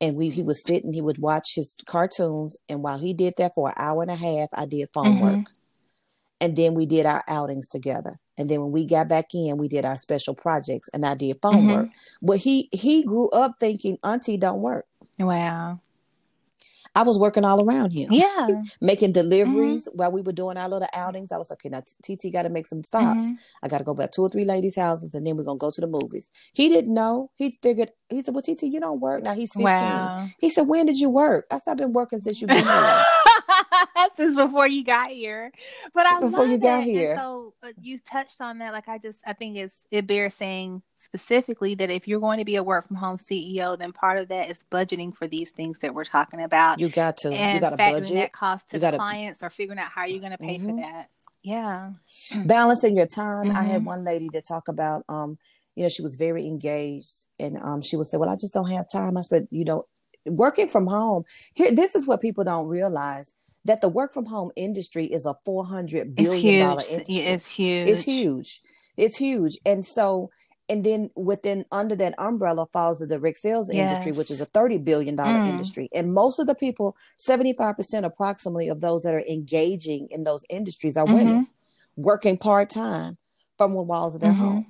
and 0.02 0.15
we 0.17 0.30
he 0.30 0.43
would 0.43 0.58
sit 0.58 0.84
and 0.84 0.93
he 0.93 1.02
would 1.02 1.17
watch 1.19 1.56
his 1.56 1.76
cartoons 1.86 2.58
and 2.67 2.84
while 2.84 2.98
he 3.00 3.13
did 3.13 3.34
that 3.38 3.54
for 3.56 3.69
an 3.69 3.76
hour 3.78 4.02
and 4.02 4.12
a 4.12 4.15
half 4.15 4.50
i 4.54 4.65
did 4.65 4.89
phone 4.93 5.15
Mhm. 5.15 5.21
work 5.21 5.50
and 6.41 6.56
then 6.56 6.74
we 6.74 6.86
did 6.86 7.06
our 7.06 7.24
outings 7.28 7.67
together 7.67 8.19
and 8.38 8.50
then 8.50 8.62
when 8.62 8.71
we 8.71 8.86
got 8.86 9.08
back 9.08 9.26
in 9.34 9.58
we 9.58 9.67
did 9.67 9.86
our 9.86 9.98
special 9.98 10.36
projects 10.36 10.89
and 10.93 11.06
i 11.06 11.15
did 11.15 11.38
phone 11.41 11.63
Mhm. 11.65 11.69
work 11.74 11.89
but 12.21 12.38
he 12.38 12.69
he 12.71 13.04
grew 13.04 13.30
up 13.30 13.54
thinking 13.60 13.98
auntie 14.04 14.38
don't 14.38 14.62
work 14.62 14.86
Wow. 15.19 15.80
i 16.93 17.01
was 17.04 17.17
working 17.19 17.43
all 17.45 17.63
around 17.67 17.91
him 17.91 18.08
Yeah. 18.12 18.47
making 18.82 19.12
deliveries 19.13 19.88
while 19.93 20.12
we 20.12 20.21
were 20.21 20.32
doing 20.34 20.58
our 20.58 20.69
little 20.69 20.88
outings 20.93 21.32
i 21.32 21.38
was 21.38 21.51
okay 21.51 21.69
now 21.69 21.82
tt 22.04 22.32
got 22.32 22.43
to 22.43 22.49
make 22.49 22.67
some 22.67 22.84
stops 22.84 23.25
Mhm. 23.28 23.36
I 23.63 23.67
got 23.67 23.80
to 23.80 23.84
go 23.84 23.93
back 23.93 24.12
two 24.12 24.21
or 24.21 24.30
three 24.30 24.45
ladies' 24.45 24.75
houses, 24.75 25.15
and 25.15 25.25
then 25.25 25.36
we're 25.38 25.43
gonna 25.43 25.58
go 25.58 25.71
to 25.71 25.82
the 25.82 25.88
movies. 25.88 26.30
He 26.54 26.69
didn't 26.69 26.93
know. 26.93 27.32
He 27.34 27.51
figured. 27.51 27.91
He 28.10 28.21
said, 28.21 28.34
"Well, 28.36 28.43
TT, 28.43 28.63
you 28.63 28.80
don't 28.80 28.99
work 28.99 29.23
now." 29.23 29.34
He's 29.34 29.54
fifteen. 29.54 29.63
Wow. 29.73 30.25
He 30.39 30.49
said, 30.51 30.67
"When 30.67 30.86
did 30.86 30.99
you 30.99 31.10
work?" 31.10 31.47
I 31.49 31.58
said, 31.58 31.71
"I've 31.71 31.78
been 31.78 31.93
working 31.93 32.19
since 32.19 32.39
you've 32.41 32.49
been 32.49 32.63
here." 32.63 33.06
this 34.18 34.30
is 34.30 34.36
before 34.36 34.68
you 34.68 34.84
got 34.84 35.10
here, 35.10 35.52
but 35.94 36.06
I 36.06 36.20
Before 36.20 36.39
love 36.41 36.50
you 36.50 36.58
got 36.58 36.80
it. 36.80 36.88
And 36.89 36.98
here. 36.98 37.15
so 37.18 37.54
uh, 37.63 37.70
you 37.82 38.00
touched 38.00 38.41
on 38.41 38.60
that. 38.60 38.74
Like 38.74 38.88
I 38.88 38.98
just, 38.98 39.20
I 39.26 39.34
think 39.34 39.58
it's 39.58 39.76
it 39.91 40.08
bears 40.08 40.34
saying 40.34 40.82
specifically 40.98 41.76
that 41.76 41.89
if 41.89 42.08
you're 42.08 42.20
going 42.20 42.39
to 42.39 42.46
be 42.46 42.56
a 42.56 42.63
work 42.63 42.88
from 42.88 42.96
home 42.98 43.18
CEO, 43.18 43.78
then 43.78 43.91
part 43.94 44.18
of 44.18 44.28
that 44.30 44.50
is 44.50 44.63
budgeting 44.72 45.15
for 45.15 45.28
these 45.28 45.52
things 45.52 45.78
that 45.80 45.94
we're 45.94 46.04
talking 46.06 46.41
about, 46.41 46.80
You 46.80 46.89
got 46.89 47.18
to. 47.18 47.30
and 47.30 47.54
you 47.56 47.60
got 47.60 47.72
to 47.72 47.78
budget, 47.78 48.13
that 48.13 48.32
cost 48.32 48.70
to 48.70 48.80
gotta- 48.80 48.98
clients 48.98 49.44
or 49.44 49.50
figuring 49.50 49.80
out 49.80 49.89
how 49.91 50.06
you're 50.06 50.20
going 50.20 50.32
to 50.32 50.38
pay 50.38 50.58
for 50.58 50.68
Mhm. 50.72 50.82
that. 50.82 51.10
Yeah. 51.44 51.91
balancing 52.46 52.98
your 52.98 53.06
time. 53.08 53.52
I 53.52 53.63
had 53.63 53.82
Mhm. 53.84 53.86
one 53.86 54.04
lady 54.04 54.30
to 54.30 54.41
talk 54.41 54.68
about. 54.68 55.04
Um, 55.08 55.38
you 55.76 55.84
know, 55.84 55.89
she 55.89 56.02
was 56.02 56.15
very 56.15 56.48
engaged, 56.48 57.26
and 57.39 57.58
um, 57.58 57.82
she 57.82 57.98
would 57.98 58.08
say, 58.08 58.18
"Well, 58.18 58.30
I 58.30 58.36
just 58.36 58.54
don't 58.54 58.72
have 58.72 58.86
time." 58.89 59.18
I 59.18 59.22
said, 59.24 59.48
"You 59.52 59.65
know, 59.65 59.86
working 60.26 60.70
from 60.70 60.88
home. 60.88 61.24
Here, 61.54 61.72
this 61.76 61.96
is 61.96 62.08
what 62.08 62.22
people 62.22 62.44
don't 62.46 62.68
realize." 62.68 63.34
That 63.65 63.82
the 63.82 63.89
work 63.89 64.13
from 64.13 64.25
home 64.25 64.51
industry 64.56 65.06
is 65.06 65.25
a 65.25 65.36
four 65.43 65.65
hundred 65.65 66.15
billion 66.15 66.56
huge. 66.56 66.86
industry. 66.89 67.32
It's 67.34 67.49
huge. 67.49 67.88
It's 67.88 68.04
huge. 68.04 68.62
It's 68.97 69.17
huge. 69.17 69.58
And 69.65 69.86
so, 69.86 70.30
and 70.69 70.84
then 70.84 71.10
within 71.15 71.65
under 71.71 71.95
that 71.95 72.15
umbrella 72.17 72.67
falls 72.71 72.99
the 72.99 73.08
direct 73.08 73.38
sales 73.38 73.69
industry, 73.69 74.12
which 74.12 74.32
is 74.32 74.41
a 74.41 74.45
$30 74.47 74.84
billion 74.84 75.15
Mm. 75.17 75.47
industry. 75.47 75.89
And 75.93 76.13
most 76.13 76.39
of 76.39 76.47
the 76.47 76.56
people, 76.56 76.95
75% 77.17 78.04
approximately 78.06 78.67
of 78.69 78.82
those 78.82 79.01
that 79.01 79.13
are 79.13 79.25
engaging 79.28 80.08
in 80.12 80.23
those 80.23 80.43
industries 80.49 80.95
are 80.97 81.06
women 81.06 81.47
working 81.97 82.38
part 82.38 82.69
time 82.69 83.17
from 83.58 83.73
the 83.73 83.82
walls 83.82 84.15
of 84.15 84.21
their 84.21 84.32
Mhm. 84.32 84.38
home. 84.38 84.65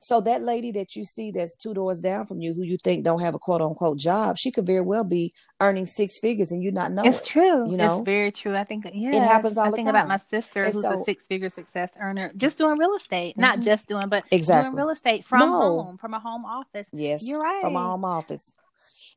So 0.00 0.20
that 0.20 0.42
lady 0.42 0.70
that 0.72 0.94
you 0.94 1.04
see 1.04 1.30
that's 1.30 1.56
two 1.56 1.74
doors 1.74 2.00
down 2.00 2.26
from 2.26 2.40
you, 2.40 2.54
who 2.54 2.62
you 2.62 2.76
think 2.82 3.04
don't 3.04 3.20
have 3.20 3.34
a 3.34 3.38
quote 3.38 3.60
unquote 3.62 3.98
job, 3.98 4.36
she 4.38 4.50
could 4.50 4.66
very 4.66 4.80
well 4.82 5.04
be 5.04 5.32
earning 5.60 5.86
six 5.86 6.18
figures 6.20 6.52
and 6.52 6.62
you 6.62 6.70
not 6.70 6.92
know 6.92 7.02
It's 7.04 7.20
it. 7.20 7.26
true. 7.26 7.70
you 7.70 7.76
know? 7.76 7.96
it's 7.98 8.04
very 8.04 8.30
true. 8.30 8.54
I 8.54 8.64
think 8.64 8.84
yeah, 8.92 9.10
it 9.16 9.22
happens 9.22 9.58
all 9.58 9.66
I 9.66 9.70
the 9.70 9.76
think 9.76 9.88
about 9.88 10.06
my 10.08 10.18
sister 10.18 10.62
And 10.62 10.72
who's 10.72 10.82
so- 10.84 11.00
a 11.00 11.04
six-figure 11.04 11.50
success 11.50 11.90
earner, 12.00 12.30
just 12.36 12.58
doing 12.58 12.78
real 12.78 12.94
estate, 12.94 13.36
not 13.38 13.58
Mhm. 13.60 13.64
just 13.64 13.86
doing, 13.86 14.08
but 14.08 14.24
Exactly. 14.30 14.68
doing 14.70 14.76
real 14.76 14.90
estate 14.90 15.24
from 15.24 15.40
No. 15.40 15.46
home, 15.82 15.96
from 15.98 16.14
a 16.14 16.20
home 16.20 16.44
office. 16.44 16.86
Yes, 16.92 17.22
You're 17.24 17.40
right, 17.40 17.62
from 17.62 17.74
a 17.76 17.82
home 17.82 18.04
office. 18.04 18.52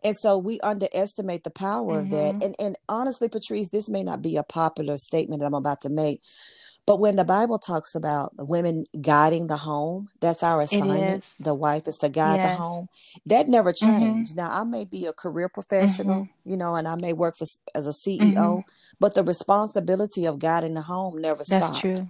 And 0.02 0.16
so 0.16 0.38
we 0.38 0.62
underestimate 0.62 1.44
the 1.44 1.50
power 1.52 2.00
of 2.00 2.10
that. 2.12 2.36
Mhm. 2.36 2.44
And 2.46 2.56
and 2.58 2.78
honestly, 2.88 3.28
Patrice, 3.28 3.68
this 3.70 3.90
may 3.90 4.02
not 4.04 4.22
be 4.22 4.38
a 4.38 4.44
popular 4.44 4.98
statement 4.98 5.42
that 5.42 5.46
I'm 5.48 5.54
about 5.54 5.82
to 5.82 5.90
make, 5.90 6.22
but 6.90 7.00
when 7.00 7.18
the 7.18 7.24
Bible 7.24 7.60
talks 7.60 7.94
about 7.94 8.34
women 8.40 8.86
guiding 9.00 9.46
the 9.46 9.58
home, 9.58 10.10
that's 10.22 10.42
our 10.42 10.60
assignment. 10.62 11.24
The 11.40 11.54
wife 11.54 11.88
is 11.88 11.98
to 12.00 12.10
guide 12.10 12.42
the 12.42 12.50
home. 12.50 12.90
That 13.28 13.48
never 13.48 13.72
Mhm. 13.72 14.00
changed. 14.00 14.36
Now 14.36 14.50
I 14.52 14.64
may 14.64 14.86
be 14.86 15.06
a 15.06 15.14
career 15.14 15.50
professional, 15.50 16.24
Mm-hmm. 16.24 16.50
you 16.52 16.58
know, 16.58 16.74
and 16.76 16.88
I 16.88 16.96
may 16.96 17.14
work 17.14 17.38
for 17.38 17.46
as 17.76 17.86
a 17.86 17.94
CEO, 17.94 18.64
but 19.00 19.14
the 19.14 19.24
responsibility 19.24 20.26
of 20.26 20.40
guiding 20.40 20.74
the 20.74 20.82
home 20.82 21.22
never 21.22 21.44
That's 21.46 21.68
stopped 21.68 21.82
true. 21.82 22.08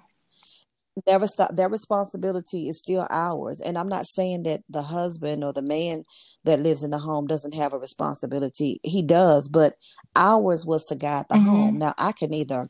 never 1.08 1.28
stop 1.28 1.56
that 1.56 1.72
responsibility 1.72 2.68
is 2.70 2.80
still 2.80 3.08
ours 3.10 3.62
and 3.62 3.78
i'm 3.78 3.88
not 3.88 4.06
saying 4.06 4.44
that 4.44 4.62
the 4.70 4.82
husband 4.82 5.44
or 5.46 5.54
the 5.54 5.62
man 5.62 6.04
that 6.44 6.60
lives 6.60 6.84
in 6.84 6.92
the 6.92 7.00
home 7.00 7.28
doesn't 7.28 7.54
have 7.56 7.74
a 7.74 7.80
responsibility 7.80 8.80
he 8.84 9.02
does 9.02 9.48
but 9.48 9.74
ours 10.16 10.66
was 10.66 10.84
to 10.86 10.96
guide 10.96 11.26
the 11.30 11.38
home 11.38 11.78
now 11.80 11.94
i 11.98 12.12
can 12.12 12.34
either 12.34 12.68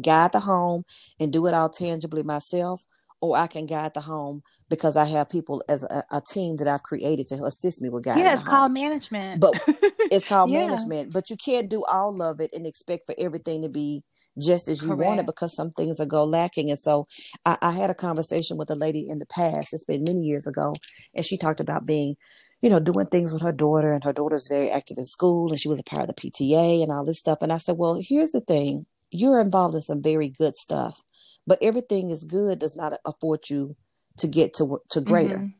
guide 0.00 0.32
the 0.32 0.40
home 0.40 0.82
and 1.20 1.32
do 1.32 1.46
it 1.46 1.54
all 1.54 1.68
tangibly 1.68 2.22
myself 2.22 2.82
or 3.20 3.36
i 3.36 3.46
can 3.46 3.66
guide 3.66 3.92
the 3.94 4.00
home 4.00 4.42
because 4.70 4.96
i 4.96 5.04
have 5.04 5.28
people 5.30 5.62
as 5.68 5.84
a, 5.84 6.02
a 6.10 6.20
team 6.20 6.56
that 6.56 6.68
i've 6.68 6.82
created 6.82 7.26
to 7.26 7.34
assist 7.44 7.82
me 7.82 7.88
with 7.88 8.04
guiding 8.04 8.24
Yeah, 8.24 8.34
it's 8.34 8.42
home. 8.42 8.48
called 8.50 8.72
management. 8.72 9.40
But 9.40 9.54
it's 10.10 10.24
called 10.26 10.50
Yeah. 10.50 10.58
management 10.68 11.12
but 11.12 11.30
you 11.30 11.36
can't 11.36 11.70
do 11.70 11.84
all 11.90 12.20
of 12.22 12.40
it 12.40 12.50
and 12.54 12.66
expect 12.66 13.06
for 13.06 13.14
everything 13.18 13.62
to 13.62 13.68
be 13.68 14.02
just 14.40 14.68
as 14.68 14.82
you 14.82 14.94
want 14.94 15.20
it 15.20 15.26
because 15.26 15.54
some 15.54 15.70
things 15.70 15.98
will 15.98 16.06
go 16.06 16.24
lacking 16.24 16.70
and 16.70 16.78
so 16.78 17.06
I, 17.46 17.56
I 17.62 17.72
had 17.72 17.90
a 17.90 17.94
conversation 17.94 18.56
with 18.58 18.70
a 18.70 18.74
lady 18.74 19.06
in 19.08 19.18
the 19.18 19.26
past 19.26 19.72
it's 19.72 19.84
been 19.84 20.04
many 20.06 20.20
years 20.20 20.46
ago 20.46 20.74
and 21.14 21.24
she 21.24 21.36
talked 21.38 21.60
about 21.60 21.86
being 21.86 22.16
you 22.62 22.70
know 22.70 22.80
doing 22.80 23.06
things 23.06 23.32
with 23.32 23.42
her 23.42 23.52
daughter 23.52 23.92
and 23.92 24.04
her 24.04 24.12
daughter's 24.12 24.48
very 24.48 24.70
active 24.70 24.98
in 24.98 25.06
school 25.06 25.50
and 25.50 25.60
she 25.60 25.68
was 25.68 25.78
a 25.80 25.84
part 25.84 26.02
of 26.02 26.14
the 26.14 26.14
pta 26.30 26.82
and 26.82 26.92
all 26.92 27.04
this 27.04 27.18
stuff 27.18 27.38
and 27.42 27.52
i 27.52 27.58
said 27.58 27.76
well 27.78 27.98
here's 28.02 28.32
the 28.32 28.40
thing 28.40 28.84
you're 29.12 29.40
involved 29.40 29.74
in 29.74 29.82
some 29.82 30.02
very 30.02 30.28
good 30.28 30.56
stuff 30.56 31.00
but 31.46 31.58
everything 31.62 32.10
is 32.10 32.24
good 32.24 32.58
does 32.58 32.74
not 32.76 32.92
afford 33.04 33.48
you 33.50 33.76
to 34.16 34.26
get 34.26 34.52
to 34.54 34.78
to 34.90 35.00
greater 35.00 35.38
Mhm. 35.38 35.52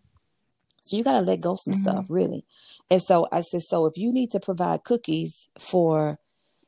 so 0.82 0.96
you 0.96 1.04
got 1.04 1.12
to 1.12 1.20
let 1.20 1.40
go 1.40 1.54
some 1.56 1.74
Mhm. 1.74 1.76
stuff, 1.76 2.06
really. 2.08 2.44
And 2.90 3.00
so 3.00 3.28
I 3.30 3.40
said, 3.42 3.62
so 3.62 3.86
if 3.86 3.96
you 3.96 4.12
need 4.12 4.30
to 4.32 4.40
provide 4.40 4.82
cookies 4.84 5.48
for 5.58 6.18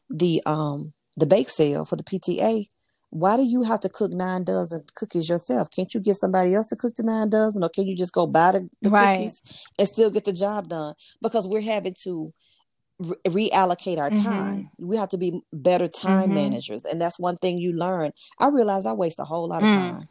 the 0.08 0.40
um 0.46 0.92
the 1.16 1.26
bake 1.26 1.48
sale 1.50 1.84
for 1.84 1.96
the 1.96 2.04
PTA, 2.04 2.66
why 3.10 3.36
do 3.36 3.42
you 3.44 3.62
have 3.62 3.80
to 3.80 3.88
cook 3.88 4.12
nine 4.12 4.44
dozen 4.44 4.84
cookies 4.94 5.28
yourself? 5.28 5.68
Can't 5.70 5.92
you 5.94 6.00
get 6.00 6.16
somebody 6.16 6.54
else 6.54 6.66
to 6.68 6.76
cook 6.76 6.94
the 6.96 7.02
nine 7.04 7.28
dozen, 7.28 7.62
or 7.64 7.68
can 7.68 7.86
you 7.86 7.96
just 7.96 8.12
go 8.12 8.26
buy 8.26 8.52
the, 8.52 8.68
the 8.82 8.90
Right. 8.90 9.16
cookies 9.16 9.42
and 9.78 9.88
still 9.88 10.10
get 10.10 10.24
the 10.24 10.32
job 10.32 10.68
done? 10.68 10.94
Because 11.22 11.46
we're 11.48 11.60
having 11.60 11.94
to 12.04 12.32
re- 12.98 13.50
reallocate 13.50 13.98
our 13.98 14.10
time. 14.10 14.70
We 14.78 14.96
have 14.96 15.08
to 15.10 15.18
be 15.18 15.40
better 15.52 15.88
time 15.88 16.32
Mhm. 16.32 16.34
managers, 16.34 16.84
and 16.84 17.00
that's 17.00 17.18
one 17.18 17.36
thing 17.36 17.58
you 17.58 17.72
learn. 17.72 18.12
I 18.38 18.48
realize 18.48 18.86
I 18.86 18.92
waste 18.92 19.18
a 19.20 19.24
whole 19.24 19.48
lot 19.48 19.62
of 19.64 19.70
Mm. 19.70 19.70
time. 19.70 20.08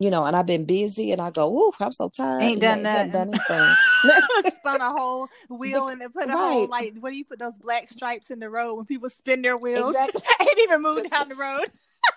You 0.00 0.10
know, 0.10 0.24
and 0.24 0.34
I've 0.34 0.46
been 0.46 0.64
busy, 0.64 1.12
and 1.12 1.20
I 1.20 1.30
go, 1.30 1.48
"Ooh, 1.56 1.72
I'm 1.78 1.92
so 1.92 2.08
tired." 2.08 2.42
Ain't 2.42 2.60
done 2.60 2.82
nothing. 2.82 3.12
done 3.12 3.28
anything. 3.28 3.74
spun 4.56 4.80
a 4.80 4.90
whole 4.90 5.28
wheel 5.48 5.88
and 5.88 6.00
then 6.00 6.10
put 6.10 6.28
a 6.28 6.32
whole 6.32 6.62
right. 6.62 6.68
like 6.68 6.94
what 7.00 7.10
do 7.10 7.16
you 7.16 7.24
put 7.24 7.38
those 7.38 7.56
black 7.62 7.88
stripes 7.88 8.30
in 8.30 8.38
the 8.40 8.50
road 8.50 8.74
when 8.74 8.84
people 8.86 9.08
spin 9.08 9.40
their 9.40 9.56
wheels? 9.56 9.94
Exactly. 9.94 10.22
Ain't 10.40 10.58
even 10.58 10.82
moved 10.82 10.98
Just- 10.98 11.10
down 11.10 11.28
the 11.28 11.36
road. 11.36 11.66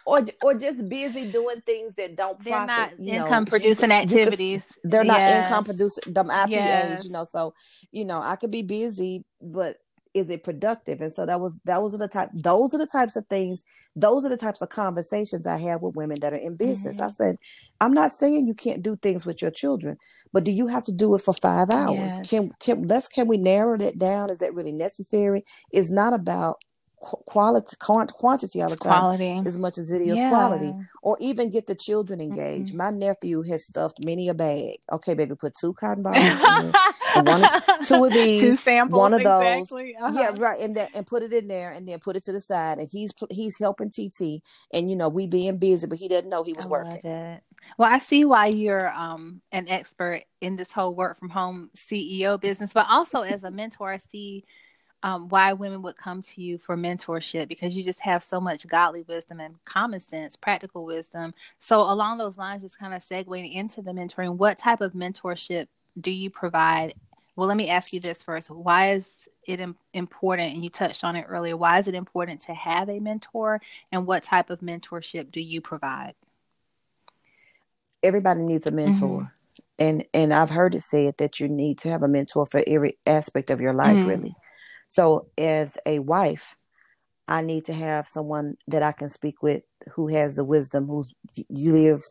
or 0.05 0.25
or 0.41 0.53
just 0.55 0.89
busy 0.89 1.31
doing 1.31 1.61
things 1.61 1.93
that 1.95 2.15
don't 2.15 2.43
They're 2.43 2.65
profit. 2.65 2.67
not 2.67 2.99
know. 2.99 3.13
income 3.13 3.43
You 3.43 3.49
producing 3.51 3.89
could- 3.91 3.95
you 3.95 4.07
could- 4.07 4.17
activities. 4.19 4.61
they're 4.83 5.03
not 5.03 5.19
Yes. 5.19 5.43
income 5.45 5.63
producing 5.65 6.13
them 6.13 6.29
IPAs, 6.29 6.49
Yes. 6.49 7.05
you 7.05 7.11
know. 7.11 7.25
So, 7.31 7.53
you 7.91 8.05
know, 8.05 8.19
I 8.21 8.35
could 8.37 8.51
be 8.51 8.63
busy, 8.63 9.23
but 9.41 9.77
is 10.17 10.30
it 10.30 10.43
productive? 10.43 11.01
And 11.01 11.13
so 11.13 11.25
that 11.25 11.41
was 11.41 11.60
those 11.65 11.95
are 11.95 11.99
the 11.99 12.08
type 12.08 12.30
those 12.34 12.73
are 12.73 12.77
the 12.80 12.88
types 12.88 13.15
of 13.15 13.25
things, 13.27 13.63
those 13.95 14.25
are 14.25 14.30
the 14.30 14.38
types 14.38 14.62
of 14.62 14.69
conversations 14.69 15.47
I 15.47 15.58
have 15.60 15.82
with 15.82 15.95
women 15.95 16.19
that 16.21 16.34
are 16.34 16.38
in 16.38 16.56
business. 16.58 16.99
Mhm. 16.99 17.01
I 17.01 17.10
said, 17.10 17.38
I'm 17.82 17.93
not 17.93 18.12
saying 18.12 18.47
you 18.47 18.56
can't 18.56 18.84
do 18.84 18.95
things 18.97 19.25
with 19.25 19.41
your 19.41 19.51
children, 19.51 19.97
but 20.34 20.43
do 20.45 20.51
you 20.51 20.67
have 20.67 20.84
to 20.86 20.91
do 20.93 21.15
it 21.15 21.21
for 21.21 21.34
five 21.34 21.69
hours? 21.69 22.17
Yes. 22.17 22.27
Can 22.30 22.51
can 22.60 22.88
let's 22.88 23.08
can 23.08 23.27
we 23.27 23.38
narrow 23.38 23.77
that 23.77 23.99
down? 23.99 24.30
Is 24.32 24.39
that 24.39 24.53
really 24.56 24.73
necessary? 24.73 25.43
It's 25.71 25.91
not 25.91 26.13
about 26.13 26.58
quality 26.99 27.75
quant- 27.79 28.13
quantity 28.13 28.62
all 28.62 28.69
the 28.69 28.75
time 28.75 28.99
quality. 28.99 29.41
as 29.45 29.57
much 29.60 29.77
as 29.77 29.91
it 29.91 30.01
is 30.01 30.15
Yeah. 30.15 30.29
quality 30.29 30.73
or 31.03 31.15
even 31.19 31.49
get 31.49 31.67
the 31.67 31.75
children 31.75 32.19
engaged. 32.19 32.73
Mhm. 32.73 32.77
My 32.77 32.89
nephew 32.91 33.43
has 33.43 33.65
stuffed 33.65 34.03
many 34.03 34.29
a 34.29 34.33
bag. 34.33 34.79
Okay, 34.91 35.13
baby, 35.13 35.36
put 35.36 35.53
two 35.55 35.73
cotton 35.73 36.03
balls 36.03 36.17
in 36.17 36.23
there. 36.23 37.23
one 37.23 37.62
two 37.86 38.03
of 38.05 38.13
these, 38.13 38.41
Two 38.41 38.55
samples, 38.55 38.99
one 38.99 39.13
of 39.13 39.23
those. 39.23 39.71
Uh-huh. 39.71 40.12
Yeah, 40.13 40.31
right, 40.38 40.60
and 40.60 40.75
then 40.75 40.88
and 40.93 41.05
put 41.07 41.23
it 41.23 41.33
in 41.33 41.47
there, 41.47 41.71
and 41.71 41.88
then 41.88 41.99
put 41.99 42.15
it 42.15 42.23
to 42.23 42.31
the 42.31 42.41
side. 42.41 42.79
And 42.79 42.89
he's 42.89 43.12
he's 43.29 43.57
helping 43.60 43.89
TT, 43.89 44.41
and 44.73 44.89
you 44.89 44.95
know 44.95 45.07
we 45.10 45.27
being 45.27 45.57
busy, 45.57 45.88
but 45.88 45.97
he 45.99 46.07
doesn't 46.07 46.29
know 46.29 46.43
he 46.43 46.53
was 46.53 46.65
I 46.65 46.69
working. 46.69 47.39
Well, 47.77 47.91
I 47.91 47.99
see 47.99 48.25
why 48.25 48.47
you're 48.47 48.89
um, 48.91 49.41
an 49.51 49.67
expert 49.69 50.23
in 50.41 50.55
this 50.55 50.71
whole 50.71 50.95
work 50.95 51.19
from 51.19 51.29
home 51.29 51.69
CEO 51.75 52.39
business, 52.39 52.71
but 52.73 52.86
also 52.89 53.21
as 53.21 53.43
a 53.43 53.51
mentor, 53.51 53.91
I 53.91 53.97
see 53.97 54.45
um, 55.03 55.29
why 55.29 55.53
women 55.53 55.81
would 55.83 55.95
come 55.95 56.21
to 56.21 56.41
you 56.41 56.57
for 56.57 56.75
mentorship 56.75 57.47
because 57.47 57.75
you 57.75 57.83
just 57.83 57.99
have 58.01 58.23
so 58.23 58.39
much 58.41 58.67
godly 58.67 59.03
wisdom 59.07 59.39
and 59.39 59.63
common 59.63 59.99
sense, 59.99 60.36
practical 60.36 60.86
wisdom. 60.86 61.33
So, 61.60 61.81
along 61.81 62.17
those 62.17 62.38
lines, 62.38 62.63
just 62.63 62.79
kind 62.79 62.93
of 62.93 63.03
segueing 63.03 63.53
into 63.53 63.81
the 63.81 63.91
mentoring, 63.91 64.38
what 64.38 64.57
type 64.57 64.81
of 64.81 64.93
mentorship 64.93 65.67
do 65.99 66.12
you 66.12 66.29
provide? 66.29 66.95
Well, 67.36 67.47
let 67.47 67.57
me 67.57 67.69
ask 67.69 67.93
you 67.93 67.99
this 67.99 68.23
first. 68.23 68.49
Why 68.49 68.93
is 68.93 69.07
it 69.45 69.62
important? 69.93 70.53
And 70.53 70.63
you 70.63 70.71
touched 70.71 71.03
on 71.03 71.15
it 71.15 71.25
earlier. 71.29 71.55
Why 71.55 71.77
is 71.77 71.88
it 71.88 71.93
important 71.93 72.41
to 72.41 72.53
have 72.55 72.89
a 72.89 72.99
mentor? 72.99 73.62
And 73.91 74.07
what 74.07 74.23
type 74.23 74.49
of 74.49 74.62
mentorship 74.62 75.31
do 75.31 75.39
you 75.39 75.62
provide? 75.62 76.15
Everybody 78.01 78.41
needs 78.41 78.65
a 78.65 78.71
mentor. 78.71 79.07
Mm-hmm 79.07 79.33
and 79.79 80.03
and 80.13 80.33
I've 80.33 80.49
heard 80.49 80.75
it 80.75 80.81
said 80.81 81.15
that 81.17 81.39
you 81.39 81.47
need 81.47 81.77
to 81.79 81.89
have 81.89 82.03
a 82.03 82.07
mentor 82.07 82.45
for 82.47 82.63
every 82.65 82.97
aspect 83.05 83.49
of 83.49 83.62
your 83.62 83.73
life, 83.73 83.95
mm. 83.95 84.07
really. 84.07 84.33
So, 84.89 85.28
as 85.38 85.78
a 85.86 86.00
wife, 86.00 86.56
I 87.28 87.41
need 87.41 87.65
to 87.65 87.73
have 87.73 88.08
someone 88.08 88.56
that 88.67 88.84
I 88.84 88.93
can 88.93 89.10
speak 89.10 89.43
with 89.43 89.63
who 89.93 90.08
has 90.08 90.36
the 90.36 90.45
wisdom, 90.45 90.88
who's 90.88 91.13
lived 91.50 92.06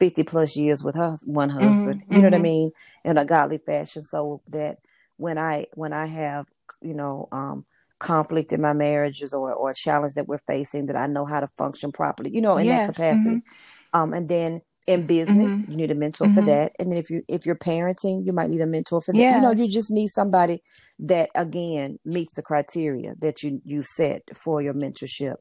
50 0.00 0.22
plus 0.24 0.56
years 0.56 0.82
with 0.82 0.94
her 0.94 1.16
one 1.24 1.50
mm-hmm, 1.50 1.58
husband. 1.60 2.02
Mm-hmm. 2.02 2.12
You 2.14 2.18
know 2.20 2.26
what 2.26 2.34
I 2.34 2.36
mm-hmm. 2.36 2.42
mean? 2.42 2.70
In 3.04 3.18
a 3.18 3.24
godly 3.24 3.58
fashion 3.58 4.02
so 4.02 4.40
that 4.48 4.78
when 5.16 5.38
I 5.38 5.66
when 5.74 5.92
I 5.92 6.06
have, 6.06 6.46
you 6.80 6.94
know, 6.94 7.28
um 7.32 7.64
conflict 7.98 8.52
in 8.52 8.60
my 8.60 8.72
marriages 8.72 9.32
or 9.32 9.52
or 9.52 9.70
a 9.70 9.74
challenge 9.74 10.14
that 10.14 10.26
we're 10.26 10.38
facing 10.38 10.86
that 10.86 10.96
I 10.96 11.06
know 11.06 11.26
how 11.26 11.40
to 11.40 11.48
function 11.58 11.92
properly, 11.92 12.34
you 12.34 12.40
know, 12.40 12.56
in 12.56 12.66
yes. 12.66 12.88
that 12.88 12.94
capacity. 12.94 13.36
Mm-hmm. 13.36 14.00
Um 14.00 14.12
and 14.14 14.28
then 14.28 14.62
in 14.86 15.06
business 15.06 15.52
mm-hmm. 15.52 15.70
you 15.70 15.76
need 15.76 15.90
a 15.90 15.94
mentor 15.94 16.24
mm-hmm. 16.24 16.34
for 16.34 16.42
that 16.42 16.72
and 16.78 16.90
then 16.90 16.98
if 16.98 17.08
you 17.08 17.22
if 17.28 17.46
you're 17.46 17.54
parenting 17.54 18.26
you 18.26 18.32
might 18.32 18.50
need 18.50 18.60
a 18.60 18.66
mentor 18.66 19.00
for 19.00 19.12
that 19.12 19.18
yes. 19.18 19.36
you 19.36 19.42
know 19.42 19.52
you 19.52 19.70
just 19.70 19.92
need 19.92 20.08
somebody 20.08 20.60
that 20.98 21.30
again 21.36 21.98
meets 22.04 22.34
the 22.34 22.42
criteria 22.42 23.14
that 23.20 23.42
you 23.42 23.60
you 23.64 23.82
set 23.82 24.22
for 24.34 24.60
your 24.60 24.74
mentorship 24.74 25.36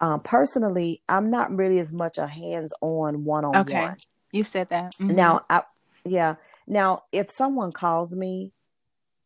um, 0.00 0.20
personally 0.20 1.02
i'm 1.08 1.30
not 1.30 1.50
really 1.50 1.78
as 1.78 1.92
much 1.92 2.16
a 2.16 2.26
hands-on 2.26 3.24
one-on-one 3.24 3.60
okay 3.60 3.88
you 4.30 4.44
said 4.44 4.68
that 4.68 4.92
mm-hmm. 4.94 5.16
now 5.16 5.40
i 5.50 5.62
yeah 6.04 6.36
now 6.68 7.02
if 7.10 7.28
someone 7.28 7.72
calls 7.72 8.14
me 8.14 8.52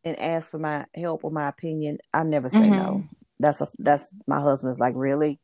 and 0.04 0.18
asks 0.18 0.50
for 0.50 0.58
my 0.58 0.86
help 0.94 1.22
or 1.22 1.30
my 1.30 1.48
opinion 1.48 1.98
i 2.14 2.22
never 2.22 2.48
say 2.48 2.70
no 2.70 2.76
mm-hmm. 2.76 3.06
that's 3.38 3.60
a 3.60 3.66
that's 3.78 4.08
my 4.26 4.40
husband's 4.40 4.80
like 4.80 4.94
really 4.96 5.38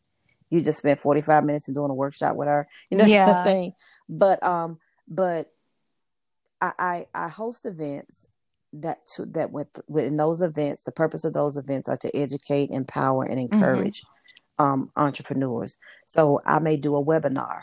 you 0.51 0.63
just 0.63 0.79
spent 0.79 0.99
45 0.99 1.45
minutes 1.45 1.69
and 1.69 1.75
doing 1.75 1.91
a 1.91 1.95
workshop 1.95 2.37
with 2.37 2.49
her 2.49 2.67
you 2.91 2.97
know 2.97 3.05
yeah. 3.05 3.27
kind 3.33 3.39
of 3.39 3.45
thing 3.47 3.73
but 4.09 4.43
um 4.43 4.79
but 5.09 5.53
I, 6.61 6.73
I 6.79 7.07
i 7.15 7.29
host 7.29 7.67
events 7.67 8.29
that 8.73 9.07
to, 9.15 9.27
that 9.27 9.53
with 9.53 9.69
within 9.89 10.17
those 10.17 10.43
events 10.43 10.85
the 10.85 10.93
purpose 10.93 11.25
of 11.25 11.33
those 11.33 11.57
events 11.57 11.89
are 11.89 11.97
to 11.99 12.17
educate 12.17 12.71
empower 12.71 13.25
and 13.25 13.39
mm-hmm. 13.39 13.55
encourage 13.55 14.03
mm-hmm. 14.03 14.65
um 14.65 14.91
entrepreneurs 14.97 15.77
so 16.07 16.41
i 16.47 16.59
may 16.59 16.77
do 16.77 16.97
a 16.97 17.05
webinar 17.05 17.63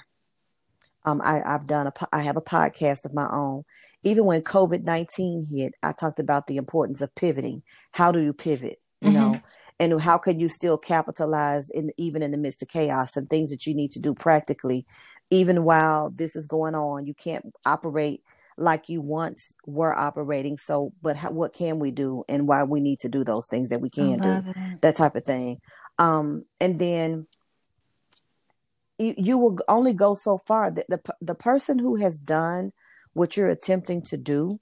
um, 1.05 1.21
I, 1.23 1.41
have 1.45 1.67
done 1.67 1.87
a, 1.87 1.93
I 2.11 2.21
have 2.21 2.37
a 2.37 2.41
podcast 2.41 3.05
of 3.05 3.13
my 3.13 3.27
own. 3.29 3.63
Even 4.03 4.25
when 4.25 4.41
COVID 4.41 4.83
nineteen 4.83 5.41
hit, 5.53 5.73
I 5.83 5.91
talked 5.91 6.19
about 6.19 6.47
the 6.47 6.57
importance 6.57 7.01
of 7.01 7.13
pivoting. 7.15 7.63
How 7.91 8.11
do 8.11 8.21
you 8.21 8.33
pivot? 8.33 8.79
You 9.01 9.09
mm-hmm. 9.09 9.31
know, 9.33 9.41
and 9.79 9.99
how 10.01 10.17
can 10.17 10.39
you 10.39 10.49
still 10.49 10.77
capitalize 10.77 11.69
in 11.69 11.91
even 11.97 12.21
in 12.21 12.31
the 12.31 12.37
midst 12.37 12.61
of 12.61 12.67
chaos 12.69 13.15
and 13.15 13.29
things 13.29 13.49
that 13.49 13.65
you 13.65 13.73
need 13.73 13.91
to 13.93 13.99
do 13.99 14.13
practically 14.13 14.85
even 15.29 15.63
while 15.63 16.09
this 16.09 16.35
is 16.35 16.47
going 16.47 16.75
on? 16.75 17.05
You 17.05 17.13
can't 17.13 17.45
operate 17.65 18.21
like 18.57 18.87
you 18.87 19.01
once 19.01 19.53
were 19.65 19.97
operating. 19.97 20.57
So 20.57 20.93
but 21.01 21.17
how, 21.17 21.31
what 21.31 21.53
can 21.53 21.79
we 21.79 21.91
do 21.91 22.23
and 22.29 22.47
why 22.47 22.63
we 22.63 22.81
need 22.81 22.99
to 22.99 23.09
do 23.09 23.23
those 23.23 23.47
things 23.47 23.69
that 23.69 23.81
we 23.81 23.89
can 23.89 24.19
do? 24.19 24.43
it. 24.47 24.81
that 24.81 24.95
type 24.95 25.15
of 25.15 25.23
thing. 25.23 25.59
Um 25.97 26.45
and 26.59 26.79
then 26.79 27.27
you, 28.99 29.15
you 29.17 29.37
will 29.37 29.57
only 29.67 29.93
go 29.93 30.13
so 30.13 30.39
far. 30.47 30.71
That 30.71 30.85
the 30.87 31.01
the 31.21 31.35
person 31.35 31.79
who 31.79 31.95
has 31.97 32.19
done 32.19 32.71
what 33.13 33.37
you're 33.37 33.49
attempting 33.49 34.01
to 34.03 34.17
do 34.17 34.59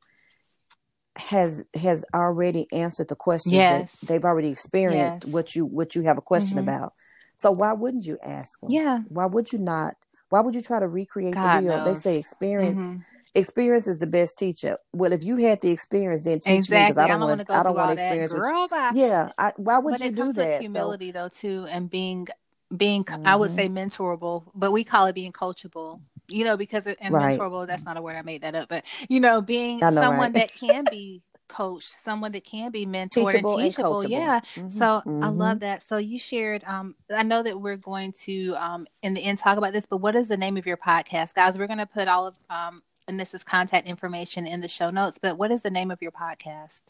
has 1.17 1.63
has 1.75 2.05
already 2.13 2.67
answered 2.71 3.09
the 3.09 3.15
questions 3.15 3.53
yes. 3.53 3.91
that 3.99 4.07
they've 4.07 4.23
already 4.23 4.49
experienced 4.49 5.23
yes. 5.23 5.33
what 5.33 5.55
you 5.55 5.65
what 5.65 5.95
you 5.95 6.03
have 6.03 6.17
a 6.17 6.21
question 6.21 6.57
mm-hmm. 6.57 6.69
about. 6.69 6.93
So 7.37 7.51
why 7.51 7.73
wouldn't 7.73 8.05
you 8.05 8.17
ask 8.23 8.59
them? 8.61 8.71
Yeah. 8.71 8.99
Why 9.09 9.25
would 9.25 9.51
you 9.51 9.59
not? 9.59 9.95
Why 10.29 10.41
would 10.41 10.55
you 10.55 10.61
try 10.61 10.79
to 10.79 10.87
recreate 10.87 11.33
God 11.33 11.57
the 11.57 11.63
wheel? 11.63 11.77
Knows. 11.77 12.01
They 12.03 12.11
say 12.11 12.19
experience. 12.19 12.79
Mm-hmm. 12.79 12.97
Experience 13.33 13.87
is 13.87 13.99
the 13.99 14.07
best 14.07 14.37
teacher. 14.37 14.77
Well, 14.91 15.13
if 15.13 15.23
you 15.23 15.37
had 15.37 15.61
the 15.61 15.71
experience, 15.71 16.21
then 16.21 16.39
teach 16.39 16.67
exactly. 16.67 16.77
me 16.77 16.85
because 16.87 16.97
I 16.97 17.07
don't, 17.07 17.21
want. 17.21 17.49
I 17.49 17.63
don't 17.63 17.75
want 17.75 17.87
to 17.87 17.93
experience. 17.93 18.33
Girl, 18.33 18.67
yeah. 18.93 19.31
I, 19.37 19.53
why 19.55 19.79
would 19.79 19.91
but 19.91 20.01
you 20.01 20.11
do 20.11 20.33
that? 20.33 20.61
humility, 20.61 21.07
so. 21.07 21.11
though, 21.13 21.29
too, 21.29 21.65
and 21.69 21.89
being 21.89 22.27
being 22.75 23.03
mm-hmm. 23.03 23.25
I 23.25 23.35
would 23.35 23.53
say 23.53 23.67
mm-hmm. 23.67 23.77
mentorable, 23.77 24.43
but 24.55 24.71
we 24.71 24.83
call 24.83 25.07
it 25.07 25.13
being 25.13 25.31
coachable. 25.31 26.01
You 26.27 26.45
know, 26.45 26.55
because 26.55 26.87
it, 26.87 26.97
and 27.01 27.13
right. 27.13 27.37
mentorable 27.37 27.67
that's 27.67 27.83
not 27.83 27.97
a 27.97 28.01
word 28.01 28.15
I 28.15 28.21
made 28.21 28.43
that 28.43 28.55
up, 28.55 28.69
but 28.69 28.85
you 29.09 29.19
know, 29.19 29.41
being 29.41 29.79
know, 29.79 29.91
someone 29.91 30.31
right? 30.31 30.33
that 30.33 30.53
can 30.57 30.85
be 30.89 31.21
coached, 31.49 31.97
someone 32.03 32.31
that 32.31 32.45
can 32.45 32.71
be 32.71 32.85
mentored 32.85 33.31
teachable 33.31 33.57
and 33.57 33.63
teachable. 33.63 34.01
And 34.01 34.09
yeah. 34.09 34.39
Mm-hmm. 34.55 34.69
So 34.69 34.85
mm-hmm. 34.85 35.23
I 35.23 35.27
love 35.27 35.59
that. 35.59 35.83
So 35.87 35.97
you 35.97 36.17
shared 36.17 36.63
um 36.65 36.95
I 37.13 37.23
know 37.23 37.43
that 37.43 37.59
we're 37.59 37.77
going 37.77 38.13
to 38.23 38.55
um 38.57 38.87
in 39.03 39.13
the 39.13 39.21
end 39.21 39.39
talk 39.39 39.57
about 39.57 39.73
this, 39.73 39.85
but 39.85 39.97
what 39.97 40.15
is 40.15 40.29
the 40.29 40.37
name 40.37 40.55
of 40.55 40.65
your 40.65 40.77
podcast? 40.77 41.33
Guys, 41.33 41.57
we're 41.57 41.67
gonna 41.67 41.85
put 41.85 42.07
all 42.07 42.27
of 42.27 42.35
um 42.49 42.81
Anissa's 43.09 43.43
contact 43.43 43.87
information 43.87 44.47
in 44.47 44.61
the 44.61 44.67
show 44.67 44.89
notes, 44.89 45.19
but 45.21 45.37
what 45.37 45.51
is 45.51 45.61
the 45.61 45.71
name 45.71 45.91
of 45.91 46.01
your 46.01 46.11
podcast? 46.11 46.81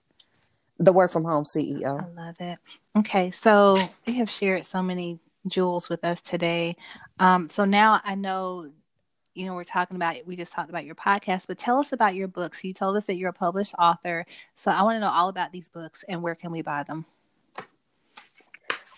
The 0.78 0.94
Work 0.94 1.12
from 1.12 1.26
Home 1.26 1.46
CEO. 1.46 2.02
I 2.02 2.26
love 2.26 2.36
it. 2.39 2.60
Okay, 2.98 3.32
so 3.32 3.78
we 4.06 4.13
have 4.15 4.30
shared 4.30 4.65
so 4.65 4.84
many 4.84 5.20
jewels 5.47 5.89
with 5.89 6.04
us 6.04 6.21
today. 6.21 6.75
Um, 7.19 7.49
so 7.49 7.65
now 7.65 8.01
I 8.04 8.15
know, 8.15 8.69
you 9.34 9.45
know, 9.45 9.56
we're 9.56 9.63
talking 9.63 9.95
about, 9.95 10.15
we 10.25 10.36
just 10.36 10.51
talked 10.51 10.69
about 10.69 10.86
your 10.86 10.95
podcast, 10.95 11.47
but 11.47 11.58
tell 11.58 11.80
us 11.80 11.91
about 11.91 12.15
your 12.15 12.27
books. 12.27 12.63
You 12.63 12.73
told 12.73 12.97
us 12.97 13.06
that 13.06 13.15
you're 13.15 13.30
a 13.30 13.34
published 13.34 13.73
author. 13.80 14.25
So 14.56 14.71
I 14.71 14.84
want 14.84 14.95
to 14.97 14.99
know 14.99 15.10
all 15.10 15.30
about 15.30 15.51
these 15.51 15.69
books 15.69 16.04
and 16.08 16.21
where 16.21 16.36
can 16.36 16.51
we 16.51 16.62
buy 16.62 16.84
them? 16.84 17.06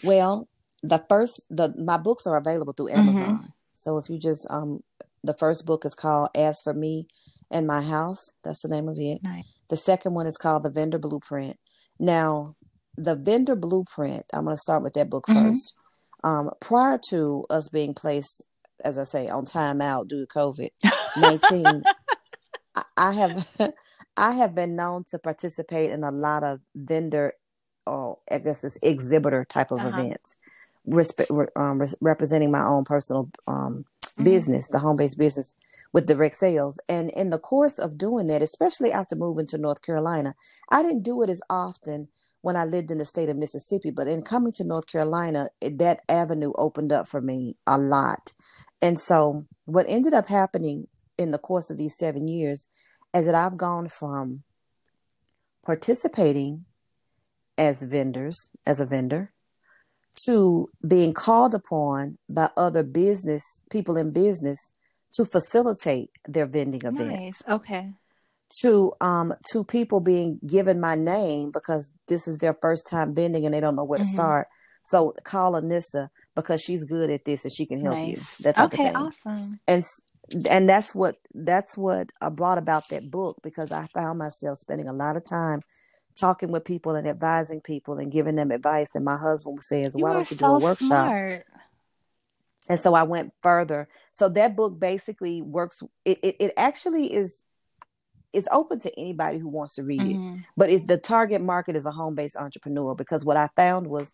Well, 0.03 0.47
the 0.81 1.03
first, 1.07 1.41
the 1.49 1.73
my 1.77 1.97
books 1.97 2.27
are 2.27 2.37
available 2.37 2.73
through 2.73 2.89
mm-hmm. 2.89 2.99
Amazon. 2.99 3.37
Mm-hmm. 3.37 3.45
So 3.73 3.97
if 3.97 4.09
you 4.09 4.17
just, 4.17 4.47
um, 4.49 4.83
the 5.23 5.33
first 5.33 5.65
book 5.65 5.85
is 5.85 5.95
called 5.95 6.29
As 6.35 6.61
for 6.61 6.73
Me 6.73 7.07
and 7.49 7.65
My 7.65 7.81
House. 7.81 8.33
That's 8.43 8.61
the 8.61 8.67
name 8.67 8.89
of 8.89 8.97
it. 8.97 9.23
Nice. 9.23 9.59
The 9.69 9.77
second 9.77 10.13
one 10.13 10.27
is 10.27 10.37
called 10.37 10.63
The 10.63 10.71
Vendor 10.71 10.99
Blueprint. 10.99 11.57
Now, 11.99 12.55
the 12.97 13.15
Vendor 13.15 13.55
Blueprint, 13.55 14.25
I'm 14.33 14.43
going 14.43 14.55
to 14.55 14.59
start 14.59 14.83
with 14.83 14.93
that 14.95 15.09
book 15.09 15.25
mm-hmm. 15.27 15.39
Um, 16.23 16.51
prior 16.61 16.99
to 17.09 17.45
us 17.49 17.67
being 17.69 17.93
placed, 17.93 18.45
as 18.83 18.97
I 18.97 19.03
say, 19.03 19.29
on 19.29 19.45
timeout 19.45 20.07
due 20.07 20.25
to 20.25 20.27
COVID 20.27 20.69
nineteen, 21.17 21.83
I, 22.75 22.83
I 22.97 23.13
have 23.13 23.57
I 24.17 24.33
have 24.33 24.55
been 24.55 24.75
known 24.75 25.03
to 25.09 25.19
participate 25.19 25.91
in 25.91 26.03
a 26.03 26.11
lot 26.11 26.43
of 26.43 26.59
vendor, 26.75 27.33
or 27.85 28.19
I 28.31 28.39
guess 28.39 28.63
it's 28.63 28.77
exhibitor 28.81 29.45
type 29.45 29.71
of 29.71 29.79
uh-huh. 29.79 29.99
events, 29.99 30.35
respe- 30.87 31.47
um, 31.55 31.79
re- 31.79 31.87
representing 31.99 32.51
my 32.51 32.63
own 32.63 32.83
personal 32.83 33.29
um, 33.47 33.85
mm-hmm. 34.13 34.23
business, 34.23 34.67
the 34.67 34.79
home 34.79 34.97
based 34.97 35.17
business 35.17 35.55
with 35.91 36.07
direct 36.07 36.35
sales. 36.35 36.79
And 36.87 37.09
in 37.11 37.31
the 37.31 37.39
course 37.39 37.79
of 37.79 37.97
doing 37.97 38.27
that, 38.27 38.41
especially 38.43 38.91
after 38.91 39.15
moving 39.15 39.47
to 39.47 39.57
North 39.57 39.81
Carolina, 39.81 40.35
I 40.69 40.83
didn't 40.83 41.03
do 41.03 41.21
it 41.23 41.29
as 41.29 41.41
often 41.49 42.09
when 42.43 42.57
I 42.57 42.65
lived 42.65 42.91
in 42.91 42.97
the 42.97 43.05
state 43.05 43.29
of 43.29 43.37
Mississippi. 43.37 43.89
But 43.89 44.07
in 44.07 44.21
coming 44.21 44.51
to 44.53 44.65
North 44.65 44.85
Carolina, 44.87 45.47
it, 45.61 45.79
that 45.79 46.01
avenue 46.09 46.51
opened 46.57 46.91
up 46.91 47.07
for 47.07 47.21
me 47.21 47.55
a 47.65 47.77
lot. 47.77 48.33
And 48.81 48.99
so, 48.99 49.47
what 49.65 49.85
ended 49.89 50.13
up 50.13 50.27
happening 50.27 50.87
in 51.17 51.31
the 51.31 51.37
course 51.37 51.71
of 51.71 51.77
these 51.77 51.97
seven 51.97 52.27
years 52.27 52.67
is 53.15 53.25
that 53.25 53.35
I've 53.35 53.57
gone 53.57 53.87
from 53.87 54.43
participating 55.65 56.65
as 57.57 57.83
vendors, 57.83 58.49
as 58.65 58.81
a 58.81 58.85
vendor, 58.85 59.29
to 60.25 60.67
being 60.85 61.13
called 61.13 61.53
upon 61.53 62.17
by 62.27 62.49
other 62.57 62.83
business 62.83 63.61
people 63.71 63.95
in 63.95 64.11
business 64.11 64.69
to 65.13 65.23
facilitate 65.23 66.09
their 66.27 66.45
vending 66.45 66.81
events. 66.83 67.41
Nice. 67.47 67.47
Okay 67.47 67.93
to 68.61 68.91
um 69.01 69.33
to 69.51 69.63
people 69.63 69.99
being 69.99 70.39
given 70.45 70.79
my 70.79 70.95
name 70.95 71.51
because 71.51 71.91
this 72.07 72.27
is 72.27 72.37
their 72.37 72.55
first 72.61 72.87
time 72.87 73.13
bending 73.13 73.45
and 73.45 73.53
they 73.53 73.59
don't 73.59 73.75
know 73.75 73.83
where 73.83 73.99
mm-hmm. 73.99 74.09
to 74.09 74.17
start. 74.17 74.47
So 74.83 75.13
call 75.23 75.53
Anissa 75.53 76.09
because 76.35 76.61
she's 76.61 76.83
good 76.83 77.09
at 77.09 77.25
this 77.25 77.45
and 77.45 77.53
she 77.53 77.65
can 77.65 77.81
help 77.81 77.97
nice. 77.97 78.09
you. 78.09 78.43
That's 78.43 78.59
okay, 78.59 78.91
awesome. 78.93 79.59
And 79.67 79.83
and 80.49 80.69
that's 80.69 80.95
what 80.95 81.17
that's 81.33 81.77
what 81.77 82.11
I 82.21 82.29
brought 82.29 82.57
about 82.57 82.89
that 82.89 83.09
book 83.09 83.37
because 83.43 83.71
I 83.71 83.87
found 83.87 84.19
myself 84.19 84.57
spending 84.57 84.87
a 84.87 84.93
lot 84.93 85.17
of 85.17 85.23
time 85.27 85.61
talking 86.15 86.51
with 86.51 86.65
people 86.65 86.95
and 86.95 87.07
advising 87.07 87.61
people 87.61 87.97
and 87.97 88.11
giving 88.11 88.35
them 88.35 88.51
advice. 88.51 88.95
And 88.95 89.05
my 89.05 89.17
husband 89.17 89.61
says, 89.61 89.95
"Why 89.97 90.13
don't 90.13 90.29
you 90.29 90.37
do 90.37 90.45
a 90.45 90.59
workshop?" 90.59 90.87
Smart. 90.87 91.45
and 92.69 92.79
so 92.79 92.93
I 92.93 93.03
went 93.03 93.33
further. 93.41 93.87
So 94.13 94.29
that 94.29 94.55
book 94.55 94.79
basically 94.79 95.41
works. 95.41 95.81
It 96.05 96.19
it, 96.23 96.35
it 96.39 96.53
actually 96.57 97.13
is. 97.13 97.43
It's 98.33 98.47
open 98.51 98.79
to 98.81 98.99
anybody 98.99 99.37
who 99.39 99.47
wants 99.47 99.75
to 99.75 99.83
read 99.83 100.01
Mhm. 100.01 100.35
it, 100.39 100.45
but 100.57 100.69
it's 100.69 100.85
the 100.85 100.97
target 100.97 101.41
market 101.41 101.75
is 101.75 101.85
a 101.85 101.91
home 101.91 102.15
based 102.15 102.35
entrepreneur 102.35 102.95
because 102.95 103.23
what 103.23 103.37
I 103.37 103.47
found 103.55 103.87
was, 103.87 104.13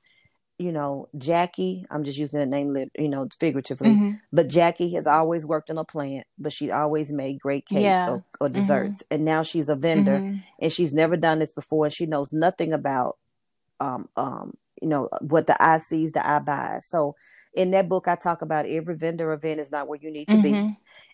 you 0.57 0.73
know, 0.73 1.07
Jackie. 1.17 1.85
I'm 1.89 2.03
just 2.03 2.17
using 2.17 2.37
the 2.39 2.45
name, 2.45 2.75
you 2.97 3.07
know, 3.07 3.27
figuratively. 3.39 3.91
Mhm. 3.91 4.19
But 4.33 4.49
Jackie 4.49 4.93
has 4.95 5.07
always 5.07 5.45
worked 5.45 5.69
in 5.69 5.77
a 5.77 5.85
plant, 5.85 6.27
but 6.37 6.51
she 6.51 6.69
always 6.69 7.11
made 7.13 7.39
great 7.39 7.65
cakes 7.65 7.81
Yeah. 7.83 8.09
or, 8.09 8.23
or 8.41 8.49
desserts. 8.49 9.01
And 9.09 9.23
now 9.23 9.41
she's 9.41 9.69
a 9.69 9.75
vendor 9.77 10.19
Mhm. 10.19 10.43
and 10.59 10.71
she's 10.73 10.93
never 10.93 11.15
done 11.15 11.39
this 11.39 11.53
before. 11.53 11.85
And 11.85 11.93
she 11.93 12.05
knows 12.05 12.33
nothing 12.33 12.73
about, 12.73 13.17
um, 13.79 14.09
um, 14.17 14.53
you 14.81 14.87
know, 14.89 15.07
what 15.21 15.47
the 15.47 15.61
eye 15.63 15.77
sees, 15.77 16.11
the 16.11 16.25
eye 16.27 16.39
buys. 16.39 16.85
So 16.85 17.15
in 17.53 17.71
that 17.71 17.87
book, 17.87 18.07
I 18.09 18.15
talk 18.15 18.41
about 18.41 18.65
every 18.65 18.95
vendor 18.95 19.31
event 19.31 19.59
is 19.61 19.71
not 19.71 19.87
where 19.87 19.99
you 20.01 20.11
need 20.11 20.27
to 20.27 20.41
be. 20.41 20.51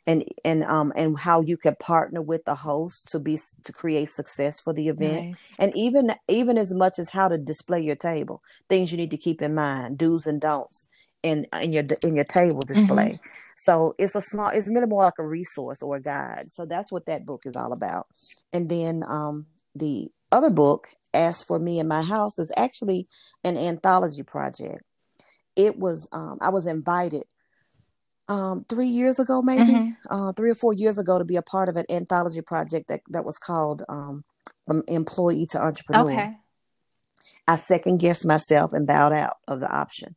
And, 0.08 0.24
and, 0.44 0.64
um, 0.64 0.94
and 0.96 1.18
how 1.18 1.42
you 1.42 1.58
can 1.58 1.76
partner 1.80 2.22
with 2.22 2.46
the 2.46 2.54
host 2.54 3.08
to 3.10 3.20
be, 3.20 3.40
to 3.64 3.74
create 3.74 4.10
success 4.10 4.62
for 4.62 4.72
the 4.72 4.88
event. 4.88 5.26
Nice. 5.30 5.56
and 5.58 5.76
even 5.76 6.14
even 6.28 6.60
as 6.60 6.74
much 6.76 7.00
as 7.00 7.10
how 7.10 7.28
to 7.28 7.40
display 7.40 7.82
your 7.82 7.96
table 7.96 8.42
things 8.70 8.92
you 8.92 8.98
need 8.98 9.10
to 9.10 9.18
keep 9.18 9.42
in 9.42 9.56
mind 9.56 9.98
do's 9.98 10.28
and 10.28 10.42
don'ts 10.42 10.88
in 11.26 11.48
in 11.60 11.74
your 11.74 11.84
in 12.04 12.16
your 12.16 12.24
table 12.24 12.62
display. 12.62 13.20
So 13.58 13.96
it's 13.98 14.14
a 14.14 14.22
small 14.22 14.50
it's 14.50 14.70
really 14.70 14.86
more 14.86 15.04
like 15.04 15.18
a 15.18 15.26
resource 15.26 15.82
or 15.82 15.96
a 15.96 16.02
guide. 16.02 16.52
So 16.52 16.66
that's 16.68 16.92
what 16.92 17.08
that 17.08 17.26
book 17.26 17.42
is 17.46 17.56
all 17.56 17.74
about. 17.74 18.06
And 18.54 18.70
then 18.70 19.04
um 19.08 19.48
the 19.74 20.12
other 20.32 20.52
book 20.52 20.88
as 21.16 21.42
for 21.42 21.58
me 21.58 21.80
in 21.80 21.88
my 21.88 22.04
house 22.04 22.38
is 22.38 22.52
actually 22.56 23.08
an 23.44 23.58
anthology 23.58 24.22
project. 24.22 24.84
It 25.56 25.80
was 25.80 26.08
um 26.12 26.38
i 26.42 26.50
was 26.50 26.68
invited 26.68 27.24
um 28.28 28.66
three 28.68 28.88
years 28.88 29.20
ago 29.20 29.42
maybe 29.44 29.72
Mhm. 29.72 29.98
uh 30.10 30.34
three 30.34 30.50
or 30.50 30.56
four 30.56 30.74
years 30.74 30.98
ago 30.98 31.20
to 31.20 31.26
be 31.26 31.36
a 31.36 31.42
part 31.44 31.70
of 31.70 31.76
an 31.76 31.86
anthology 31.90 32.42
project 32.42 32.88
that 32.88 33.02
that 33.10 33.24
was 33.24 33.38
called 33.38 33.84
um 33.90 34.24
from 34.66 34.82
employee 34.88 35.46
to 35.52 35.62
entrepreneur 35.62 36.12
Okay. 36.12 36.38
I 37.48 37.56
second 37.58 37.98
guessed 38.00 38.26
myself 38.26 38.74
and 38.74 38.88
bowed 38.88 39.14
out 39.14 39.38
of 39.48 39.60
the 39.60 39.70
option. 39.72 40.16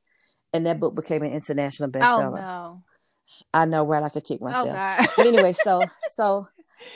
And 0.55 0.65
that 0.67 0.81
book 0.81 0.97
became 0.97 1.23
an 1.23 1.33
international 1.33 1.91
Oh 1.91 1.99
bestseller. 1.99 2.41
no. 2.41 2.83
I 3.53 3.67
know 3.67 3.85
right 3.87 4.03
I 4.03 4.09
could 4.09 4.25
kick 4.25 4.41
Oh 4.41 4.45
myself. 4.45 4.73
God. 4.73 5.09
But 5.17 5.27
anyway, 5.27 5.53
so 5.53 5.85
so 6.15 6.49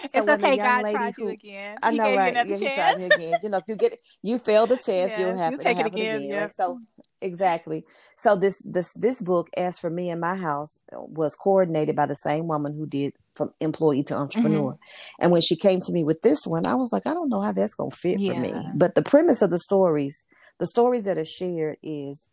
so 0.06 0.20
it's 0.20 0.28
okay. 0.28 0.56
God 0.56 0.90
tried 0.90 1.18
you 1.18 1.28
again. 1.28 1.76
I 1.82 1.90
He 1.90 1.96
know 1.98 2.04
gave 2.04 2.18
right, 2.18 2.34
you 2.34 2.40
another 2.40 2.50
yeah, 2.50 2.56
he 2.56 2.74
tried 2.74 2.74
chance. 2.74 2.98
me 2.98 3.04
again. 3.06 3.40
You 3.42 3.48
know, 3.50 3.56
if 3.58 3.64
you 3.68 3.76
get 3.76 4.00
you 4.22 4.38
fail 4.38 4.66
the 4.66 4.76
test, 4.84 5.18
you'll 5.18 5.36
have 5.36 5.52
you 5.52 5.58
it 5.58 5.62
take 5.62 5.78
it 5.78 5.86
again. 5.86 6.16
again. 6.16 6.30
Yep. 6.30 6.50
So 6.52 6.78
exactly. 7.20 7.84
So 8.16 8.36
this 8.36 8.62
this 8.64 8.92
this 8.94 9.20
book, 9.22 9.48
as 9.56 9.78
for 9.78 9.90
me 9.90 10.10
and 10.10 10.20
my 10.20 10.36
house, 10.36 10.80
uh, 10.92 11.00
was 11.00 11.34
coordinated 11.34 11.96
by 11.96 12.06
the 12.06 12.16
same 12.16 12.46
woman 12.48 12.74
who 12.76 12.86
did 12.86 13.12
from 13.34 13.52
employee 13.60 14.02
to 14.04 14.14
mm-hmm. 14.14 14.22
entrepreneur. 14.22 14.78
And 15.18 15.32
when 15.32 15.42
she 15.42 15.56
came 15.56 15.80
to 15.80 15.92
me 15.92 16.04
with 16.04 16.20
this 16.22 16.46
one, 16.46 16.66
I 16.66 16.74
was 16.74 16.92
like, 16.92 17.06
I 17.06 17.14
don't 17.14 17.28
know 17.28 17.40
how 17.40 17.52
that's 17.52 17.74
gonna 17.74 17.90
fit 17.90 18.20
for 18.20 18.34
me. 18.38 18.54
But 18.74 18.94
the 18.94 19.02
premise 19.02 19.42
of 19.42 19.50
the 19.50 19.58
stories, 19.58 20.24
the 20.58 20.66
stories 20.66 21.04
that 21.04 21.18
are 21.18 21.24
shared 21.24 21.78
is 21.82 22.26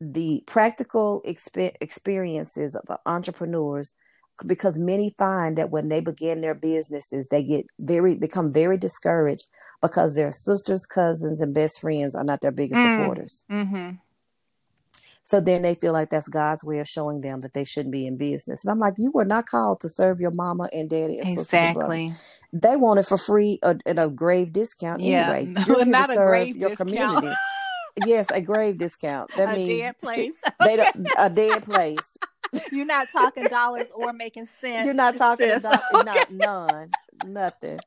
the 0.00 0.42
practical 0.46 1.22
expe- 1.26 1.74
experiences 1.80 2.74
of 2.74 2.96
entrepreneurs 3.04 3.92
because 4.46 4.78
many 4.78 5.14
find 5.18 5.56
that 5.58 5.70
when 5.70 5.88
they 5.88 6.00
begin 6.00 6.40
their 6.40 6.54
businesses 6.54 7.26
they 7.30 7.42
get 7.42 7.66
very 7.78 8.14
become 8.14 8.52
very 8.52 8.76
discouraged 8.78 9.48
because 9.82 10.14
their 10.14 10.32
sisters 10.32 10.86
cousins 10.86 11.40
and 11.40 11.54
best 11.54 11.80
friends 11.80 12.14
are 12.14 12.24
not 12.24 12.40
their 12.40 12.52
biggest 12.52 12.80
Mm. 12.80 12.96
supporters 13.00 13.44
Mm-hmm. 13.50 13.90
so 15.24 15.40
then 15.40 15.62
they 15.62 15.74
feel 15.74 15.92
like 15.92 16.10
that's 16.10 16.28
god's 16.28 16.64
way 16.64 16.78
of 16.78 16.86
showing 16.88 17.20
them 17.20 17.40
that 17.40 17.52
they 17.52 17.64
shouldn't 17.64 17.92
be 17.92 18.06
in 18.06 18.16
business 18.16 18.64
and 18.64 18.70
i'm 18.72 18.78
like 18.78 18.94
you 18.98 19.10
were 19.12 19.24
not 19.24 19.46
called 19.46 19.80
to 19.80 19.88
serve 19.88 20.20
your 20.20 20.32
mama 20.34 20.68
and 20.72 20.88
daddy 20.90 21.18
and 21.18 21.28
sisters 21.28 21.64
and 21.64 21.74
brothers 21.74 22.00
Exactly. 22.00 22.12
they 22.52 22.76
want 22.76 22.98
it 23.00 23.06
for 23.06 23.16
free 23.18 23.58
at 23.62 23.80
a 23.86 24.08
grave 24.08 24.52
discount 24.52 25.00
Yeah. 25.00 25.30
anyway 25.30 25.54
you're 25.66 25.76
here 25.76 25.84
to 25.84 25.90
not 25.90 26.10
a 26.10 26.14
serve 26.14 26.28
grave 26.28 26.56
your 26.56 26.70
discount. 26.70 26.90
community 26.90 27.32
yes 27.96 28.30
a 28.30 28.40
grave 28.40 28.78
discount 28.78 29.30
that 29.36 29.50
a 29.50 29.54
means 29.54 29.80
dead 29.80 29.98
place. 30.00 30.42
they 30.64 30.76
don't 30.76 31.12
a 31.18 31.30
dead 31.30 31.62
place 31.62 32.16
You're 32.72 32.84
not 32.86 33.10
talking 33.12 33.46
dollars 33.46 33.88
or 33.94 34.12
making 34.12 34.46
sense. 34.46 34.84
You're 34.84 34.94
not 34.94 35.16
talking 35.16 35.48
sis. 35.48 35.58
about 35.58 35.82
Okay. 35.92 36.04
not 36.04 36.30
none, 36.30 36.96
nothing. 37.22 37.80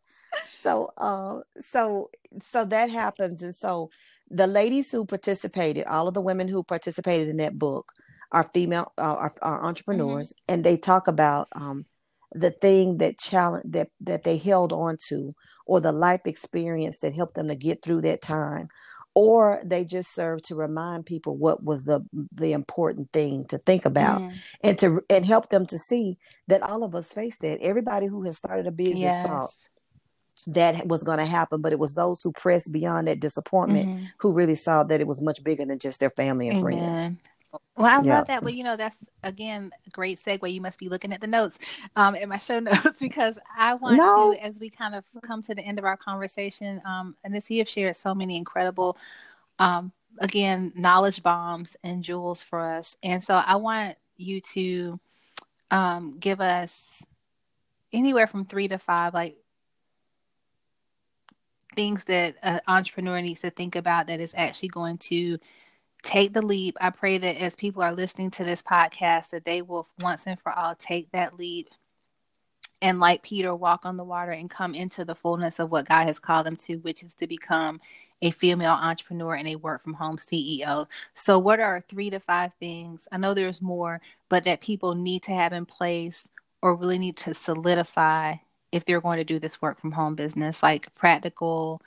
So, 0.50 0.92
uh, 0.98 1.42
so, 1.60 2.10
so 2.42 2.66
that 2.66 2.90
happens, 2.90 3.44
and 3.44 3.56
so 3.56 3.90
the 4.30 4.48
ladies 4.48 4.92
who 4.92 5.06
participated, 5.06 5.86
all 5.86 6.08
of 6.08 6.14
the 6.14 6.22
women 6.22 6.48
who 6.48 6.64
participated 6.64 7.28
in 7.28 7.38
that 7.38 7.58
book, 7.60 7.92
are 8.32 8.50
female, 8.54 8.92
uh, 8.98 9.02
are, 9.02 9.34
are 9.42 9.66
entrepreneurs, 9.66 10.34
and 10.48 10.64
they 10.64 10.78
talk 10.78 11.08
about 11.08 11.48
um, 11.54 11.86
the 12.32 12.52
thing 12.52 12.98
that 12.98 13.20
challenge 13.20 13.66
that 13.70 13.90
that 14.02 14.24
they 14.24 14.38
held 14.38 14.72
on 14.74 14.98
to, 15.10 15.32
or 15.68 15.80
the 15.82 15.92
life 15.92 16.22
experience 16.26 17.00
that 17.00 17.14
helped 17.16 17.36
them 17.36 17.48
to 17.50 17.56
get 17.56 17.84
through 17.84 18.02
that 18.02 18.22
time. 18.22 18.68
Or 19.16 19.62
they 19.64 19.86
just 19.86 20.14
serve 20.16 20.42
to 20.44 20.56
remind 20.56 21.06
people 21.06 21.38
what 21.38 21.64
was 21.64 21.84
the 21.84 22.02
the 22.34 22.52
important 22.52 23.12
thing 23.12 23.46
to 23.46 23.60
think 23.60 23.86
about 23.86 24.22
Mm. 24.22 24.34
and 24.64 24.80
to 24.80 25.02
and 25.10 25.26
help 25.26 25.50
them 25.50 25.66
to 25.68 25.78
see 25.78 26.18
that 26.48 26.64
all 26.64 26.84
of 26.84 26.96
us 26.96 27.14
face 27.14 27.38
that. 27.42 27.62
Everybody 27.62 28.08
who 28.08 28.24
has 28.24 28.38
started 28.38 28.66
a 28.66 28.72
business 28.72 29.16
thought 29.28 29.50
that 30.48 30.88
was 30.88 31.04
going 31.04 31.20
to 31.20 31.26
happen, 31.26 31.62
but 31.62 31.72
it 31.74 31.80
was 31.80 31.94
those 31.94 32.22
who 32.24 32.32
pressed 32.32 32.72
beyond 32.72 33.08
that 33.08 33.20
disappointment 33.20 33.88
Mhm. 33.88 34.08
who 34.18 34.34
really 34.34 34.56
saw 34.56 34.84
that 34.84 35.00
it 35.00 35.08
was 35.08 35.22
much 35.22 35.44
bigger 35.44 35.64
than 35.66 35.78
just 35.78 36.00
their 36.00 36.10
family 36.10 36.50
and 36.50 36.60
friends. 36.62 37.18
Well, 37.76 37.86
I 37.86 38.02
Yeah. 38.02 38.18
love 38.18 38.28
that. 38.28 38.44
Well, 38.44 38.54
you 38.54 38.64
know, 38.64 38.76
that's 38.76 38.98
again 39.24 39.72
a 39.86 39.90
great 39.92 40.20
segue. 40.24 40.52
You 40.52 40.62
must 40.62 40.80
be 40.80 40.90
looking 40.90 41.14
at 41.14 41.22
the 41.22 41.28
notes 41.28 41.58
um, 41.96 42.16
in 42.16 42.30
my 42.30 42.38
show 42.38 42.60
notes 42.60 43.00
because 43.00 43.38
I 43.58 43.76
want 43.76 43.98
No. 43.98 44.34
to, 44.34 44.46
as 44.46 44.60
we 44.60 44.70
kind 44.70 44.96
of 44.96 45.06
come 45.22 45.42
to 45.44 45.56
the 45.56 45.62
end 45.62 45.80
of 45.80 45.86
our 45.86 45.98
conversation, 45.98 46.82
um, 46.86 47.16
and 47.24 47.34
this 47.34 47.50
you 47.50 47.60
have 47.60 47.70
shared 47.70 47.96
so 47.96 48.14
many 48.14 48.38
incredible, 48.38 48.98
um, 49.60 49.92
again, 50.20 50.72
knowledge 50.76 51.24
bombs 51.24 51.76
and 51.84 52.04
jewels 52.04 52.42
for 52.44 52.60
us. 52.60 52.96
And 53.04 53.24
so 53.24 53.36
I 53.36 53.56
want 53.56 53.98
you 54.18 54.42
to 54.42 55.00
um, 55.72 56.18
give 56.20 56.42
us 56.42 57.04
anywhere 57.92 58.28
from 58.28 58.46
three 58.46 58.68
to 58.68 58.78
five, 58.78 59.14
like 59.14 59.38
things 61.76 62.04
that 62.06 62.36
an 62.44 62.62
entrepreneur 62.68 63.22
needs 63.22 63.42
to 63.42 63.50
think 63.50 63.76
about 63.76 64.08
that 64.08 64.20
is 64.20 64.34
actually 64.36 64.70
going 64.70 64.98
to 65.00 65.40
take 66.04 66.34
the 66.34 66.42
leap. 66.42 66.78
I 66.80 66.90
pray 66.90 67.18
that 67.18 67.38
as 67.38 67.56
people 67.56 67.82
are 67.82 67.94
listening 67.94 68.32
to 68.32 68.44
this 68.44 68.62
podcast, 68.62 69.32
that 69.32 69.46
they 69.46 69.62
will 69.62 69.88
once 70.00 70.24
and 70.28 70.40
for 70.40 70.52
all 70.52 70.76
take 70.76 71.12
that 71.12 71.38
leap 71.40 71.70
and, 72.84 73.00
like 73.00 73.24
Peter, 73.24 73.56
walk 73.56 73.86
on 73.86 73.96
the 73.96 74.04
water 74.04 74.32
and 74.32 74.50
come 74.50 74.76
into 74.76 75.06
the 75.06 75.16
fullness 75.16 75.58
of 75.58 75.72
what 75.72 75.88
God 75.88 76.06
has 76.06 76.20
called 76.20 76.46
them 76.46 76.58
to, 76.58 76.76
which 76.80 77.02
is 77.02 77.14
to 77.16 77.28
become 77.28 77.80
a 78.22 78.30
female 78.32 78.74
entrepreneur 78.74 79.36
and 79.36 79.48
a 79.48 79.56
work 79.56 79.82
from 79.82 79.94
home 79.94 80.18
CEO. 80.18 80.88
So, 81.14 81.40
what 81.40 81.62
are 81.62 81.84
three 81.88 82.10
to 82.10 82.20
five 82.20 82.52
things? 82.60 83.08
I 83.10 83.18
know 83.18 83.34
there's 83.34 83.62
more, 83.62 84.02
but 84.28 84.44
that 84.44 84.60
people 84.60 84.96
need 84.96 85.24
to 85.24 85.32
have 85.32 85.54
in 85.54 85.66
place 85.66 86.28
or 86.62 86.76
really 86.76 87.00
need 87.00 87.16
to 87.18 87.34
solidify 87.34 88.36
if 88.74 88.84
they're 88.84 89.02
going 89.02 89.18
to 89.18 89.24
do 89.24 89.40
this 89.40 89.62
work 89.62 89.80
from 89.80 89.94
home 89.94 90.16
business, 90.16 90.62
like 90.62 90.94
practical 90.96 91.82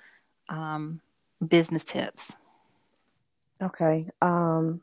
um, 0.49 1.03
business 1.47 1.85
tips. 1.85 2.33
Okay. 3.63 4.09
Um, 4.21 4.83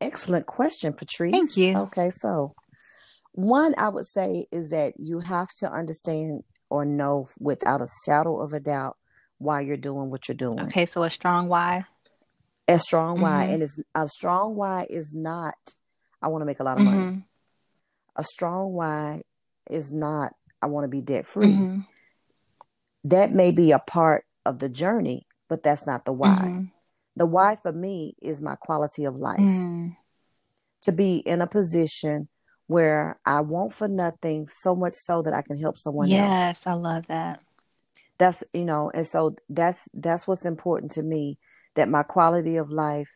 excellent 0.00 0.46
question, 0.46 0.92
Patrice. 0.92 1.32
Thank 1.32 1.56
you. 1.56 1.76
Okay, 1.76 2.10
so 2.10 2.52
one 3.32 3.74
I 3.78 3.88
would 3.88 4.06
say 4.06 4.46
is 4.52 4.70
that 4.70 4.94
you 4.98 5.20
have 5.20 5.48
to 5.58 5.70
understand 5.70 6.42
or 6.68 6.84
know 6.84 7.26
without 7.40 7.80
a 7.80 7.88
shadow 8.04 8.40
of 8.40 8.52
a 8.52 8.60
doubt 8.60 8.96
why 9.38 9.60
you're 9.60 9.76
doing 9.76 10.10
what 10.10 10.28
you're 10.28 10.36
doing. 10.36 10.60
Okay, 10.60 10.86
so 10.86 11.02
a 11.02 11.10
strong 11.10 11.48
why. 11.48 11.84
A 12.68 12.78
strong 12.78 13.20
why, 13.20 13.46
Mhm. 13.46 13.54
and 13.54 13.62
it's 13.62 13.80
a 13.94 14.06
strong 14.08 14.54
why 14.54 14.86
is 14.88 15.12
not. 15.14 15.56
I 16.22 16.28
want 16.28 16.42
to 16.42 16.46
make 16.46 16.60
a 16.60 16.62
lot 16.62 16.76
of 16.76 16.84
money. 16.84 16.98
Mhm, 16.98 17.24
A 18.16 18.24
strong 18.24 18.72
why 18.72 19.22
is 19.70 19.90
not. 19.90 20.34
I 20.60 20.66
want 20.66 20.84
to 20.84 20.88
be 20.88 21.00
debt 21.00 21.26
free. 21.26 21.54
mhm, 21.54 21.86
That 23.04 23.32
may 23.32 23.50
be 23.50 23.72
a 23.72 23.78
part 23.78 24.26
of 24.44 24.58
the 24.58 24.68
journey, 24.68 25.26
but 25.48 25.62
that's 25.62 25.86
not 25.86 26.04
the 26.04 26.12
why. 26.12 26.68
The 27.16 27.26
why 27.26 27.56
for 27.56 27.72
me 27.72 28.14
is 28.22 28.40
my 28.40 28.56
quality 28.56 29.04
of 29.04 29.16
life. 29.16 29.64
mhm. 29.64 29.96
To 30.84 30.92
be 30.92 31.16
in 31.18 31.40
a 31.42 31.46
position 31.46 32.28
where 32.66 33.18
I 33.26 33.40
want 33.40 33.72
for 33.72 33.88
nothing, 33.88 34.46
so 34.48 34.74
much 34.74 34.94
so 34.94 35.22
that 35.22 35.34
I 35.34 35.42
can 35.42 35.58
help 35.58 35.78
someone 35.78 36.12
else. 36.12 36.48
Yes, 36.48 36.66
I 36.66 36.72
love 36.74 37.06
that. 37.08 37.40
That's 38.18 38.44
you 38.52 38.64
know, 38.64 38.90
and 38.94 39.06
so 39.06 39.34
that's 39.48 39.88
that's 39.94 40.26
what's 40.26 40.44
important 40.44 40.92
to 40.92 41.02
me. 41.02 41.38
That 41.74 41.88
my 41.88 42.02
quality 42.02 42.56
of 42.56 42.70
life, 42.70 43.08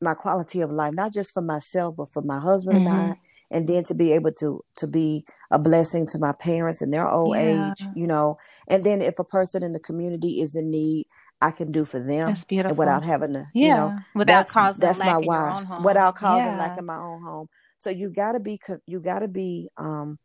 my 0.00 0.14
quality 0.14 0.60
of 0.60 0.70
life, 0.70 0.92
not 0.94 1.12
just 1.12 1.32
for 1.32 1.42
myself, 1.42 1.96
but 1.96 2.12
for 2.12 2.22
my 2.22 2.38
husband 2.40 2.76
and 2.76 2.88
I, 2.88 3.14
and 3.50 3.68
then 3.68 3.84
to 3.84 3.94
be 3.94 4.12
able 4.12 4.32
to 4.40 4.62
to 4.76 4.86
be 4.86 5.24
a 5.50 5.58
blessing 5.58 6.06
to 6.08 6.18
my 6.18 6.32
parents 6.40 6.82
in 6.82 6.90
their 6.90 7.08
old 7.08 7.36
Yeah. 7.36 7.72
age, 7.72 7.86
you 7.94 8.06
know. 8.06 8.36
And 8.68 8.84
then 8.84 9.00
if 9.02 9.18
a 9.18 9.24
person 9.24 9.62
in 9.62 9.72
the 9.72 9.80
community 9.80 10.40
is 10.40 10.56
in 10.56 10.70
need, 10.70 11.06
I 11.42 11.50
can 11.52 11.72
do 11.72 11.84
for 11.84 12.00
them 12.00 12.28
without 12.76 13.04
having 13.04 13.34
to, 13.34 13.46
yeah. 13.54 13.66
you 13.68 13.74
know, 13.74 13.96
without 14.14 14.34
that's 14.34 14.52
causing 14.52 14.80
that's 14.80 14.98
lack 14.98 15.08
my 15.08 15.26
why. 15.26 15.50
own 15.58 15.64
home. 15.64 15.82
Without 15.82 16.14
causing 16.16 16.52
yeah. 16.52 16.58
lack 16.58 16.78
in 16.78 16.86
my 16.86 16.96
own 16.96 17.22
home. 17.22 17.48
So 17.78 17.90
you 17.90 18.12
got 18.12 18.32
to 18.32 18.40
be 18.40 18.58
you 18.86 19.00
got 19.00 19.20
to 19.20 19.28
be 19.28 19.68
um 19.76 20.18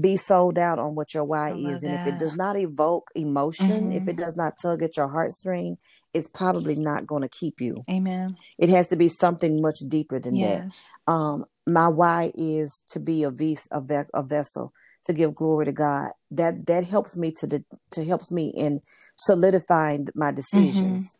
be 0.00 0.16
sold 0.16 0.58
out 0.58 0.78
on 0.78 0.94
what 0.94 1.14
your 1.14 1.24
why 1.24 1.50
I 1.50 1.52
is, 1.54 1.82
and 1.82 1.94
if 1.94 2.06
it 2.06 2.18
does 2.18 2.34
not 2.34 2.56
evoke 2.56 3.10
emotion, 3.14 3.92
if 3.92 4.04
Mhm. 4.04 4.08
it 4.08 4.16
does 4.16 4.36
not 4.36 4.54
tug 4.62 4.82
at 4.82 4.96
your 4.96 5.08
heartstring, 5.08 5.76
it's 6.14 6.28
probably 6.28 6.76
not 6.76 7.06
going 7.06 7.22
to 7.22 7.28
keep 7.28 7.60
you. 7.60 7.82
Amen. 7.90 8.36
It 8.58 8.70
has 8.70 8.86
to 8.88 8.96
be 8.96 9.08
something 9.08 9.60
much 9.60 9.80
deeper 9.88 10.18
than 10.18 10.36
that. 10.40 11.12
Um, 11.12 11.44
my 11.66 11.88
why 11.88 12.32
is 12.34 12.80
to 12.88 13.00
be 13.00 13.22
a, 13.22 13.30
ves- 13.30 13.68
a, 13.70 13.80
ve- 13.82 14.10
a 14.14 14.22
vessel 14.22 14.70
to 15.06 15.12
give 15.12 15.34
glory 15.34 15.64
to 15.66 15.72
God. 15.72 16.10
That 16.30 16.66
that 16.66 16.84
helps 16.84 17.16
me 17.16 17.32
to 17.38 17.46
de- 17.46 17.64
to 17.92 18.04
helps 18.04 18.30
me 18.30 18.52
in 18.56 18.80
solidifying 19.16 20.08
my 20.14 20.26
Mm-hmm. 20.30 20.36
decisions. 20.36 21.18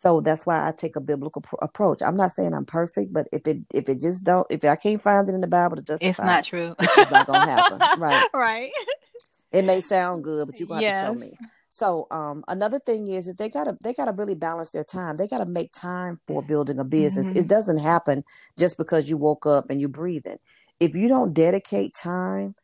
So 0.00 0.20
that's 0.20 0.46
why 0.46 0.66
I 0.66 0.70
take 0.72 0.94
a 0.94 1.00
biblical 1.00 1.42
pr- 1.42 1.56
approach. 1.60 2.02
I'm 2.02 2.16
not 2.16 2.30
saying 2.30 2.54
I'm 2.54 2.64
perfect, 2.64 3.12
but 3.12 3.26
if 3.32 3.46
it 3.48 3.58
if 3.74 3.88
it 3.88 4.00
just 4.00 4.22
don't 4.24 4.46
if 4.50 4.62
I 4.64 4.76
can't 4.76 5.02
find 5.02 5.28
it 5.28 5.34
in 5.34 5.40
the 5.40 5.48
Bible 5.48 5.76
to 5.76 5.82
justify, 5.82 6.08
It's 6.10 6.18
not 6.20 6.44
true. 6.44 6.76
it's 6.78 7.10
not 7.10 7.26
gonna 7.26 7.50
happen. 7.50 7.80
Right. 7.96 8.22
right. 8.32 8.70
It 9.50 9.64
may 9.64 9.80
sound 9.80 10.24
good, 10.24 10.46
but 10.46 10.60
you're 10.60 10.68
gonna 10.68 10.84
have 10.86 10.94
to 10.94 11.06
show 11.06 11.14
me. 11.14 11.32
So 11.70 12.06
um, 12.10 12.44
another 12.48 12.78
thing 12.78 13.08
is 13.08 13.26
that 13.26 13.38
they 13.38 13.48
gotta 13.48 13.76
they 13.82 13.92
gotta 13.94 14.12
really 14.12 14.34
balance 14.34 14.70
their 14.72 14.84
time. 14.84 15.16
They 15.16 15.26
gotta 15.26 15.46
make 15.50 15.72
time 15.72 16.20
for 16.26 16.42
building 16.42 16.78
a 16.78 16.84
business. 16.84 17.32
Mhm. 17.32 17.40
It 17.40 17.48
doesn't 17.48 17.78
happen 17.78 18.22
just 18.58 18.76
because 18.78 19.08
you 19.10 19.16
woke 19.16 19.46
up 19.46 19.64
and 19.70 19.80
you're 19.80 19.88
breathing. 19.88 20.38
If 20.80 20.94
you 20.94 21.08
don't 21.08 21.32
dedicate 21.34 21.94
time 22.00 22.54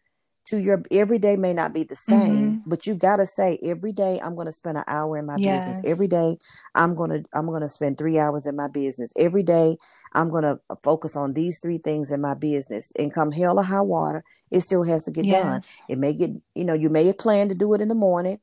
to 0.47 0.59
your 0.61 0.83
every 0.91 1.19
day 1.19 1.37
may 1.37 1.53
not 1.55 1.73
be 1.73 1.85
the 1.85 1.97
same, 1.97 2.59
but 2.67 2.87
you 2.87 2.97
gotta 2.97 3.27
say 3.27 3.59
every 3.63 3.93
day 3.93 4.21
I'm 4.23 4.37
gonna 4.37 4.53
spend 4.53 4.77
an 4.77 4.85
hour 4.87 5.17
in 5.19 5.27
my 5.27 5.39
business. 5.39 5.81
Every 5.85 6.09
day 6.09 6.37
I'm 6.75 6.95
gonna 6.95 7.21
I'm 7.35 7.47
gonna 7.47 7.69
spend 7.69 7.99
three 7.99 8.19
hours 8.19 8.47
in 8.47 8.57
my 8.57 8.69
business. 8.69 9.13
Every 9.17 9.43
day 9.43 9.77
I'm 10.13 10.31
gonna 10.31 10.59
focus 10.83 11.17
on 11.17 11.33
these 11.35 11.59
three 11.61 11.79
things 11.79 12.11
in 12.13 12.21
my 12.21 12.35
business. 12.35 12.93
And 12.99 13.13
come 13.13 13.33
hell 13.33 13.59
or 13.59 13.63
high 13.65 13.81
water, 13.83 14.23
it 14.51 14.61
still 14.61 14.85
has 14.85 15.05
to 15.05 15.11
get 15.11 15.29
done. 15.29 15.63
It 15.89 15.99
may 15.99 16.13
get, 16.13 16.31
you 16.55 16.65
know, 16.65 16.75
you 16.75 16.91
may 16.91 17.07
have 17.07 17.19
planned 17.19 17.51
to 17.51 17.57
do 17.57 17.73
it 17.75 17.81
in 17.81 17.89
the 17.89 17.95
morning, 17.95 18.39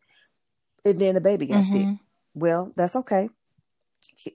and 0.86 1.00
then 1.00 1.16
the 1.16 1.22
baby 1.22 1.48
got 1.48 1.66
sick. 1.66 1.82
Mhm. 1.88 2.00
Well, 2.34 2.72
that's 2.76 2.96
okay. 2.96 3.30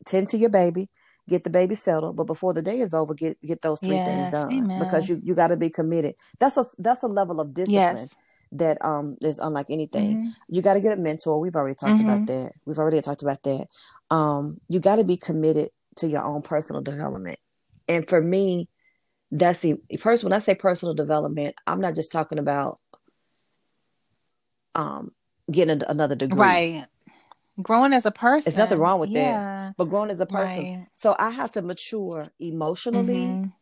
Tend 0.04 0.28
to 0.28 0.38
your 0.38 0.50
baby, 0.50 0.88
get 1.28 1.44
the 1.44 1.50
baby 1.50 1.74
settled, 1.74 2.16
but 2.16 2.24
before 2.24 2.54
the 2.54 2.62
day 2.62 2.80
is 2.80 2.94
over, 2.94 3.14
get 3.14 3.40
get 3.40 3.62
those 3.62 3.80
three 3.80 3.98
things 4.04 4.28
done 4.30 4.52
Amen. 4.52 4.78
because 4.78 5.08
you 5.08 5.20
you 5.22 5.34
got 5.34 5.48
to 5.48 5.56
be 5.56 5.70
committed. 5.70 6.14
That's 6.38 6.56
a 6.56 6.64
that's 6.78 7.02
a 7.02 7.08
level 7.08 7.40
of 7.40 7.52
discipline 7.54 7.96
Yes. 7.96 8.14
that 8.52 8.78
um 8.84 9.16
is 9.20 9.38
unlike 9.38 9.66
anything. 9.70 10.18
Mhm. 10.18 10.32
You 10.48 10.62
got 10.62 10.74
to 10.74 10.80
get 10.80 10.96
a 10.96 11.00
mentor. 11.00 11.40
We've 11.40 11.56
already 11.56 11.74
talked 11.74 12.00
about 12.00 12.20
Mhm. 12.22 12.26
that. 12.26 12.52
We've 12.64 12.78
already 12.78 13.00
talked 13.00 13.22
about 13.22 13.42
that. 13.42 13.66
Um, 14.10 14.60
you 14.68 14.78
got 14.80 14.96
to 14.96 15.04
be 15.04 15.16
committed 15.16 15.70
to 15.96 16.06
your 16.08 16.22
own 16.22 16.42
personal 16.42 16.82
development, 16.82 17.38
and 17.88 18.08
for 18.08 18.20
me, 18.20 18.68
that's 19.32 19.60
the 19.60 19.74
person. 20.00 20.26
When 20.28 20.32
I 20.36 20.40
say 20.40 20.54
personal 20.54 20.94
development, 20.94 21.56
I'm 21.66 21.80
not 21.80 21.94
just 21.96 22.12
talking 22.12 22.38
about 22.38 22.78
um 24.74 25.10
getting 25.50 25.82
a- 25.82 25.86
another 25.88 26.14
degree. 26.16 26.38
Right. 26.38 26.86
Growing 27.62 27.92
as 27.92 28.04
a 28.06 28.10
person. 28.10 28.42
There's 28.44 28.56
nothing 28.56 28.78
wrong 28.78 29.00
with 29.00 29.12
that. 29.14 29.74
But 29.76 29.86
growing 29.86 30.10
as 30.10 30.20
a 30.20 30.26
person, 30.26 30.64
Right. 30.64 30.88
so 30.96 31.16
I 31.18 31.30
have 31.30 31.52
to 31.52 31.62
mature 31.62 32.28
emotionally. 32.38 33.26
Mhm. 33.28 33.52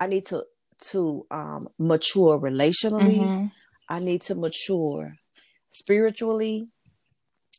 I 0.00 0.06
need 0.06 0.26
to 0.26 0.44
to 0.90 1.24
um, 1.30 1.68
mature 1.78 2.38
relationally. 2.40 3.20
Mhm. 3.30 3.50
I 3.88 4.00
need 4.00 4.22
to 4.22 4.34
mature 4.34 5.12
spiritually. 5.70 6.68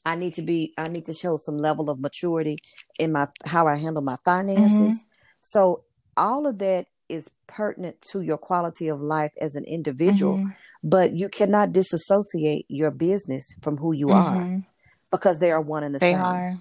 I 0.05 0.15
need 0.15 0.34
to 0.36 0.41
be. 0.41 0.73
I 0.77 0.89
need 0.89 1.05
to 1.05 1.13
show 1.13 1.38
some 1.38 1.57
level 1.57 1.89
of 1.89 1.99
maturity 1.99 2.57
in 2.99 3.13
my 3.13 3.27
how 3.45 3.67
I 3.67 3.75
handle 3.77 4.03
my 4.03 4.17
finances. 4.25 4.95
Mm-hmm. 5.03 5.07
So 5.39 5.84
all 6.17 6.45
of 6.45 6.57
that 6.59 6.88
is 7.07 7.29
pertinent 7.47 8.01
to 8.11 8.21
your 8.21 8.38
quality 8.38 8.89
of 8.89 8.99
life 9.01 9.31
as 9.39 9.55
an 9.55 9.63
individual. 9.65 10.38
Mhm. 10.38 10.55
But 10.84 11.13
you 11.13 11.29
cannot 11.29 11.71
disassociate 11.71 12.65
your 12.67 12.91
business 12.91 13.45
from 13.61 13.77
who 13.77 13.93
you 13.93 14.09
are 14.11 14.36
Mhm. 14.36 14.65
Because 15.14 15.39
they 15.39 15.51
are 15.51 15.61
one 15.61 15.84
and 15.84 15.95
the 15.95 15.99
They 15.99 16.11
same. 16.14 16.22
are. 16.22 16.57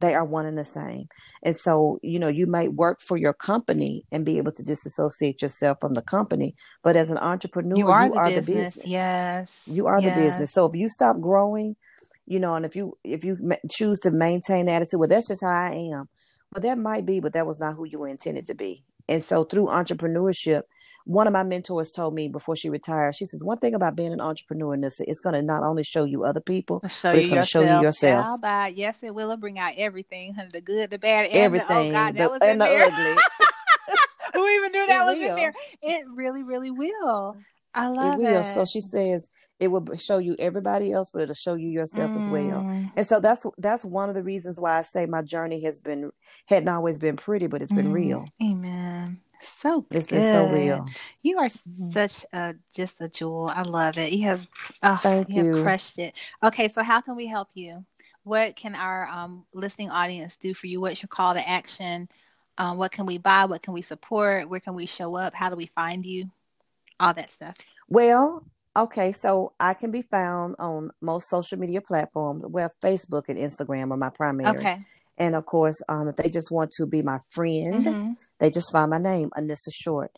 they 0.00 0.14
are 0.14 0.24
one 0.24 0.44
and 0.46 0.58
the 0.58 0.64
same. 0.64 1.06
And 1.42 1.56
so, 1.56 1.98
you 2.02 2.18
know, 2.18 2.28
you 2.28 2.46
might 2.46 2.72
work 2.74 2.98
for 3.06 3.16
your 3.16 3.32
company 3.32 4.04
and 4.12 4.24
be 4.24 4.36
able 4.38 4.52
to 4.52 4.62
disassociate 4.62 5.40
yourself 5.40 5.78
from 5.80 5.94
the 5.94 6.02
company, 6.02 6.54
but 6.82 6.96
as 6.96 7.10
an 7.10 7.18
entrepreneur, 7.18 7.78
You 7.78 7.88
are, 7.88 8.06
you 8.06 8.12
the, 8.12 8.18
are 8.18 8.26
business. 8.26 8.46
the 8.46 8.52
business. 8.52 8.86
Yes. 8.86 9.60
You 9.66 9.86
are 9.86 10.00
the 10.02 10.10
business. 10.10 10.52
So 10.52 10.66
if 10.66 10.74
you 10.74 10.88
stop 10.88 11.20
growing, 11.20 11.76
you 12.26 12.40
know, 12.40 12.54
and 12.56 12.66
if 12.66 12.74
you 12.76 12.94
if 13.04 13.24
you 13.24 13.38
choose 13.70 14.00
to 14.00 14.10
maintain 14.10 14.66
the 14.66 14.72
attitude, 14.72 14.98
well, 14.98 15.08
that's 15.08 15.28
just 15.28 15.42
how 15.44 15.50
I 15.50 15.70
am. 15.94 16.08
Well, 16.52 16.62
that 16.62 16.76
might 16.78 17.06
be, 17.06 17.20
but 17.20 17.32
that 17.34 17.46
was 17.46 17.58
not 17.60 17.74
who 17.76 17.84
you 17.86 17.98
were 18.00 18.08
intended 18.08 18.46
to 18.46 18.54
be. 18.54 18.82
And 19.08 19.22
so 19.24 19.44
through 19.44 19.66
entrepreneurship, 19.66 20.62
one 21.06 21.26
of 21.28 21.32
my 21.32 21.44
mentors 21.44 21.92
told 21.92 22.14
me 22.14 22.28
before 22.28 22.56
she 22.56 22.68
retired, 22.68 23.14
she 23.14 23.24
says, 23.26 23.42
one 23.44 23.58
thing 23.58 23.74
about 23.74 23.94
being 23.94 24.12
an 24.12 24.20
entrepreneur, 24.20 24.76
Nissa, 24.76 25.04
it's 25.08 25.20
going 25.20 25.34
to 25.36 25.42
not 25.42 25.62
only 25.62 25.84
show 25.84 26.04
you 26.04 26.24
other 26.24 26.40
people, 26.40 26.80
show 26.88 27.12
but 27.12 27.18
it's 27.18 27.28
going 27.28 27.42
to 27.42 27.48
show 27.48 27.62
you 27.62 27.80
yourself. 27.80 28.40
By- 28.40 28.72
Yes, 28.74 28.98
it 29.02 29.14
will 29.14 29.36
bring 29.36 29.58
out 29.58 29.74
everything, 29.76 30.34
honey, 30.34 30.48
the 30.52 30.60
good, 30.60 30.90
the 30.90 30.98
bad, 30.98 31.26
and 31.26 31.34
Everything, 31.36 31.68
the, 31.68 31.74
oh 31.74 31.92
God, 31.92 32.14
the- 32.14 32.18
that 32.18 32.30
was 32.32 32.42
in 32.42 32.48
and 32.50 32.60
the 32.60 32.64
there. 32.64 32.82
ugly. 32.86 33.22
Who 34.34 34.48
even 34.48 34.72
knew 34.72 34.86
that 34.88 35.00
It 35.00 35.04
was 35.04 35.14
in 35.14 35.36
there? 35.36 35.54
It 35.82 36.04
really, 36.12 36.42
really 36.42 36.70
will. 36.72 37.36
I 37.74 37.88
love 37.88 38.14
it 38.14 38.18
will. 38.18 38.42
So 38.42 38.64
she 38.64 38.80
says 38.80 39.28
it 39.60 39.68
will 39.68 39.84
show 39.98 40.16
you 40.18 40.34
everybody 40.38 40.92
else, 40.92 41.10
but 41.12 41.22
it'll 41.22 41.34
show 41.34 41.54
you 41.54 41.68
yourself 41.68 42.10
as 42.16 42.26
well. 42.28 42.64
Mm. 42.64 42.90
And 42.96 43.06
so 43.06 43.20
that's 43.20 43.44
that's 43.58 43.84
one 43.84 44.08
of 44.08 44.14
the 44.14 44.22
reasons 44.22 44.58
why 44.58 44.78
I 44.78 44.82
say 44.82 45.04
my 45.06 45.20
journey 45.22 45.62
has 45.64 45.78
been 45.78 46.10
hadn't 46.46 46.68
always 46.68 46.98
been 46.98 47.16
pretty, 47.16 47.46
but 47.48 47.60
it's 47.62 47.72
been 47.72 47.88
Mm. 47.88 47.92
real. 47.92 48.24
Amen. 48.42 49.20
So 49.46 49.86
It's 49.90 50.06
good. 50.06 50.16
been 50.16 50.32
so 50.32 50.46
real. 50.46 50.86
You 51.22 51.38
are 51.38 51.46
Mhm. 51.46 51.92
such 51.92 52.26
a 52.32 52.54
just 52.74 53.00
a 53.00 53.08
jewel. 53.08 53.50
I 53.54 53.62
love 53.62 53.98
it. 53.98 54.12
You 54.12 54.24
have, 54.26 54.46
oh, 54.82 54.96
Thank 55.02 55.28
you, 55.30 55.54
have 55.54 55.62
crushed 55.62 55.98
it. 55.98 56.14
Okay, 56.42 56.68
so 56.68 56.82
how 56.82 57.00
can 57.00 57.16
we 57.16 57.26
help 57.26 57.48
you? 57.54 57.84
What 58.24 58.56
can 58.56 58.74
our 58.74 59.06
um, 59.06 59.46
listening 59.54 59.90
audience 59.90 60.36
do 60.36 60.52
for 60.52 60.66
you? 60.66 60.80
What's 60.80 61.02
your 61.02 61.08
call 61.08 61.34
to 61.34 61.48
action? 61.48 62.08
Um, 62.58 62.78
what 62.78 62.90
can 62.90 63.06
we 63.06 63.18
buy? 63.18 63.44
What 63.44 63.62
can 63.62 63.74
we 63.74 63.82
support? 63.82 64.48
Where 64.48 64.60
can 64.60 64.74
we 64.74 64.86
show 64.86 65.16
up? 65.16 65.34
How 65.34 65.50
do 65.50 65.56
we 65.56 65.66
find 65.66 66.04
you? 66.04 66.30
All 66.98 67.14
that 67.14 67.32
stuff. 67.32 67.56
Well, 67.88 68.42
okay, 68.74 69.12
so 69.12 69.52
I 69.60 69.74
can 69.74 69.90
be 69.90 70.02
found 70.02 70.56
on 70.58 70.90
most 71.00 71.28
social 71.28 71.58
media 71.58 71.80
platforms. 71.80 72.44
Well, 72.48 72.70
Facebook 72.82 73.28
and 73.28 73.38
Instagram 73.38 73.90
are 73.92 73.96
my 73.96 74.10
primary. 74.10 74.56
Okay. 74.56 74.78
And 75.18 75.34
of 75.34 75.46
course, 75.46 75.80
um, 75.88 76.08
if 76.08 76.16
they 76.16 76.28
just 76.28 76.50
want 76.50 76.70
to 76.72 76.86
be 76.86 77.02
my 77.02 77.18
friend, 77.30 77.84
Mhm. 77.86 78.14
they 78.38 78.50
just 78.50 78.72
find 78.72 78.90
my 78.90 78.98
name, 78.98 79.30
Anissa 79.36 79.72
Short. 79.72 80.10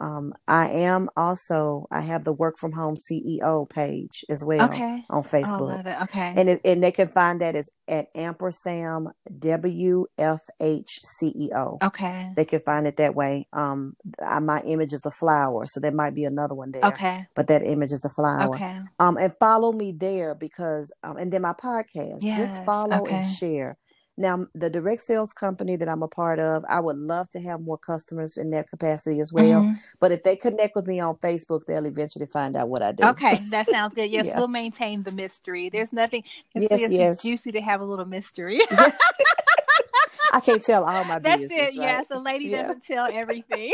Um, 0.00 0.32
I 0.46 0.68
am 0.70 1.08
also 1.16 1.84
I 1.90 2.02
have 2.02 2.22
the 2.22 2.32
work 2.32 2.54
from 2.56 2.70
home 2.72 2.94
CEO 2.96 3.64
page 3.68 4.24
as 4.30 4.44
well 4.46 4.66
Okay. 4.66 5.04
on 5.10 5.18
Oh, 5.18 5.22
Facebook. 5.22 5.60
love 5.60 5.86
it. 5.86 5.96
Okay. 6.02 6.34
and 6.36 6.48
it, 6.48 6.60
and 6.64 6.80
they 6.84 6.92
can 6.92 7.08
find 7.08 7.40
that 7.40 7.56
as 7.56 7.68
at 7.88 8.06
ampersand 8.14 9.08
WFH 9.28 11.00
CEO. 11.20 11.78
okay. 11.82 12.32
They 12.36 12.44
can 12.44 12.60
find 12.60 12.86
it 12.86 12.96
that 12.98 13.16
way. 13.16 13.46
Um, 13.52 13.96
I, 14.24 14.38
my 14.38 14.60
image 14.62 14.92
is 14.92 15.04
a 15.04 15.10
flower, 15.10 15.66
so 15.66 15.80
there 15.80 15.90
might 15.92 16.14
be 16.14 16.24
another 16.24 16.54
one 16.54 16.70
there, 16.70 16.84
Okay. 16.84 17.22
but 17.34 17.48
that 17.48 17.64
image 17.64 17.90
is 17.90 18.04
a 18.04 18.08
flower. 18.08 18.54
Okay. 18.54 18.78
Um, 19.00 19.16
and 19.16 19.32
follow 19.40 19.72
me 19.72 19.92
there 19.92 20.34
because 20.34 20.92
um, 21.02 21.16
and 21.16 21.32
then 21.32 21.42
my 21.42 21.54
podcast. 21.54 22.18
Yes, 22.20 22.38
Just 22.38 22.64
follow 22.64 23.02
okay. 23.02 23.16
and 23.16 23.26
share. 23.26 23.74
Now, 24.18 24.46
the 24.54 24.68
direct 24.68 25.00
sales 25.02 25.32
company 25.32 25.76
that 25.76 25.88
I'm 25.88 26.02
a 26.02 26.08
part 26.08 26.40
of, 26.40 26.64
I 26.68 26.80
would 26.80 26.96
love 26.98 27.30
to 27.30 27.40
have 27.40 27.60
more 27.60 27.78
customers 27.78 28.36
in 28.36 28.50
that 28.50 28.68
capacity 28.68 29.20
as 29.20 29.32
well. 29.32 29.62
Mhm. 29.62 29.74
But 30.00 30.10
if 30.12 30.24
they 30.24 30.34
connect 30.36 30.74
with 30.74 30.86
me 30.88 30.98
on 30.98 31.14
Facebook, 31.16 31.64
they'll 31.66 31.86
eventually 31.86 32.26
find 32.26 32.56
out 32.56 32.68
what 32.68 32.82
I 32.82 32.90
do. 32.92 33.04
Okay, 33.04 33.36
that 33.50 33.70
sounds 33.70 33.94
good. 33.94 34.10
Yes, 34.18 34.26
Yeah. 34.26 34.38
we'll 34.38 34.48
maintain 34.48 35.04
the 35.04 35.12
mystery. 35.12 35.68
There's 35.68 35.92
nothing. 35.92 36.24
It's, 36.54 36.66
Yes, 36.70 36.80
it's 36.80 36.92
yes. 36.92 37.22
juicy 37.22 37.52
to 37.52 37.60
have 37.60 37.80
a 37.80 37.84
little 37.84 38.06
mystery. 38.06 38.60
I 40.32 40.40
can't 40.40 40.64
tell 40.64 40.84
all 40.84 41.04
my 41.04 41.18
That's 41.20 41.42
business. 41.42 41.58
That's 41.58 41.76
it. 41.76 41.78
right? 41.80 41.86
Yes, 41.86 42.06
a 42.10 42.18
lady 42.18 42.44
Yeah. 42.46 42.62
doesn't 42.62 42.82
tell 42.84 43.06
everything. 43.12 43.72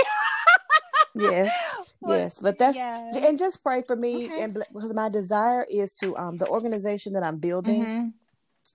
Yes. 1.16 1.52
Well, 2.00 2.18
yes 2.18 2.38
but 2.40 2.58
that's 2.58 2.76
yes. 2.76 3.16
and 3.24 3.38
just 3.38 3.62
pray 3.62 3.82
for 3.86 3.94
me 3.96 4.26
Okay. 4.26 4.42
and 4.42 4.52
because 4.72 4.92
my 4.92 5.08
desire 5.08 5.64
is 5.70 5.94
to 5.94 6.14
um 6.18 6.36
the 6.36 6.46
organization 6.48 7.12
that 7.14 7.22
i'm 7.22 7.38
building 7.38 7.86
Mhm, 7.86 8.12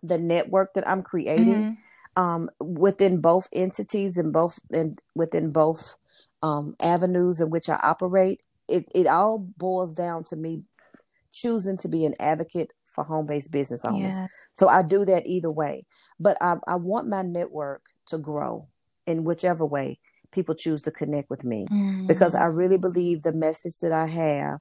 the 0.03 0.17
network 0.17 0.73
that 0.73 0.87
i'm 0.87 1.01
creating 1.01 1.67
mhm. 1.67 1.75
um 2.15 2.49
within 2.59 3.21
both 3.21 3.47
entities 3.53 4.17
and 4.17 4.33
both 4.33 4.59
and 4.71 4.95
within 5.15 5.51
both 5.51 5.95
um 6.43 6.75
avenues 6.81 7.41
in 7.41 7.49
which 7.49 7.69
i 7.69 7.79
operate 7.83 8.41
it 8.67 8.85
it 8.95 9.07
all 9.07 9.39
boils 9.57 9.93
down 9.93 10.23
to 10.23 10.35
me 10.35 10.63
choosing 11.33 11.77
to 11.77 11.87
be 11.87 12.05
an 12.05 12.13
advocate 12.19 12.73
for 12.85 13.03
home-based 13.03 13.51
business 13.51 13.85
owners 13.85 14.19
Yeah. 14.19 14.27
so 14.51 14.67
i 14.67 14.81
do 14.81 15.05
that 15.05 15.25
either 15.27 15.51
way 15.51 15.81
but 16.19 16.37
i 16.41 16.55
i 16.67 16.75
want 16.75 17.07
my 17.07 17.21
network 17.21 17.83
to 18.05 18.17
grow 18.17 18.67
in 19.05 19.23
whichever 19.23 19.65
way 19.65 19.99
people 20.31 20.55
choose 20.55 20.81
to 20.81 20.91
connect 20.91 21.29
with 21.29 21.43
me 21.43 21.69
because 22.07 22.35
Mhm. 22.35 22.39
I 22.39 22.45
really 22.45 22.77
believe 22.77 23.23
the 23.23 23.33
message 23.33 23.79
that 23.81 23.91
I 23.91 24.07
have 24.07 24.59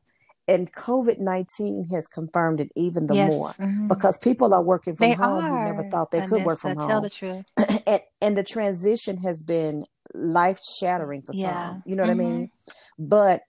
and 0.49 0.73
COVID 0.73 1.19
19 1.21 1.87
has 1.95 2.09
confirmed 2.09 2.61
it 2.61 2.73
even 2.75 3.07
the 3.07 3.15
Yes. 3.15 3.29
more 3.29 3.53
mhm. 3.61 3.89
because 3.89 4.19
people 4.19 4.53
are 4.55 4.63
working 4.65 4.97
from 4.97 5.11
They 5.11 5.15
home 5.15 5.45
who 5.45 5.65
never 5.65 5.83
thought 5.83 6.11
they 6.11 6.23
could 6.23 6.43
work 6.45 6.59
from 6.59 6.75
tell 6.75 6.87
home. 6.89 7.03
the 7.03 7.11
truth. 7.11 7.45
and, 7.87 8.01
and 8.23 8.37
the 8.37 8.43
transition 8.43 9.19
has 9.19 9.43
been 9.43 9.85
life 10.15 10.59
shattering 10.81 11.23
for 11.23 11.35
Yeah. 11.35 11.53
some. 11.69 11.83
You 11.87 11.95
know 11.97 12.03
what 12.05 12.09
Mhm. 12.11 12.13
I 12.13 12.15
mean? 12.15 12.51
But 12.99 13.43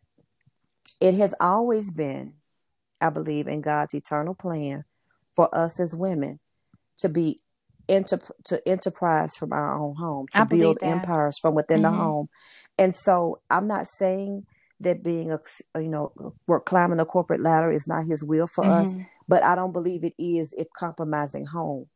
it 0.99 1.13
has 1.15 1.33
always 1.39 1.89
been, 1.91 2.33
I 2.99 3.09
believe, 3.09 3.47
in 3.47 3.61
God's 3.61 3.93
eternal 3.93 4.35
plan 4.35 4.83
for 5.35 5.49
us 5.55 5.79
as 5.79 5.95
women 5.95 6.39
to 6.97 7.07
be 7.07 7.39
enter 7.87 8.19
to 8.45 8.61
enterprise 8.67 9.35
from 9.37 9.51
our 9.53 9.73
own 9.81 9.95
home, 9.95 10.27
to 10.33 10.45
build 10.45 10.77
that. 10.81 10.85
empires 10.87 11.37
from 11.41 11.55
within 11.55 11.81
the 11.81 11.89
Mhm. 11.89 11.95
home. 11.97 12.25
And 12.77 12.95
so 12.95 13.37
I'm 13.49 13.67
not 13.67 13.87
saying 13.87 14.45
that 14.81 15.03
being 15.03 15.31
a 15.31 15.39
you 15.79 15.89
know 15.89 16.11
we're 16.47 16.59
climbing 16.61 16.99
a 16.99 17.05
corporate 17.05 17.41
ladder 17.41 17.69
is 17.69 17.87
not 17.87 18.05
his 18.05 18.23
will 18.23 18.47
for 18.47 18.65
us, 18.65 18.93
Mhm. 18.93 19.05
but 19.27 19.43
I 19.43 19.55
don't 19.55 19.73
believe 19.73 20.03
it 20.03 20.13
is 20.17 20.53
if 20.53 20.67
compromising 20.77 21.45
home 21.45 21.87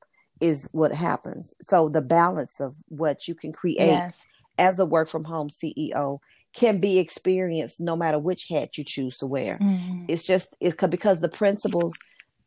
is 0.42 0.68
what 0.72 0.92
happens. 0.94 1.54
So 1.62 1.88
the 1.90 2.02
balance 2.02 2.60
of 2.60 2.76
what 2.90 3.28
you 3.28 3.36
can 3.36 3.54
create 3.54 3.88
Yes. 3.88 4.20
as 4.58 4.80
a 4.80 4.86
work 4.86 5.08
from 5.08 5.24
home 5.24 5.50
CEO 5.50 6.20
can 6.54 6.80
be 6.80 7.00
experienced 7.00 7.80
no 7.80 7.96
matter 7.96 8.20
which 8.20 8.48
hat 8.50 8.78
you 8.78 8.84
choose 8.84 9.18
to 9.20 9.26
wear. 9.28 9.58
Mhm. 9.60 10.06
It's 10.08 10.26
just 10.26 10.56
it's 10.60 10.76
because 10.90 11.22
the 11.22 11.30
principles 11.30 11.94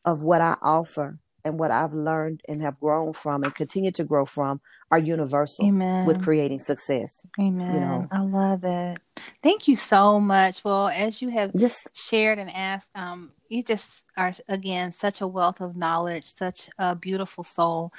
of 0.04 0.22
what 0.22 0.40
I 0.40 0.56
offer 0.62 1.14
and 1.46 1.58
what 1.60 1.70
I've 1.70 1.94
learned 1.94 2.40
and 2.48 2.60
have 2.62 2.80
grown 2.80 3.12
from 3.12 3.44
and 3.44 3.54
continue 3.54 3.92
to 3.92 4.04
grow 4.04 4.26
from 4.26 4.60
are 4.90 4.98
universal 4.98 5.66
Amen. 5.66 6.04
with 6.04 6.22
creating 6.22 6.60
success. 6.60 7.24
Amen. 7.38 7.74
You 7.74 7.80
know. 7.80 8.08
I 8.10 8.20
love 8.20 8.64
it. 8.64 8.98
Thank 9.42 9.68
you 9.68 9.76
so 9.76 10.20
much. 10.20 10.64
Well, 10.64 10.88
as 10.88 11.22
you 11.22 11.30
have 11.30 11.54
Just 11.54 11.88
shared 11.96 12.38
and 12.38 12.50
asked, 12.50 12.90
um, 12.94 13.30
you 13.48 13.62
just 13.62 13.88
are 14.16 14.32
again 14.48 14.92
such 14.92 15.20
a 15.20 15.26
wealth 15.26 15.60
of 15.60 15.76
knowledge, 15.76 16.34
such 16.34 16.68
a 16.78 16.96
beautiful 16.96 17.44
soul. 17.44 17.92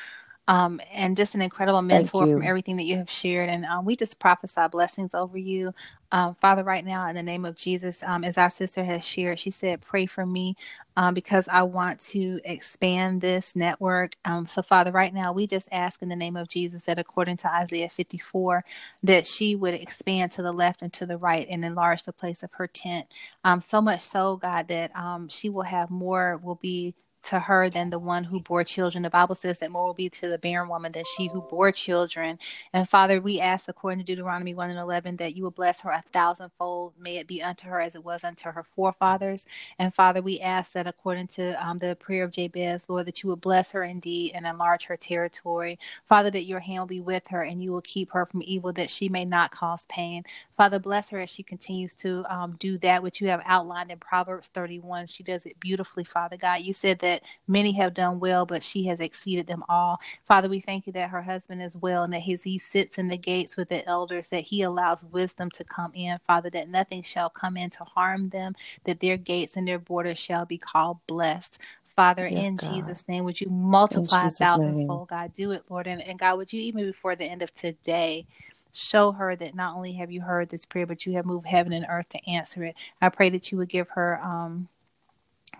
Um, 0.49 0.79
and 0.93 1.17
just 1.17 1.35
an 1.35 1.41
incredible 1.41 1.81
mentor 1.81 2.25
from 2.25 2.41
everything 2.41 2.77
that 2.77 2.85
you 2.85 2.95
have 2.95 3.09
shared. 3.09 3.49
And 3.49 3.65
um, 3.65 3.83
we 3.83 3.97
just 3.97 4.17
prophesy 4.17 4.61
blessings 4.71 5.13
over 5.13 5.37
you. 5.37 5.73
Um, 6.11 6.35
Father, 6.41 6.63
right 6.63 6.85
now, 6.85 7.07
in 7.09 7.15
the 7.15 7.23
name 7.23 7.45
of 7.45 7.55
Jesus, 7.57 8.03
um, 8.03 8.25
as 8.25 8.37
our 8.39 8.49
sister 8.51 8.83
has 8.85 9.05
shared, 9.05 9.39
she 9.39 9.51
said, 9.51 9.81
Pray 9.81 10.07
for 10.07 10.25
me 10.25 10.57
um, 10.97 11.13
because 11.13 11.47
I 11.49 11.63
want 11.63 12.01
to 12.13 12.41
expand 12.45 13.21
this 13.21 13.55
network. 13.55 14.17
Um, 14.25 14.47
so, 14.47 14.63
Father, 14.63 14.91
right 14.91 15.13
now, 15.13 15.33
we 15.33 15.47
just 15.47 15.69
ask 15.71 16.01
in 16.03 16.09
the 16.09 16.17
name 16.17 16.37
of 16.37 16.49
Jesus 16.49 16.83
that 16.85 16.99
according 16.99 17.37
to 17.39 17.53
Isaiah 17.53 17.89
54, 17.89 18.65
that 19.03 19.27
she 19.27 19.55
would 19.55 19.75
expand 19.75 20.33
to 20.33 20.43
the 20.43 20.53
left 20.53 20.81
and 20.83 20.93
to 20.93 21.05
the 21.07 21.17
right 21.19 21.47
and 21.49 21.65
enlarge 21.65 22.03
the 22.05 22.13
place 22.13 22.43
of 22.43 22.51
her 22.53 22.67
tent. 22.67 23.07
Um, 23.45 23.61
so 23.61 23.81
much 23.81 24.01
so, 24.01 24.37
God, 24.37 24.69
that 24.69 24.91
she 25.29 25.49
will 25.49 25.63
have 25.63 25.91
more, 25.91 26.39
will 26.43 26.55
be 26.55 26.95
to 27.27 27.39
her 27.39 27.69
than 27.69 27.89
the 27.91 27.99
one 27.99 28.25
who 28.25 28.41
bore 28.41 28.63
children. 28.65 29.03
The 29.03 29.09
Bible 29.11 29.35
says 29.35 29.59
that 29.59 29.71
more 29.71 29.87
will 29.87 29.95
be 29.95 30.09
to 30.09 30.29
the 30.29 30.39
barren 30.39 30.69
woman 30.69 30.91
than 30.93 31.05
she 31.17 31.27
who 31.27 31.41
bore 31.41 31.71
children. 31.71 32.39
And 32.73 32.89
Father, 32.89 33.21
we 33.21 33.39
ask, 33.39 33.67
according 33.69 33.99
to 33.99 34.05
Deuteronomy 34.05 34.55
1 34.55 34.71
and 34.71 34.79
11, 34.79 35.17
that 35.17 35.35
you 35.37 35.43
will 35.43 35.51
bless 35.51 35.81
her 35.81 35.91
a 35.91 36.03
thousandfold. 36.13 36.93
May 36.99 37.17
it 37.17 37.27
be 37.27 37.43
unto 37.43 37.67
her 37.67 37.81
as 37.81 37.95
it 37.95 38.05
was 38.05 38.23
unto 38.23 38.51
her 38.51 38.63
forefathers. 38.75 39.45
And 39.79 39.93
Father, 39.95 40.21
we 40.21 40.39
ask 40.39 40.73
that 40.73 40.87
according 40.87 41.27
to 41.29 41.53
um, 41.65 41.79
the 41.79 41.95
prayer 41.97 42.23
of 42.23 42.31
Jabez, 42.31 42.83
Lord, 42.89 43.07
that 43.07 43.23
you 43.23 43.29
would 43.29 43.41
bless 43.41 43.71
her 43.71 43.83
indeed 43.83 44.33
and 44.35 44.45
enlarge 44.45 44.85
her 44.85 44.97
territory. 44.97 45.79
Father, 46.07 46.31
that 46.31 46.43
your 46.45 46.59
hand 46.61 46.79
will 46.81 46.87
be 46.87 47.01
with 47.01 47.27
her 47.29 47.41
and 47.43 47.63
you 47.63 47.71
will 47.71 47.81
keep 47.81 48.11
her 48.13 48.25
from 48.25 48.41
evil, 48.45 48.73
that 48.73 48.89
she 48.89 49.09
may 49.09 49.25
not 49.25 49.51
cause 49.51 49.85
pain. 49.89 50.23
Father, 50.57 50.79
bless 50.79 51.09
her 51.09 51.19
as 51.19 51.29
she 51.29 51.43
continues 51.43 51.93
to 51.95 52.25
um, 52.29 52.55
do 52.59 52.77
that 52.79 53.03
which 53.03 53.21
you 53.21 53.27
have 53.29 53.41
outlined 53.45 53.91
in 53.91 53.99
Proverbs 53.99 54.49
31. 54.49 55.07
She 55.07 55.23
does 55.23 55.45
it 55.45 55.59
beautifully, 55.59 56.03
Father 56.03 56.37
God. 56.37 56.61
You 56.61 56.73
said 56.73 56.99
that 56.99 57.16
many 57.47 57.73
have 57.73 57.93
done 57.93 58.19
well, 58.19 58.45
but 58.45 58.63
she 58.63 58.85
has 58.85 58.99
exceeded 58.99 59.47
them 59.47 59.63
all. 59.69 59.99
Father, 60.25 60.49
we 60.49 60.59
thank 60.61 60.87
you 60.87 60.93
that 60.93 61.09
her 61.11 61.21
husband 61.21 61.61
is 61.61 61.75
well 61.77 62.03
and 62.03 62.13
that 62.13 62.21
his, 62.21 62.43
he 62.43 62.59
sits 62.59 62.97
in 62.97 63.09
the 63.09 63.17
gates 63.17 63.57
with 63.57 63.69
the 63.69 63.87
elders, 63.87 64.29
that 64.29 64.43
he 64.45 64.63
allows 64.63 65.03
wisdom 65.05 65.51
to 65.51 65.63
come 65.63 65.91
in, 65.95 66.19
Father, 66.27 66.49
that 66.51 66.69
nothing 66.69 67.03
shall 67.03 67.29
come 67.29 67.57
in 67.57 67.69
to 67.71 67.83
harm 67.83 68.29
them, 68.29 68.55
that 68.85 68.99
their 69.01 69.17
gates 69.17 69.57
and 69.57 69.67
their 69.67 69.79
borders 69.79 70.19
shall 70.19 70.45
be 70.45 70.57
called 70.57 70.99
blessed. 71.07 71.59
Father, 71.95 72.27
Yes, 72.27 72.49
in 72.49 72.57
God. 72.57 72.69
Jesus' 72.71 73.05
name, 73.07 73.25
would 73.25 73.41
you 73.41 73.49
multiply 73.49 74.27
a 74.27 74.31
thousandfold, 74.31 75.09
God? 75.09 75.33
Do 75.33 75.51
it, 75.51 75.63
Lord. 75.69 75.87
And, 75.87 76.01
and 76.01 76.19
God, 76.19 76.37
would 76.37 76.53
you 76.53 76.61
even 76.61 76.85
before 76.85 77.15
the 77.15 77.25
end 77.25 77.41
of 77.43 77.53
today 77.55 78.27
show 78.73 79.11
her 79.13 79.35
that 79.35 79.55
not 79.55 79.75
only 79.75 79.93
have 79.93 80.11
you 80.11 80.21
heard 80.21 80.49
this 80.49 80.65
prayer, 80.65 80.85
but 80.87 81.05
you 81.05 81.13
have 81.13 81.25
moved 81.25 81.47
heaven 81.47 81.73
and 81.73 81.85
earth 81.89 82.09
to 82.09 82.29
answer 82.31 82.63
it. 82.65 82.75
I 83.01 83.09
pray 83.09 83.29
that 83.31 83.51
you 83.51 83.57
would 83.59 83.69
give 83.69 83.89
her 83.89 84.21
um, 84.23 84.69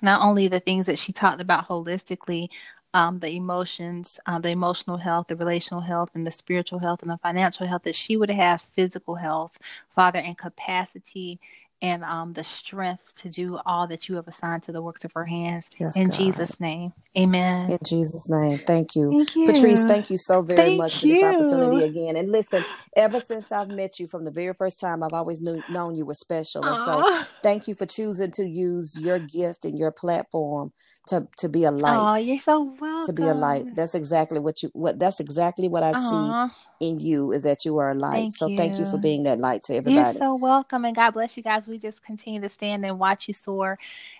not 0.01 0.21
only 0.23 0.47
the 0.47 0.59
things 0.59 0.85
that 0.87 0.99
she 0.99 1.13
talked 1.13 1.41
about 1.41 1.67
holistically, 1.67 2.49
um, 2.93 3.19
the 3.19 3.31
emotions, 3.31 4.19
um, 4.25 4.41
the 4.41 4.49
emotional 4.49 4.97
health, 4.97 5.27
the 5.27 5.35
relational 5.35 5.81
health, 5.81 6.09
and 6.15 6.25
the 6.27 6.31
spiritual 6.31 6.79
health, 6.79 7.01
and 7.03 7.11
the 7.11 7.17
financial 7.19 7.67
health, 7.67 7.83
that 7.83 7.95
she 7.95 8.17
would 8.17 8.31
have 8.31 8.61
physical 8.73 9.15
health, 9.15 9.59
Father, 9.95 10.19
and 10.19 10.37
capacity 10.37 11.39
and 11.81 12.03
um, 12.03 12.33
the 12.33 12.43
strength 12.43 13.13
to 13.21 13.29
do 13.29 13.59
all 13.65 13.87
that 13.87 14.09
you 14.09 14.15
have 14.15 14.27
assigned 14.27 14.63
to 14.63 14.71
the 14.71 14.81
works 14.81 15.05
of 15.05 15.11
her 15.13 15.25
hands. 15.25 15.67
Yes, 15.79 15.97
In 15.97 16.07
God. 16.07 16.17
Jesus' 16.17 16.59
name, 16.59 16.93
amen. 17.17 17.71
In 17.71 17.77
Jesus' 17.85 18.29
name, 18.29 18.59
thank 18.65 18.95
you. 18.95 19.11
Thank 19.11 19.35
you. 19.35 19.45
Patrice, 19.53 19.83
thank 19.83 20.09
you 20.09 20.17
so 20.17 20.41
very 20.41 20.59
Thank 20.59 20.77
much 20.79 20.99
for 20.99 21.07
this 21.07 21.23
opportunity 21.23 21.83
again. 21.83 22.15
And 22.15 22.31
listen, 22.31 22.63
ever 22.95 23.19
since 23.19 23.51
I've 23.51 23.69
met 23.69 23.99
you 23.99 24.07
from 24.07 24.25
the 24.25 24.31
very 24.31 24.53
first 24.53 24.79
time, 24.79 25.03
I've 25.03 25.13
always 25.13 25.41
knew, 25.41 25.63
known 25.67 25.95
you 25.95 26.05
were 26.05 26.13
special. 26.15 26.63
And 26.63 26.85
so 26.85 27.03
thank 27.43 27.67
you 27.67 27.75
for 27.75 27.85
choosing 27.85 28.31
to 28.31 28.43
use 28.43 28.97
your 29.01 29.19
gift 29.19 29.65
and 29.65 29.77
your 29.77 29.91
platform 29.91 30.71
to, 31.09 31.27
to 31.39 31.49
be 31.49 31.63
a 31.65 31.71
light. 31.71 31.97
Oh, 31.99 32.17
you're 32.17 32.39
so 32.39 32.61
welcome. 32.79 33.05
To 33.05 33.13
be 33.13 33.27
a 33.27 33.33
light. 33.33 33.65
That's 33.75 33.95
exactly 33.95 34.39
what 34.39 34.63
you 34.63 34.69
what 34.73 34.99
that's 34.99 35.19
exactly 35.19 35.67
what 35.69 35.83
I 35.83 35.93
see 35.93 35.97
Aw, 35.99 36.49
in 36.79 36.99
you 36.99 37.31
is 37.31 37.43
that 37.43 37.65
you 37.65 37.77
are 37.77 37.89
a 37.89 37.93
light. 37.93 38.13
thank 38.13 38.35
So 38.35 38.49
thank 38.49 38.77
you 38.77 38.85
for 38.85 38.97
being 38.97 39.23
that 39.23 39.39
light 39.39 39.63
to 39.63 39.75
everybody. 39.75 40.19
You're 40.19 40.29
so 40.29 40.35
welcome, 40.35 40.85
and 40.85 40.95
God 40.95 41.11
bless 41.11 41.37
you 41.37 41.43
guys. 41.43 41.67
We 41.67 41.79
just 41.79 42.03
continue 42.03 42.41
to 42.41 42.49
stand 42.49 42.85
and 42.85 42.99
watch 42.99 43.27
you 43.27 43.33
soar. 43.33 43.77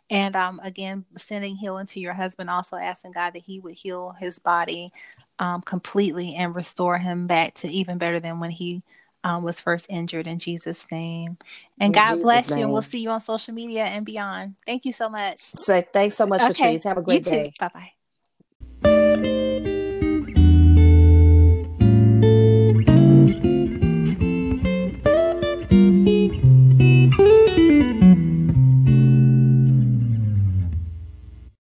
And 0.10 0.36
um, 0.36 0.60
again, 0.64 1.06
sending 1.18 1.56
healing 1.56 1.88
to 1.88 2.00
your 2.00 2.14
husband, 2.14 2.50
also 2.50 2.78
asking 2.78 3.12
God 3.14 3.34
that 3.34 3.44
He 3.44 3.60
would 3.60 3.76
heal 3.76 4.16
his 4.20 4.40
body 4.40 4.92
um, 5.40 5.62
completely 5.62 6.36
and 6.36 6.56
restore 6.56 6.98
him 6.98 7.28
back 7.28 7.54
to 7.56 7.68
even 7.70 7.98
better 7.98 8.20
than 8.20 8.40
when 8.40 8.52
he 8.52 8.82
um, 9.24 9.44
was 9.44 9.60
first 9.60 9.88
injured 9.90 10.28
in 10.28 10.40
Jesus' 10.40 10.86
name. 10.92 11.38
And 11.80 11.90
In 11.90 11.94
God 11.94 12.10
Jesus' 12.12 12.24
bless 12.24 12.50
you, 12.50 12.64
and 12.64 12.72
we'll 12.72 12.82
see 12.82 13.00
you 13.00 13.10
on 13.10 13.22
social 13.22 13.54
media 13.54 13.84
and 13.86 14.06
beyond. 14.06 14.56
Thank 14.66 14.86
you 14.86 14.94
so 14.94 15.10
much. 15.10 15.40
Say 15.40 15.86
thanks 15.94 16.16
so 16.16 16.26
much, 16.26 16.42
Okay, 16.42 16.54
Patrice. 16.54 16.84
Have 16.84 16.98
a 16.98 17.02
great 17.02 17.24
day. 17.24 17.54
Bye 17.60 17.92
bye. 18.84 19.47